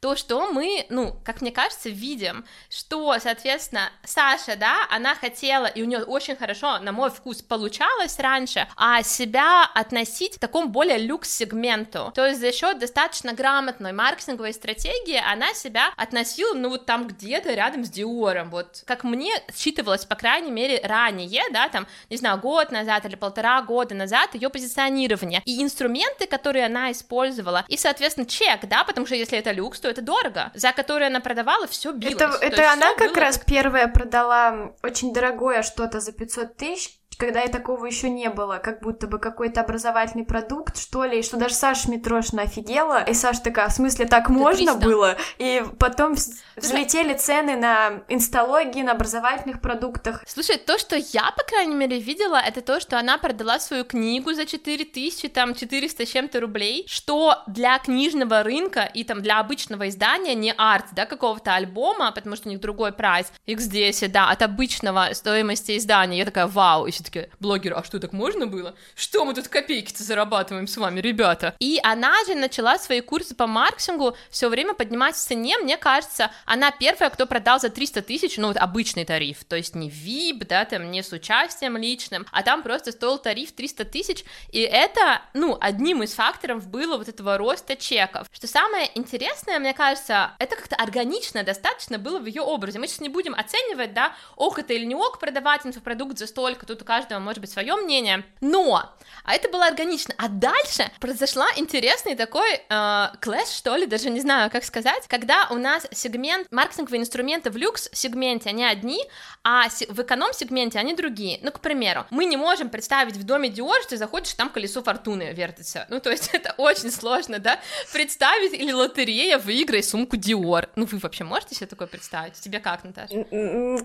то, 0.00 0.16
что 0.16 0.52
мы, 0.52 0.86
ну, 0.88 1.16
как 1.24 1.40
мне 1.40 1.52
кажется, 1.52 1.88
видим, 1.88 2.44
что, 2.68 3.16
соответственно, 3.18 3.90
Саша, 4.04 4.56
да, 4.56 4.86
она 4.90 5.14
хотела, 5.14 5.66
и 5.66 5.82
у 5.82 5.86
нее 5.86 6.02
очень 6.04 6.36
хорошо, 6.36 6.78
на 6.78 6.92
мой 6.92 7.10
вкус, 7.10 7.42
получалось 7.42 8.18
раньше, 8.18 8.66
а 8.76 9.02
себя 9.02 9.64
относить 9.74 10.36
к 10.36 10.38
такому 10.40 10.68
более 10.68 10.98
люкс-сегменту, 10.98 12.12
то 12.14 12.26
есть 12.26 12.40
за 12.40 12.52
счет 12.52 12.78
достаточно 12.78 13.32
грамотной 13.32 13.92
маркетинговой 13.92 14.52
стратегии 14.52 15.20
она 15.24 15.54
себя 15.54 15.92
относила, 15.96 16.54
ну, 16.54 16.70
вот 16.70 16.86
там 16.86 17.06
где-то 17.06 17.52
рядом 17.54 17.84
с 17.84 17.90
Диором, 17.90 18.50
вот, 18.50 18.82
как 18.86 19.04
мне 19.04 19.32
считывалось, 19.54 20.04
по 20.04 20.14
крайней 20.14 20.50
мере, 20.50 20.80
ранее, 20.82 21.42
да, 21.52 21.68
там, 21.68 21.86
не 22.08 22.16
знаю, 22.16 22.38
год 22.38 22.70
назад 22.70 23.04
или 23.04 23.16
полтора 23.16 23.62
года 23.62 23.94
назад 23.94 24.34
ее 24.34 24.48
позиционирование 24.48 25.42
и 25.44 25.62
инструменты, 25.62 26.26
которые 26.26 26.66
она 26.66 26.92
использовала, 26.92 27.64
и, 27.68 27.76
соответственно, 27.76 28.26
чек, 28.26 28.66
да, 28.66 28.84
потому 28.84 29.06
что 29.06 29.16
если 29.20 29.38
это 29.38 29.52
люкс, 29.52 29.80
то 29.80 29.88
это 29.88 30.02
дорого, 30.02 30.50
за 30.54 30.72
который 30.72 31.06
она 31.06 31.20
продавала, 31.20 31.66
все 31.66 31.92
билось. 31.92 32.14
Это, 32.14 32.38
это 32.40 32.72
она 32.72 32.94
как 32.94 33.16
раз 33.16 33.38
первая 33.38 33.88
продала 33.88 34.74
очень 34.82 35.12
дорогое 35.12 35.62
что-то 35.62 36.00
за 36.00 36.12
500 36.12 36.56
тысяч, 36.56 36.99
когда 37.20 37.42
и 37.42 37.48
такого 37.48 37.84
еще 37.84 38.08
не 38.08 38.30
было, 38.30 38.58
как 38.58 38.80
будто 38.80 39.06
бы 39.06 39.18
какой-то 39.18 39.60
образовательный 39.60 40.24
продукт, 40.24 40.78
что 40.78 41.04
ли, 41.04 41.20
и 41.20 41.22
что 41.22 41.36
даже 41.36 41.54
Саша 41.54 41.90
Митрошина 41.90 42.42
офигела, 42.42 43.04
и 43.04 43.12
Саша 43.12 43.42
такая, 43.42 43.68
в 43.68 43.72
смысле, 43.72 44.06
так 44.06 44.24
Это 44.24 44.32
можно 44.32 44.72
300. 44.72 44.78
было? 44.78 45.16
И 45.38 45.62
потом 45.78 46.16
взлетели 46.56 47.14
цены 47.14 47.56
на 47.56 48.00
инсталогии, 48.08 48.80
на 48.82 48.92
образовательных 48.92 49.60
продуктах. 49.60 50.22
Слушай, 50.26 50.56
то, 50.56 50.78
что 50.78 50.96
я, 50.96 51.30
по 51.36 51.44
крайней 51.44 51.74
мере, 51.74 52.00
видела, 52.00 52.36
это 52.36 52.62
то, 52.62 52.80
что 52.80 52.98
она 52.98 53.18
продала 53.18 53.60
свою 53.60 53.84
книгу 53.84 54.32
за 54.32 54.46
4000, 54.46 55.28
там, 55.28 55.54
400 55.54 56.06
с 56.06 56.08
чем-то 56.08 56.40
рублей, 56.40 56.86
что 56.88 57.42
для 57.46 57.78
книжного 57.78 58.42
рынка 58.42 58.90
и 58.94 59.04
там 59.04 59.20
для 59.20 59.40
обычного 59.40 59.90
издания, 59.90 60.34
не 60.34 60.54
арт, 60.56 60.86
да, 60.92 61.04
какого-то 61.04 61.54
альбома, 61.54 62.12
потому 62.12 62.36
что 62.36 62.48
у 62.48 62.50
них 62.50 62.60
другой 62.60 62.92
прайс, 62.92 63.30
x10, 63.46 64.08
да, 64.08 64.30
от 64.30 64.40
обычного 64.40 65.10
стоимости 65.12 65.76
издания, 65.76 66.18
я 66.18 66.24
такая, 66.24 66.46
вау, 66.46 66.86
и 66.86 66.90
все 66.90 67.09
такие, 67.10 67.30
блогеры, 67.40 67.74
а 67.76 67.84
что, 67.84 67.98
так 67.98 68.12
можно 68.12 68.46
было? 68.46 68.74
Что 68.94 69.24
мы 69.24 69.34
тут 69.34 69.48
копейки-то 69.48 70.02
зарабатываем 70.02 70.66
с 70.66 70.76
вами, 70.76 71.00
ребята? 71.00 71.54
И 71.58 71.80
она 71.82 72.14
же 72.24 72.34
начала 72.34 72.78
свои 72.78 73.00
курсы 73.00 73.34
по 73.34 73.46
маркетингу 73.46 74.16
все 74.30 74.48
время 74.48 74.74
поднимать 74.74 75.16
в 75.16 75.18
цене, 75.18 75.58
мне 75.58 75.76
кажется, 75.76 76.30
она 76.44 76.70
первая, 76.70 77.10
кто 77.10 77.26
продал 77.26 77.60
за 77.60 77.70
300 77.70 78.02
тысяч, 78.02 78.36
ну, 78.36 78.48
вот 78.48 78.56
обычный 78.56 79.04
тариф, 79.04 79.44
то 79.44 79.56
есть 79.56 79.74
не 79.74 79.90
VIP, 79.90 80.46
да, 80.46 80.64
там, 80.64 80.90
не 80.90 81.02
с 81.02 81.12
участием 81.12 81.76
личным, 81.76 82.26
а 82.30 82.42
там 82.42 82.62
просто 82.62 82.92
стоил 82.92 83.18
тариф 83.18 83.52
300 83.52 83.84
тысяч, 83.84 84.24
и 84.50 84.60
это, 84.60 85.22
ну, 85.34 85.58
одним 85.60 86.02
из 86.02 86.14
факторов 86.14 86.66
было 86.68 86.96
вот 86.96 87.08
этого 87.08 87.36
роста 87.36 87.76
чеков. 87.76 88.26
Что 88.32 88.46
самое 88.46 88.90
интересное, 88.94 89.58
мне 89.58 89.74
кажется, 89.74 90.32
это 90.38 90.56
как-то 90.56 90.76
органично 90.76 91.42
достаточно 91.42 91.98
было 91.98 92.18
в 92.18 92.26
ее 92.26 92.42
образе. 92.42 92.78
Мы 92.78 92.86
сейчас 92.86 93.00
не 93.00 93.08
будем 93.08 93.34
оценивать, 93.34 93.94
да, 93.94 94.14
ок 94.36 94.58
это 94.58 94.72
или 94.72 94.84
не 94.84 94.94
ок 94.94 95.18
продавать 95.18 95.66
инфопродукт 95.66 96.18
за 96.18 96.26
столько, 96.26 96.66
тут 96.66 96.82
у 96.82 96.84
каждого 96.84 96.99
может 97.08 97.40
быть 97.40 97.50
свое 97.50 97.76
мнение, 97.76 98.24
но, 98.40 98.90
а 99.24 99.34
это 99.34 99.48
было 99.48 99.66
органично, 99.66 100.14
а 100.18 100.28
дальше 100.28 100.90
произошла 100.98 101.46
интересный 101.56 102.14
такой 102.14 102.60
э, 102.68 103.06
клэш, 103.20 103.48
что 103.48 103.76
ли, 103.76 103.86
даже 103.86 104.10
не 104.10 104.20
знаю, 104.20 104.50
как 104.50 104.64
сказать, 104.64 105.06
когда 105.08 105.48
у 105.50 105.54
нас 105.54 105.86
сегмент 105.92 106.50
маркетинговые 106.50 107.00
инструменты 107.00 107.50
в 107.50 107.56
люкс-сегменте, 107.56 108.50
они 108.50 108.64
одни, 108.64 109.04
а 109.44 109.68
в 109.68 110.02
эконом-сегменте 110.02 110.78
они 110.78 110.94
другие. 110.94 111.38
Ну, 111.42 111.50
к 111.50 111.60
примеру, 111.60 112.06
мы 112.10 112.24
не 112.24 112.36
можем 112.36 112.68
представить 112.68 113.16
в 113.16 113.24
доме 113.24 113.48
Dior, 113.48 113.80
что 113.80 113.90
ты 113.90 113.96
заходишь, 113.96 114.34
там 114.34 114.50
колесо 114.50 114.82
фортуны 114.82 115.32
вертится. 115.32 115.86
Ну, 115.88 116.00
то 116.00 116.10
есть 116.10 116.30
это 116.32 116.54
очень 116.58 116.90
сложно, 116.90 117.38
да, 117.38 117.60
представить, 117.92 118.52
или 118.52 118.72
лотерея, 118.72 119.38
выиграй 119.38 119.82
сумку 119.82 120.16
Dior. 120.16 120.68
Ну, 120.76 120.86
вы 120.86 120.98
вообще 120.98 121.24
можете 121.24 121.54
себе 121.54 121.66
такое 121.66 121.88
представить? 121.88 122.34
Тебе 122.34 122.60
как, 122.60 122.84
Наташа? 122.84 123.24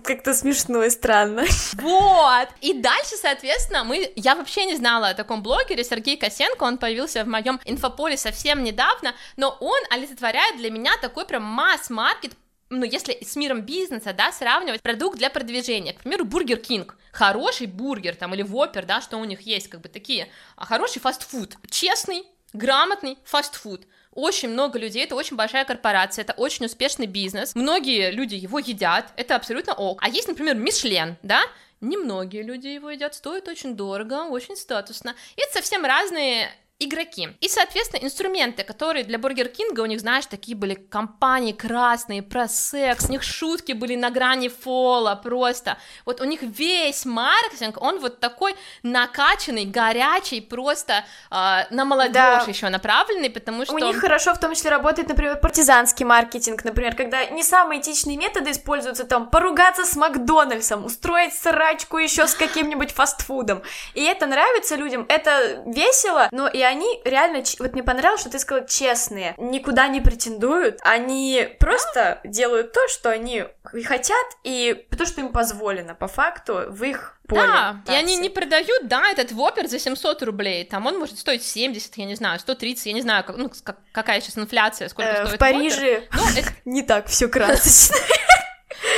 Как-то 0.02 0.34
смешно 0.34 0.82
и 0.84 0.90
странно. 0.90 1.44
Вот! 1.74 2.48
И 2.60 2.74
дальше, 2.74 3.05
соответственно, 3.14 3.84
мы... 3.84 4.12
Я 4.16 4.34
вообще 4.34 4.64
не 4.64 4.74
знала 4.74 5.10
о 5.10 5.14
таком 5.14 5.42
блогере, 5.42 5.84
Сергей 5.84 6.16
Косенко, 6.16 6.64
он 6.64 6.78
появился 6.78 7.22
в 7.22 7.28
моем 7.28 7.60
инфополе 7.64 8.16
совсем 8.16 8.64
недавно, 8.64 9.14
но 9.36 9.56
он 9.60 9.80
олицетворяет 9.90 10.56
для 10.56 10.70
меня 10.70 10.96
такой 11.00 11.26
прям 11.26 11.44
масс-маркет 11.44 12.32
ну, 12.68 12.84
если 12.84 13.16
с 13.22 13.36
миром 13.36 13.62
бизнеса, 13.62 14.12
да, 14.12 14.32
сравнивать 14.32 14.82
продукт 14.82 15.18
для 15.18 15.30
продвижения, 15.30 15.92
к 15.92 16.00
примеру, 16.00 16.24
Бургер 16.24 16.58
Кинг, 16.58 16.96
хороший 17.12 17.68
бургер, 17.68 18.16
там, 18.16 18.34
или 18.34 18.42
Воппер, 18.42 18.84
да, 18.84 19.00
что 19.00 19.18
у 19.18 19.24
них 19.24 19.42
есть, 19.42 19.68
как 19.68 19.82
бы 19.82 19.88
такие, 19.88 20.28
а 20.56 20.66
хороший 20.66 21.00
фастфуд, 21.00 21.56
честный, 21.70 22.24
грамотный 22.52 23.18
фастфуд, 23.24 23.86
очень 24.16 24.48
много 24.48 24.78
людей, 24.78 25.04
это 25.04 25.14
очень 25.14 25.36
большая 25.36 25.64
корпорация, 25.64 26.22
это 26.22 26.32
очень 26.32 26.66
успешный 26.66 27.06
бизнес, 27.06 27.54
многие 27.54 28.10
люди 28.10 28.34
его 28.34 28.58
едят, 28.58 29.12
это 29.16 29.36
абсолютно 29.36 29.74
ок. 29.74 30.00
А 30.02 30.08
есть, 30.08 30.26
например, 30.26 30.56
Мишлен, 30.56 31.16
да, 31.22 31.42
Немногие 31.80 32.42
люди 32.42 32.68
его 32.68 32.90
едят, 32.90 33.14
стоит 33.14 33.48
очень 33.48 33.76
дорого, 33.76 34.24
очень 34.24 34.56
статусно. 34.56 35.14
И 35.36 35.42
это 35.42 35.52
совсем 35.52 35.84
разные 35.84 36.50
игроки. 36.78 37.30
И, 37.40 37.48
соответственно, 37.48 38.04
инструменты, 38.04 38.62
которые 38.62 39.04
для 39.04 39.18
Бургер 39.18 39.48
Кинга, 39.48 39.80
у 39.80 39.86
них, 39.86 40.00
знаешь, 40.00 40.26
такие 40.26 40.56
были 40.56 40.74
компании 40.74 41.52
красные, 41.52 42.22
про 42.22 42.48
секс, 42.48 43.06
у 43.08 43.12
них 43.12 43.22
шутки 43.22 43.72
были 43.72 43.96
на 43.96 44.10
грани 44.10 44.48
фола 44.48 45.18
просто. 45.22 45.78
Вот 46.04 46.20
у 46.20 46.24
них 46.24 46.42
весь 46.42 47.06
маркетинг, 47.06 47.80
он 47.80 47.98
вот 47.98 48.20
такой 48.20 48.54
накачанный, 48.82 49.64
горячий, 49.64 50.42
просто 50.42 51.04
э, 51.30 51.34
на 51.70 51.84
молодежь 51.86 52.12
да. 52.12 52.44
еще 52.46 52.68
направленный, 52.68 53.30
потому 53.30 53.64
что... 53.64 53.72
У 53.72 53.78
них 53.78 53.98
хорошо 53.98 54.34
в 54.34 54.40
том 54.40 54.54
числе 54.54 54.70
работает, 54.70 55.08
например, 55.08 55.40
партизанский 55.40 56.04
маркетинг, 56.04 56.62
например, 56.62 56.94
когда 56.94 57.24
не 57.26 57.42
самые 57.42 57.80
этичные 57.80 58.18
методы 58.18 58.50
используются, 58.50 59.04
там, 59.04 59.30
поругаться 59.30 59.86
с 59.86 59.96
Макдональдсом, 59.96 60.84
устроить 60.84 61.32
срачку 61.34 61.96
еще 61.96 62.26
с 62.26 62.34
каким-нибудь 62.34 62.92
фастфудом. 62.92 63.62
И 63.94 64.04
это 64.04 64.26
нравится 64.26 64.76
людям, 64.76 65.06
это 65.08 65.62
весело, 65.66 66.28
но 66.32 66.48
и 66.48 66.65
они 66.66 67.00
реально, 67.04 67.42
вот 67.58 67.72
мне 67.72 67.82
понравилось, 67.82 68.20
что 68.20 68.30
ты 68.30 68.38
сказала, 68.38 68.66
честные, 68.66 69.34
никуда 69.38 69.88
не 69.88 70.00
претендуют, 70.00 70.78
они 70.82 71.48
просто 71.58 72.20
делают 72.24 72.72
то, 72.72 72.80
что 72.88 73.10
они 73.10 73.44
хотят, 73.84 74.26
и 74.44 74.86
то, 74.96 75.06
что 75.06 75.20
им 75.20 75.32
позволено, 75.32 75.94
по 75.94 76.08
факту, 76.08 76.64
в 76.68 76.82
их 76.84 77.18
поле. 77.26 77.42
Да, 77.42 77.82
и 77.88 77.92
они 77.92 78.16
не 78.16 78.30
продают, 78.30 78.86
да, 78.86 79.10
этот 79.10 79.32
вопер 79.32 79.68
за 79.68 79.78
700 79.78 80.22
рублей, 80.22 80.64
там 80.64 80.86
он 80.86 80.98
может 80.98 81.18
стоить 81.18 81.44
70, 81.44 81.96
я 81.96 82.04
не 82.04 82.14
знаю, 82.14 82.38
130, 82.38 82.86
я 82.86 82.92
не 82.92 83.02
знаю, 83.02 83.24
как, 83.24 83.36
ну, 83.36 83.50
какая 83.92 84.20
сейчас 84.20 84.38
инфляция, 84.38 84.88
сколько 84.88 85.10
э, 85.10 85.26
стоит 85.26 85.36
В 85.36 85.38
Париже 85.38 86.08
ну, 86.12 86.22
это... 86.36 86.48
не 86.64 86.82
так 86.82 87.06
все 87.06 87.28
красочно. 87.28 87.96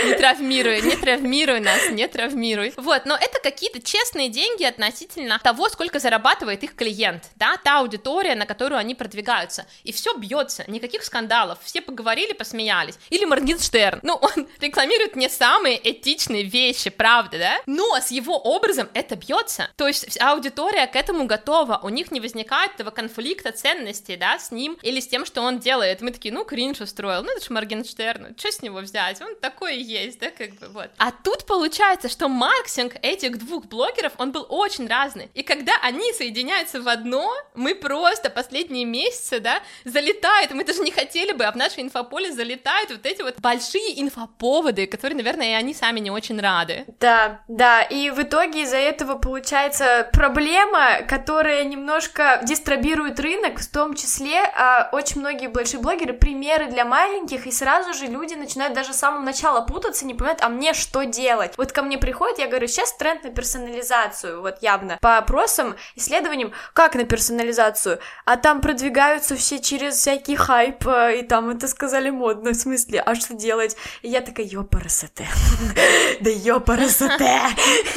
Не 0.05 0.15
травмируй, 0.15 0.81
не 0.83 0.97
травмируй 0.97 1.61
нас, 1.61 1.91
не 1.91 2.07
травмируй. 2.07 2.73
Вот, 2.77 3.05
но 3.05 3.17
это 3.17 3.41
какие-то 3.41 3.81
честные 3.83 4.29
деньги 4.29 4.65
относительно 4.65 5.39
того, 5.39 5.69
сколько 5.69 5.99
зарабатывает 5.99 6.63
их 6.63 6.75
клиент, 6.75 7.31
да, 7.37 7.57
та 7.57 7.79
аудитория, 7.79 8.35
на 8.35 8.47
которую 8.47 8.79
они 8.79 8.95
продвигаются. 8.95 9.67
И 9.83 9.93
все 9.93 10.15
бьется, 10.15 10.65
никаких 10.69 11.05
скандалов, 11.05 11.59
все 11.63 11.81
поговорили, 11.81 12.33
посмеялись. 12.33 12.95
Или 13.11 13.25
Моргенштерн, 13.25 14.01
ну, 14.03 14.15
он 14.15 14.49
рекламирует 14.61 15.17
не 15.17 15.29
самые 15.29 15.79
этичные 15.91 16.45
вещи, 16.45 16.91
правда, 16.91 17.39
да? 17.39 17.59
Но 17.67 17.97
с 17.97 18.11
его 18.11 18.37
образом 18.39 18.89
это 18.95 19.17
бьется. 19.17 19.71
То 19.77 19.87
есть 19.87 20.21
аудитория 20.21 20.87
к 20.87 20.97
этому 20.97 21.27
готова, 21.27 21.81
у 21.83 21.89
них 21.89 22.11
не 22.11 22.21
возникает 22.21 22.75
этого 22.75 22.91
конфликта 22.91 23.53
ценностей, 23.53 24.17
да, 24.17 24.39
с 24.39 24.51
ним 24.51 24.79
или 24.83 25.01
с 25.01 25.09
тем, 25.09 25.27
что 25.27 25.43
он 25.43 25.59
делает. 25.59 26.01
Мы 26.01 26.11
такие, 26.11 26.33
ну, 26.33 26.45
кринж 26.45 26.81
устроил, 26.81 27.23
ну, 27.23 27.33
это 27.33 27.45
же 27.45 27.53
Моргенштерн, 27.53 28.37
что 28.39 28.53
с 28.53 28.63
него 28.63 28.79
взять, 28.79 29.21
он 29.21 29.37
такой 29.37 29.68
и 29.69 29.81
есть, 29.81 30.19
да, 30.19 30.31
как 30.31 30.51
бы, 30.55 30.69
вот. 30.69 30.91
А 30.99 31.11
тут 31.13 31.47
получается, 31.47 32.09
что 32.09 32.29
маркетинг 32.29 32.95
этих 33.03 33.39
двух 33.39 33.67
блогеров, 33.67 34.13
он 34.19 34.33
был 34.33 34.47
очень 34.49 34.89
разный, 34.89 35.31
и 35.35 35.43
когда 35.43 35.73
они 35.83 36.13
соединяются 36.13 36.81
в 36.81 36.89
одно, 36.89 37.33
мы 37.55 37.75
просто 37.75 38.31
последние 38.31 38.85
месяцы, 38.85 39.41
да, 39.41 39.61
залетает, 39.85 40.53
мы 40.53 40.65
даже 40.65 40.81
не 40.81 40.91
хотели 40.91 41.33
бы, 41.33 41.45
а 41.45 41.53
в 41.53 41.57
наше 41.57 41.81
инфополе 41.81 42.33
залетают 42.33 42.91
вот 42.91 43.07
эти 43.07 43.23
вот 43.23 43.39
большие 43.39 44.01
инфоповоды, 44.01 44.87
которые, 44.87 45.17
наверное, 45.17 45.51
и 45.51 45.55
они 45.55 45.75
сами 45.75 46.01
не 46.01 46.11
очень 46.11 46.41
рады. 46.41 46.85
Да, 47.01 47.41
да, 47.49 47.83
и 47.83 48.11
в 48.11 48.23
итоге 48.23 48.63
из-за 48.63 48.77
этого 48.77 49.17
получается 49.17 50.09
проблема, 50.13 51.03
которая 51.09 51.65
немножко 51.65 52.41
дистрибирует 52.45 53.21
рынок, 53.21 53.61
в 53.61 53.71
том 53.71 53.95
числе 53.95 54.41
а, 54.55 54.89
очень 54.93 55.21
многие 55.21 55.49
большие 55.49 55.81
блогеры 55.81 56.13
примеры 56.13 56.67
для 56.67 56.85
маленьких, 56.85 57.47
и 57.47 57.53
сразу 57.53 57.95
же 57.95 58.07
люди 58.07 58.35
начинают 58.35 58.75
даже 58.75 58.93
с 58.93 58.97
самого 58.97 59.23
начала 59.23 59.58
путаться, 59.63 60.07
не 60.07 60.15
понимают, 60.15 60.41
а 60.43 60.49
мне 60.49 60.75
что 60.75 61.05
делать? 61.05 61.55
Вот 61.57 61.73
ко 61.73 61.83
мне 61.83 61.99
приходят, 61.99 62.39
я 62.39 62.49
говорю, 62.49 62.67
сейчас 62.67 62.93
тренд 62.97 63.25
на 63.25 63.31
персонализацию, 63.31 64.41
вот 64.41 64.63
явно, 64.63 64.99
по 65.01 65.19
опросам, 65.19 65.77
исследованиям, 65.97 66.53
как 66.73 66.95
на 66.95 67.05
персонализацию, 67.05 67.99
а 68.25 68.37
там 68.37 68.61
продвигаются 68.61 69.37
все 69.37 69.61
через 69.61 69.97
всякий 69.97 70.37
хайп, 70.37 70.87
э, 70.87 71.19
и 71.21 71.23
там 71.23 71.51
это 71.51 71.69
сказали 71.69 72.11
модно, 72.11 72.51
в 72.51 72.55
смысле, 72.55 73.01
а 73.01 73.15
что 73.15 73.35
делать? 73.35 73.77
И 74.03 74.09
я 74.09 74.21
такая, 74.21 74.47
ёпарасоте, 74.47 75.27
да 76.21 76.31
ёпарасоте, 76.31 77.41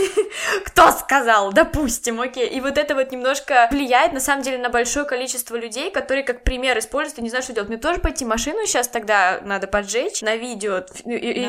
кто 0.66 0.92
сказал, 0.92 1.52
допустим, 1.54 2.22
окей, 2.22 2.48
и 2.48 2.62
вот 2.62 2.78
это 2.78 2.96
вот 2.96 3.12
немножко 3.12 3.68
влияет, 3.72 4.14
на 4.14 4.20
самом 4.20 4.44
деле, 4.44 4.58
на 4.58 4.70
большое 4.70 5.06
количество 5.06 5.56
людей, 5.56 5.92
которые 5.92 6.24
как 6.24 6.44
пример 6.44 6.78
используют 6.80 7.20
и 7.20 7.22
не 7.22 7.30
знают, 7.30 7.46
что 7.46 7.54
делать. 7.54 7.70
Мне 7.70 7.78
тоже 7.78 8.00
пойти 8.00 8.26
машину 8.26 8.66
сейчас 8.66 8.88
тогда 8.88 9.40
надо 9.44 9.68
поджечь 9.68 10.22
на 10.22 10.36
видео, 10.36 10.84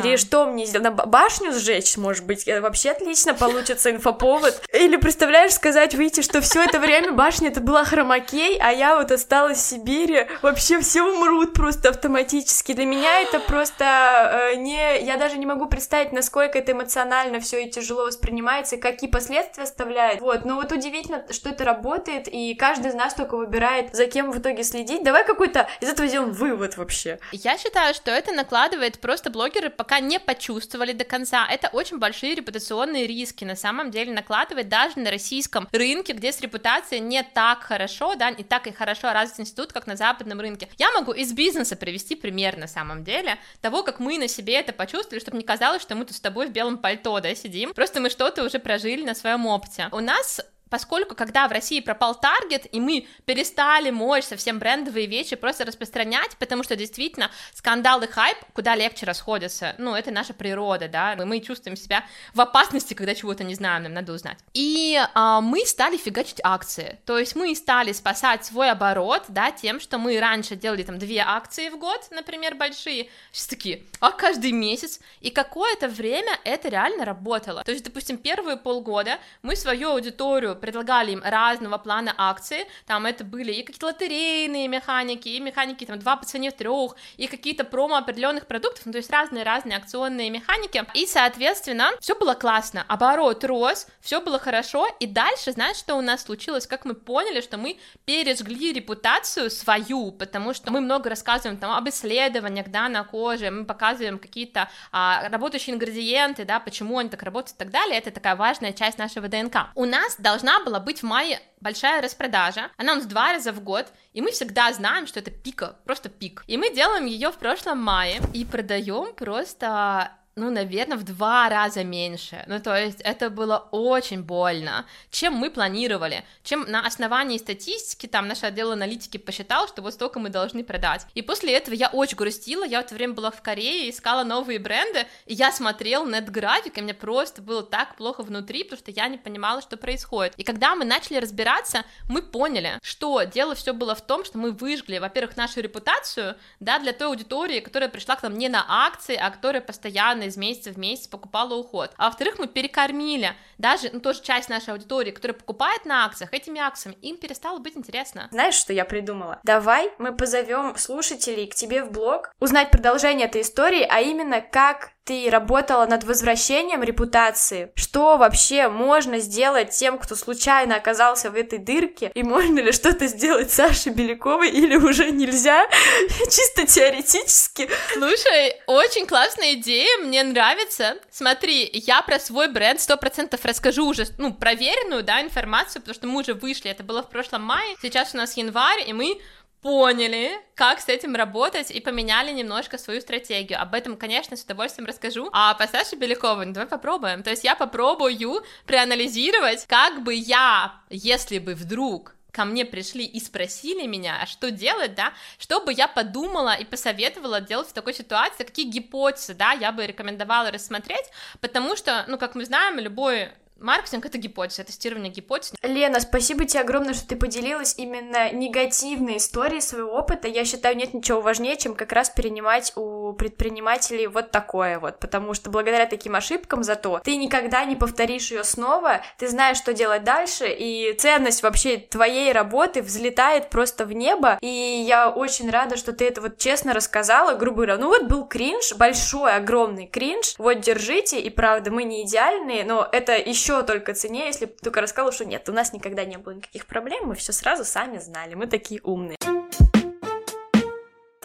или 0.05 0.17
что 0.17 0.47
мне 0.47 0.67
сделать, 0.67 0.85
на 0.85 0.91
башню 0.91 1.53
сжечь, 1.53 1.97
может 1.97 2.25
быть, 2.25 2.45
это 2.45 2.61
вообще 2.61 2.91
отлично 2.91 3.35
получится 3.35 3.91
инфоповод. 3.91 4.63
Или 4.73 4.97
представляешь, 4.97 5.53
сказать, 5.53 5.95
выйти, 5.95 6.23
что 6.23 6.41
все 6.41 6.63
это 6.63 6.79
время 6.79 7.13
башня 7.13 7.49
это 7.49 7.61
была 7.61 7.85
хромакей, 7.85 8.59
а 8.59 8.71
я 8.71 8.97
вот 8.97 9.11
осталась 9.11 9.59
в 9.59 9.63
Сибири, 9.63 10.27
вообще 10.43 10.81
все 10.81 11.03
умрут 11.03 11.55
просто 11.55 11.91
автоматически. 11.91 12.73
Для 12.73 12.87
меня 12.87 13.21
это 13.21 13.41
просто 13.41 14.51
э, 14.53 14.57
не... 14.57 15.03
Я 15.05 15.17
даже 15.17 15.39
не 15.39 15.47
могу 15.47 15.67
представить, 15.67 16.13
насколько 16.13 16.59
это 16.59 16.73
эмоционально 16.73 17.41
все 17.41 17.65
и 17.65 17.71
тяжело 17.71 18.05
воспринимается, 18.07 18.77
и 18.77 18.81
какие 18.81 19.11
последствия 19.11 19.65
оставляет. 19.65 20.21
Вот, 20.21 20.45
но 20.45 20.57
вот 20.57 20.73
удивительно, 20.73 21.25
что 21.31 21.51
это 21.51 21.65
работает, 21.65 22.29
и 22.29 22.55
каждый 22.55 22.89
из 22.89 22.95
нас 22.95 23.15
только 23.15 23.37
выбирает, 23.37 23.95
за 23.95 24.07
кем 24.07 24.31
в 24.31 24.39
итоге 24.39 24.65
следить. 24.65 25.03
Давай 25.03 25.25
какой-то 25.25 25.69
из 25.81 25.89
этого 25.89 26.09
сделаем 26.09 26.33
вывод 26.33 26.77
вообще. 26.77 27.19
Я 27.33 27.59
считаю, 27.59 27.95
что 27.95 28.11
это 28.11 28.33
накладывает 28.33 29.01
просто 29.01 29.31
блогеры 29.31 29.71
пока 29.71 29.92
не 30.01 30.19
почувствовали 30.19 30.93
до 30.93 31.05
конца. 31.05 31.47
Это 31.49 31.69
очень 31.69 31.99
большие 31.99 32.35
репутационные 32.35 33.07
риски, 33.07 33.45
на 33.45 33.57
самом 33.57 33.91
деле 33.91 34.13
накладывает 34.13 34.69
даже 34.69 34.99
на 34.99 35.11
российском 35.11 35.69
рынке, 35.73 36.13
где 36.13 36.33
с 36.33 36.41
репутацией 36.41 37.01
не 37.01 37.23
так 37.23 37.63
хорошо, 37.63 38.15
да, 38.15 38.31
не 38.31 38.45
так 38.45 38.67
и 38.67 38.73
хорошо 38.73 39.13
развит 39.13 39.41
институт, 39.41 39.73
как 39.73 39.87
на 39.87 39.97
западном 39.97 40.41
рынке. 40.41 40.69
Я 40.79 40.91
могу 40.93 41.13
из 41.13 41.33
бизнеса 41.33 41.77
привести 41.77 42.15
пример 42.15 42.57
на 42.57 42.67
самом 42.67 43.05
деле 43.05 43.39
того, 43.61 43.83
как 43.83 44.01
мы 44.01 44.19
на 44.19 44.29
себе 44.29 44.55
это 44.55 44.73
почувствовали, 44.73 45.21
чтобы 45.21 45.39
не 45.39 45.45
казалось, 45.45 45.83
что 45.83 45.95
мы 45.95 46.05
тут 46.05 46.17
с 46.17 46.21
тобой 46.21 46.49
в 46.49 46.53
белом 46.53 46.79
пальто, 46.79 47.21
да, 47.21 47.35
сидим. 47.35 47.73
Просто 47.75 48.01
мы 48.01 48.11
что-то 48.11 48.45
уже 48.45 48.59
прожили 48.59 49.05
на 49.05 49.15
своем 49.15 49.47
опыте. 49.47 49.89
У 49.93 50.01
нас 50.01 50.41
поскольку 50.73 51.15
когда 51.15 51.47
в 51.49 51.53
России 51.53 51.81
пропал 51.81 52.15
таргет, 52.15 52.67
и 52.73 52.81
мы 52.81 53.07
перестали 53.27 53.91
мощь 53.91 54.25
совсем 54.25 54.59
брендовые 54.59 55.07
вещи 55.07 55.37
просто 55.37 55.67
распространять, 55.67 56.35
потому 56.39 56.63
что 56.63 56.77
действительно 56.77 57.31
скандал 57.53 58.01
и 58.01 58.07
хайп 58.07 58.39
куда 58.55 58.75
легче 58.75 59.05
расходятся, 59.05 59.75
ну, 59.77 59.95
это 59.95 60.11
наша 60.11 60.33
природа, 60.33 60.89
да, 60.89 61.15
мы, 61.19 61.27
мы 61.27 61.41
чувствуем 61.41 61.77
себя 61.77 62.07
в 62.33 62.41
опасности, 62.41 62.95
когда 62.95 63.15
чего-то 63.15 63.45
не 63.45 63.55
знаем, 63.55 63.83
нам 63.83 63.93
надо 63.93 64.15
узнать. 64.15 64.39
И 64.55 64.99
а, 65.13 65.43
мы 65.43 65.67
стали 65.67 65.99
фигачить 65.99 66.41
акции, 66.43 66.99
то 67.05 67.19
есть 67.19 67.37
мы 67.37 67.55
стали 67.55 67.93
спасать 67.93 68.47
свой 68.47 68.71
оборот, 68.71 69.25
да, 69.29 69.51
тем, 69.51 69.79
что 69.79 69.99
мы 69.99 70.19
раньше 70.19 70.57
делали 70.57 70.85
там 70.85 70.99
две 70.99 71.19
акции 71.19 71.69
в 71.69 71.79
год, 71.79 72.09
например, 72.11 72.55
большие, 72.55 73.11
сейчас 73.31 73.49
такие, 73.49 73.83
а 74.01 74.11
каждый 74.11 74.53
месяц, 74.53 75.01
и 75.21 75.29
какое-то 75.29 75.89
время 75.89 76.33
это 76.45 76.71
реально 76.71 77.05
работало, 77.05 77.63
то 77.63 77.73
есть, 77.73 77.85
допустим, 77.85 78.17
первые 78.17 78.57
полгода 78.57 79.19
мы 79.43 79.55
свою 79.55 79.91
аудиторию 79.91 80.62
предлагали 80.63 81.13
им 81.13 81.23
разного 81.23 81.77
плана 81.77 82.15
акции, 82.17 82.67
там 82.87 83.05
это 83.05 83.25
были 83.25 83.53
и 83.53 83.63
какие-то 83.63 83.87
лотерейные 83.87 84.69
механики, 84.69 85.29
и 85.29 85.41
механики 85.41 85.85
там 85.85 85.99
2 85.99 86.17
по 86.17 86.25
цене 86.25 86.51
в 86.51 86.55
3, 86.55 86.69
и 87.17 87.27
какие-то 87.27 87.65
промо 87.65 87.97
определенных 87.97 88.47
продуктов, 88.47 88.87
ну, 88.87 88.93
то 88.93 88.99
есть 88.99 89.11
разные-разные 89.11 89.77
акционные 89.77 90.31
механики, 90.31 90.83
и, 90.95 91.07
соответственно, 91.07 91.91
все 92.01 92.15
было 92.15 92.35
классно, 92.35 92.85
оборот 92.89 93.45
рос, 93.45 93.89
все 94.01 94.21
было 94.21 94.39
хорошо, 94.39 94.87
и 95.01 95.07
дальше, 95.07 95.53
знаешь, 95.53 95.77
что 95.77 95.97
у 95.97 96.01
нас 96.01 96.23
случилось, 96.23 96.67
как 96.67 96.85
мы 96.85 96.95
поняли, 96.95 97.41
что 97.41 97.59
мы 97.59 97.79
пережгли 98.05 98.73
репутацию 98.73 99.51
свою, 99.51 100.13
потому 100.13 100.55
что 100.55 100.71
мы 100.71 100.81
много 100.81 101.11
рассказываем 101.11 101.59
там 101.59 101.73
об 101.73 101.89
исследованиях, 101.89 102.69
да, 102.69 102.89
на 102.89 103.03
коже, 103.03 103.51
мы 103.51 103.65
показываем 103.65 104.19
какие-то 104.19 104.69
а, 104.93 105.29
работающие 105.29 105.75
ингредиенты, 105.75 106.45
да, 106.45 106.61
почему 106.61 106.99
они 106.99 107.09
так 107.09 107.23
работают 107.23 107.57
и 107.57 107.59
так 107.59 107.71
далее, 107.71 107.99
это 107.99 108.13
такая 108.13 108.37
важная 108.37 108.73
часть 108.73 108.99
нашего 108.99 109.27
ДНК. 109.29 109.71
У 109.75 109.85
нас 109.85 110.17
должна 110.19 110.52
должна 110.53 110.65
была 110.65 110.81
быть 110.81 111.01
в 111.01 111.05
мае 111.05 111.41
большая 111.61 112.03
распродажа. 112.03 112.71
Она 112.77 112.93
у 112.93 112.97
нас 112.97 113.07
два 113.07 113.33
раза 113.33 113.53
в 113.53 113.63
год, 113.63 113.87
и 114.13 114.21
мы 114.21 114.31
всегда 114.33 114.73
знаем, 114.73 115.07
что 115.07 115.21
это 115.21 115.31
пика, 115.31 115.77
просто 115.85 116.09
пик. 116.09 116.45
И 116.47 116.57
мы 116.57 116.75
делаем 116.75 117.07
ее 117.07 117.31
в 117.31 117.37
прошлом 117.37 117.79
мае 117.79 118.21
и 118.35 118.45
продаем 118.45 119.15
просто 119.15 120.13
ну, 120.35 120.51
наверное, 120.51 120.97
в 120.97 121.05
два 121.05 121.49
раза 121.49 121.85
меньше. 121.85 122.43
Ну, 122.47 122.61
то 122.61 122.75
есть 122.75 123.01
это 123.03 123.29
было 123.29 123.69
очень 123.71 124.23
больно, 124.23 124.87
чем 125.11 125.35
мы 125.35 125.51
планировали, 125.51 126.25
чем 126.43 126.65
на 126.69 126.87
основании 126.87 127.37
статистики, 127.37 128.07
там 128.07 128.29
наш 128.29 128.43
отдел 128.43 128.73
аналитики 128.73 129.19
посчитал, 129.19 129.69
что 129.69 129.83
вот 129.83 129.95
столько 129.95 130.19
мы 130.19 130.31
должны 130.31 130.65
продать. 130.65 131.07
И 131.15 131.23
после 131.23 131.55
этого 131.55 131.75
я 131.75 131.89
очень 131.89 132.17
грустила, 132.17 132.65
я 132.65 132.81
в 132.81 132.87
это 132.87 132.95
время 132.95 133.15
была 133.15 133.31
в 133.31 133.43
Корее, 133.43 133.91
искала 133.91 134.25
новые 134.25 134.59
бренды, 134.59 135.07
и 135.27 135.35
я 135.35 135.53
смотрела 135.53 136.05
на 136.05 136.17
этот 136.17 136.31
график, 136.31 136.79
и 136.79 136.83
мне 136.83 136.95
просто 136.95 137.43
было 137.43 137.63
так 137.63 137.97
плохо 137.97 138.23
внутри, 138.23 138.65
потому 138.65 138.79
что 138.79 138.91
я 138.91 139.09
не 139.09 139.19
понимала, 139.19 139.61
что 139.61 139.77
происходит. 139.77 140.35
И 140.39 140.45
когда 140.45 140.75
мы 140.75 140.85
начали 140.85 141.19
разбираться, 141.19 141.85
мы 142.09 142.23
поняли, 142.23 142.79
что 142.83 143.23
дело 143.25 143.55
все 143.55 143.75
было 143.75 143.95
в 143.95 144.01
том, 144.01 144.25
что 144.25 144.39
мы 144.39 144.53
выжгли, 144.53 144.99
во-первых, 144.99 145.37
нашу 145.37 145.61
репутацию, 145.61 146.37
да, 146.59 146.79
для 146.79 146.93
той 146.93 147.09
аудитории, 147.09 147.61
которая 147.61 147.91
пришла 147.91 148.17
к 148.17 148.23
нам 148.23 148.39
не 148.39 148.49
на 148.49 148.65
акции, 148.67 149.17
а 149.17 149.31
которая 149.31 149.61
постоянно 149.61 150.22
постоянно 150.23 150.29
из 150.29 150.37
месяца 150.37 150.71
в 150.71 150.79
месяц 150.79 151.07
покупала 151.07 151.55
уход. 151.55 151.91
А 151.97 152.07
во-вторых, 152.07 152.39
мы 152.39 152.47
перекормили 152.47 153.35
даже, 153.59 153.91
ну, 153.93 154.01
тоже 154.01 154.23
часть 154.23 154.49
нашей 154.49 154.73
аудитории, 154.73 155.11
которая 155.11 155.37
покупает 155.37 155.85
на 155.85 156.05
акциях, 156.05 156.33
этими 156.33 156.61
акциями, 156.61 156.97
им 157.03 157.17
перестало 157.17 157.59
быть 157.59 157.77
интересно. 157.77 158.29
Знаешь, 158.31 158.55
что 158.55 158.73
я 158.73 158.85
придумала? 158.85 159.41
Давай 159.43 159.91
мы 159.99 160.15
позовем 160.15 160.77
слушателей 160.77 161.47
к 161.47 161.55
тебе 161.55 161.85
в 161.85 161.93
блог, 161.93 162.33
узнать 162.41 162.71
продолжение 162.71 163.27
этой 163.27 163.43
истории, 163.43 163.87
а 163.89 164.01
именно 164.01 164.41
как 164.41 164.91
ты 165.05 165.29
работала 165.31 165.87
над 165.87 166.05
возвращением 166.05 166.83
репутации. 166.83 167.73
Что 167.75 168.17
вообще 168.17 168.69
можно 168.69 169.19
сделать 169.19 169.71
тем, 169.71 169.99
кто 169.99 170.15
случайно 170.15 170.77
оказался 170.77 171.31
в 171.31 171.35
этой 171.35 171.59
дырке? 171.59 172.13
И 172.15 172.23
можно 172.23 172.61
ли 172.61 172.73
что-то 172.73 173.07
сделать 173.09 173.51
Саше 173.51 173.91
Беляковой 173.91 174.51
или 174.51 174.77
уже 174.77 175.11
нельзя? 175.11 175.67
Чисто 176.31 176.67
теоретически. 176.67 177.69
Слушай, 177.93 178.57
очень 178.67 179.07
классная 179.07 179.55
идея, 179.55 179.99
мне 179.99 180.23
нравится. 180.23 180.97
Смотри, 181.11 181.69
я 181.73 182.03
про 182.03 182.21
свой 182.21 182.49
бренд 182.49 182.81
сто 182.81 182.97
процентов 182.97 183.45
расскажу 183.45 183.87
уже, 183.87 184.07
ну, 184.19 184.33
проверенную, 184.33 185.03
да, 185.03 185.21
информацию, 185.21 185.83
потому 185.83 185.95
что 185.95 186.07
мы 186.07 186.21
уже 186.21 186.35
вышли, 186.35 186.71
это 186.71 186.85
было 186.85 187.03
в 187.03 187.11
прошлом 187.11 187.43
мае, 187.43 187.77
сейчас 187.83 188.15
у 188.15 188.19
нас 188.19 188.37
январь, 188.37 188.89
и 188.89 188.93
мы 188.93 189.19
поняли, 189.63 190.33
как 190.57 190.81
с 190.81 190.89
этим 190.89 191.15
работать 191.15 191.71
и 191.71 191.81
поменяли 191.81 192.33
немножко 192.33 192.79
свою 192.79 193.01
стратегию. 193.01 193.63
Об 193.63 193.75
этом, 193.75 193.97
конечно, 193.97 194.37
с 194.37 194.43
удовольствием 194.43 194.87
расскажу. 194.87 195.31
А 195.33 195.55
по 195.55 195.67
Саше 195.67 195.97
Беляковой, 195.97 196.47
ну 196.47 196.53
давай 196.53 196.69
попробуем. 196.69 197.23
То 197.23 197.31
есть 197.31 197.45
я 197.45 197.55
попробую 197.55 198.45
проанализировать, 198.67 199.67
как 199.67 200.03
бы 200.03 200.15
я, 200.15 200.75
если 200.91 201.39
бы 201.39 201.55
вдруг 201.55 202.17
ко 202.33 202.45
мне 202.45 202.65
пришли 202.65 203.05
и 203.05 203.21
спросили 203.21 203.87
меня, 203.87 204.19
а 204.21 204.27
что 204.27 204.51
делать, 204.51 204.95
да, 204.95 205.13
чтобы 205.39 205.73
я 205.73 205.87
подумала 205.87 206.55
и 206.55 206.65
посоветовала 206.65 207.41
делать 207.41 207.69
в 207.69 207.73
такой 207.73 207.95
ситуации, 207.95 208.45
какие 208.45 208.67
гипотезы, 208.67 209.35
да, 209.35 209.53
я 209.53 209.71
бы 209.71 209.87
рекомендовала 209.87 210.51
рассмотреть, 210.51 211.05
потому 211.41 211.77
что, 211.77 212.05
ну, 212.09 212.19
как 212.19 212.35
мы 212.35 212.45
знаем, 212.47 212.79
любой 212.79 213.29
Маркетинг— 213.63 214.05
это 214.07 214.19
гипотеза, 214.19 214.65
тестирование 214.65 215.13
гипотез. 215.13 215.53
Лена, 215.63 216.01
спасибо 216.01 216.45
тебе 216.45 216.61
огромное, 216.61 216.95
что 216.95 217.07
ты 217.07 217.17
поделилась 217.17 217.75
именно 217.79 218.33
негативной 218.33 219.19
историей 219.19 219.61
своего 219.61 219.93
опыта. 219.93 220.27
Я 220.27 220.45
считаю, 220.45 220.77
нет 220.77 220.95
ничего 220.95 221.21
важнее, 221.21 221.57
чем 221.57 221.75
как 221.75 221.93
раз 221.93 222.11
перенимать 222.11 222.73
у 222.77 223.13
предпринимателей 223.13 224.09
вот 224.09 224.31
такое 224.31 224.79
вот, 224.79 224.99
потому 224.99 225.35
что 225.35 225.51
благодаря 225.51 225.87
таким 225.87 226.17
ошибкам 226.17 226.65
зато 226.65 227.01
ты 227.05 227.17
никогда 227.17 227.65
не 227.65 227.77
повторишь 227.77 228.31
ее 228.31 228.43
снова, 228.43 229.03
ты 229.19 229.29
знаешь, 229.29 229.59
что 229.59 229.73
делать 229.73 230.03
дальше, 230.05 230.47
и 230.49 230.93
ценность 230.99 231.43
вообще 231.43 231.77
твоей 231.77 232.33
работы 232.33 232.83
взлетает 232.83 233.51
просто 233.51 233.85
в 233.85 233.93
небо, 233.93 234.39
и 234.41 234.49
я 234.49 235.09
очень 235.09 235.51
рада, 235.51 235.77
что 235.77 235.93
ты 235.93 236.07
это 236.07 236.21
вот 236.21 236.39
честно 236.39 236.73
рассказала, 236.75 237.37
грубо 237.37 237.57
говоря, 237.57 237.77
ну 237.77 237.89
вот 237.89 238.05
был 238.05 238.27
кринж, 238.27 238.75
большой, 238.75 239.35
огромный 239.35 239.87
кринж, 239.87 240.35
вот 240.39 240.61
держите, 240.61 241.21
и 241.21 241.31
правда, 241.31 241.71
мы 241.71 241.85
не 241.85 242.03
идеальные, 242.03 242.65
но 242.65 242.89
это 242.91 243.17
еще 243.17 243.52
еще 243.53 243.63
только 243.67 243.95
цене, 243.95 244.27
если 244.27 244.47
бы 244.47 244.53
только 244.63 244.81
рассказала, 244.81 245.13
что 245.13 245.25
нет, 245.25 245.49
у 245.49 245.53
нас 245.53 245.73
никогда 245.73 246.05
не 246.05 246.17
было 246.17 246.33
никаких 246.33 246.67
проблем, 246.67 247.09
мы 247.09 247.15
все 247.15 247.33
сразу 247.33 247.65
сами 247.65 247.99
знали, 247.99 248.35
мы 248.35 248.47
такие 248.47 248.81
умные. 248.83 249.17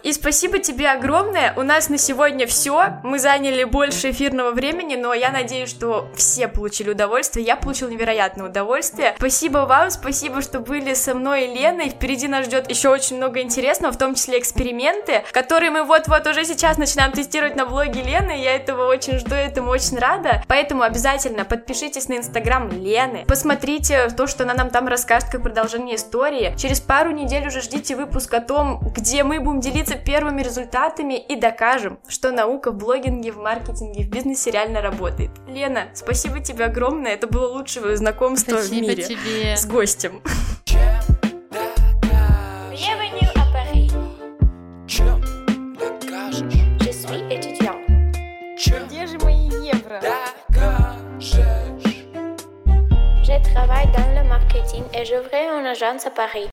И 0.07 0.13
спасибо 0.13 0.59
тебе 0.59 0.89
огромное. 0.89 1.53
У 1.57 1.63
нас 1.63 1.89
на 1.89 1.97
сегодня 1.97 2.47
все. 2.47 3.01
Мы 3.03 3.19
заняли 3.19 3.65
больше 3.65 4.11
эфирного 4.11 4.51
времени, 4.51 4.95
но 4.95 5.13
я 5.13 5.31
надеюсь, 5.31 5.69
что 5.69 6.07
все 6.15 6.47
получили 6.47 6.91
удовольствие. 6.91 7.45
Я 7.45 7.57
получил 7.57 7.89
невероятное 7.89 8.47
удовольствие. 8.47 9.15
Спасибо 9.17 9.65
вам, 9.65 9.91
спасибо, 9.91 10.41
что 10.41 10.61
были 10.61 10.93
со 10.93 11.13
мной 11.13 11.47
и 11.47 11.53
Леной. 11.53 11.89
Впереди 11.89 12.29
нас 12.29 12.45
ждет 12.45 12.69
еще 12.69 12.87
очень 12.87 13.17
много 13.17 13.41
интересного, 13.41 13.91
в 13.91 13.97
том 13.97 14.15
числе 14.15 14.39
эксперименты, 14.39 15.25
которые 15.33 15.71
мы 15.71 15.83
вот-вот 15.83 16.25
уже 16.25 16.45
сейчас 16.45 16.77
начинаем 16.77 17.11
тестировать 17.11 17.57
на 17.57 17.65
блоге 17.65 18.01
Лены. 18.01 18.41
Я 18.41 18.55
этого 18.55 18.87
очень 18.87 19.19
жду, 19.19 19.35
этому 19.35 19.71
очень 19.71 19.97
рада. 19.97 20.41
Поэтому 20.47 20.83
обязательно 20.83 21.43
подпишитесь 21.43 22.07
на 22.07 22.15
инстаграм 22.15 22.69
Лены, 22.69 23.25
посмотрите 23.27 24.07
то, 24.15 24.25
что 24.25 24.43
она 24.43 24.53
нам 24.53 24.69
там 24.69 24.87
расскажет, 24.87 25.27
как 25.29 25.43
продолжение 25.43 25.97
истории. 25.97 26.55
Через 26.57 26.79
пару 26.79 27.11
недель 27.11 27.45
уже 27.45 27.59
ждите 27.59 27.97
выпуск 27.97 28.33
о 28.33 28.39
том, 28.39 28.79
где 28.95 29.25
мы 29.25 29.41
будем 29.41 29.59
делиться 29.59 29.96
первыми 29.97 30.41
результатами 30.41 31.15
и 31.15 31.35
докажем, 31.35 31.99
что 32.07 32.31
наука 32.31 32.71
в 32.71 32.75
блогинге, 32.75 33.31
в 33.31 33.37
маркетинге, 33.37 34.03
в 34.03 34.09
бизнесе 34.09 34.51
реально 34.51 34.81
работает. 34.81 35.31
Лена, 35.47 35.87
спасибо 35.93 36.39
тебе 36.39 36.65
огромное, 36.65 37.13
это 37.13 37.27
было 37.27 37.47
лучшее 37.47 37.95
знакомство 37.97 38.57
спасибо 38.57 38.85
в 38.85 38.87
мире 38.89 39.03
тебе. 39.03 39.55
с 39.57 39.65
гостем. 39.65 40.21
Je 46.79 46.91
suis 46.91 47.21
étudiant. 47.33 47.77
Чем 48.57 48.87
Где 48.87 49.05
же 49.07 49.17
мои 49.19 49.49
евро? 49.65 49.99
докажешь? 50.01 51.33
Je 53.23 53.53
travaille 53.53 53.87
dans 53.97 54.09
le 54.15 54.23
marketing 54.29 54.83
et 54.93 55.03
j'ouvrais 55.05 55.47
une 55.59 55.65
agence 55.65 56.05
à 56.05 56.11
Paris. 56.11 56.45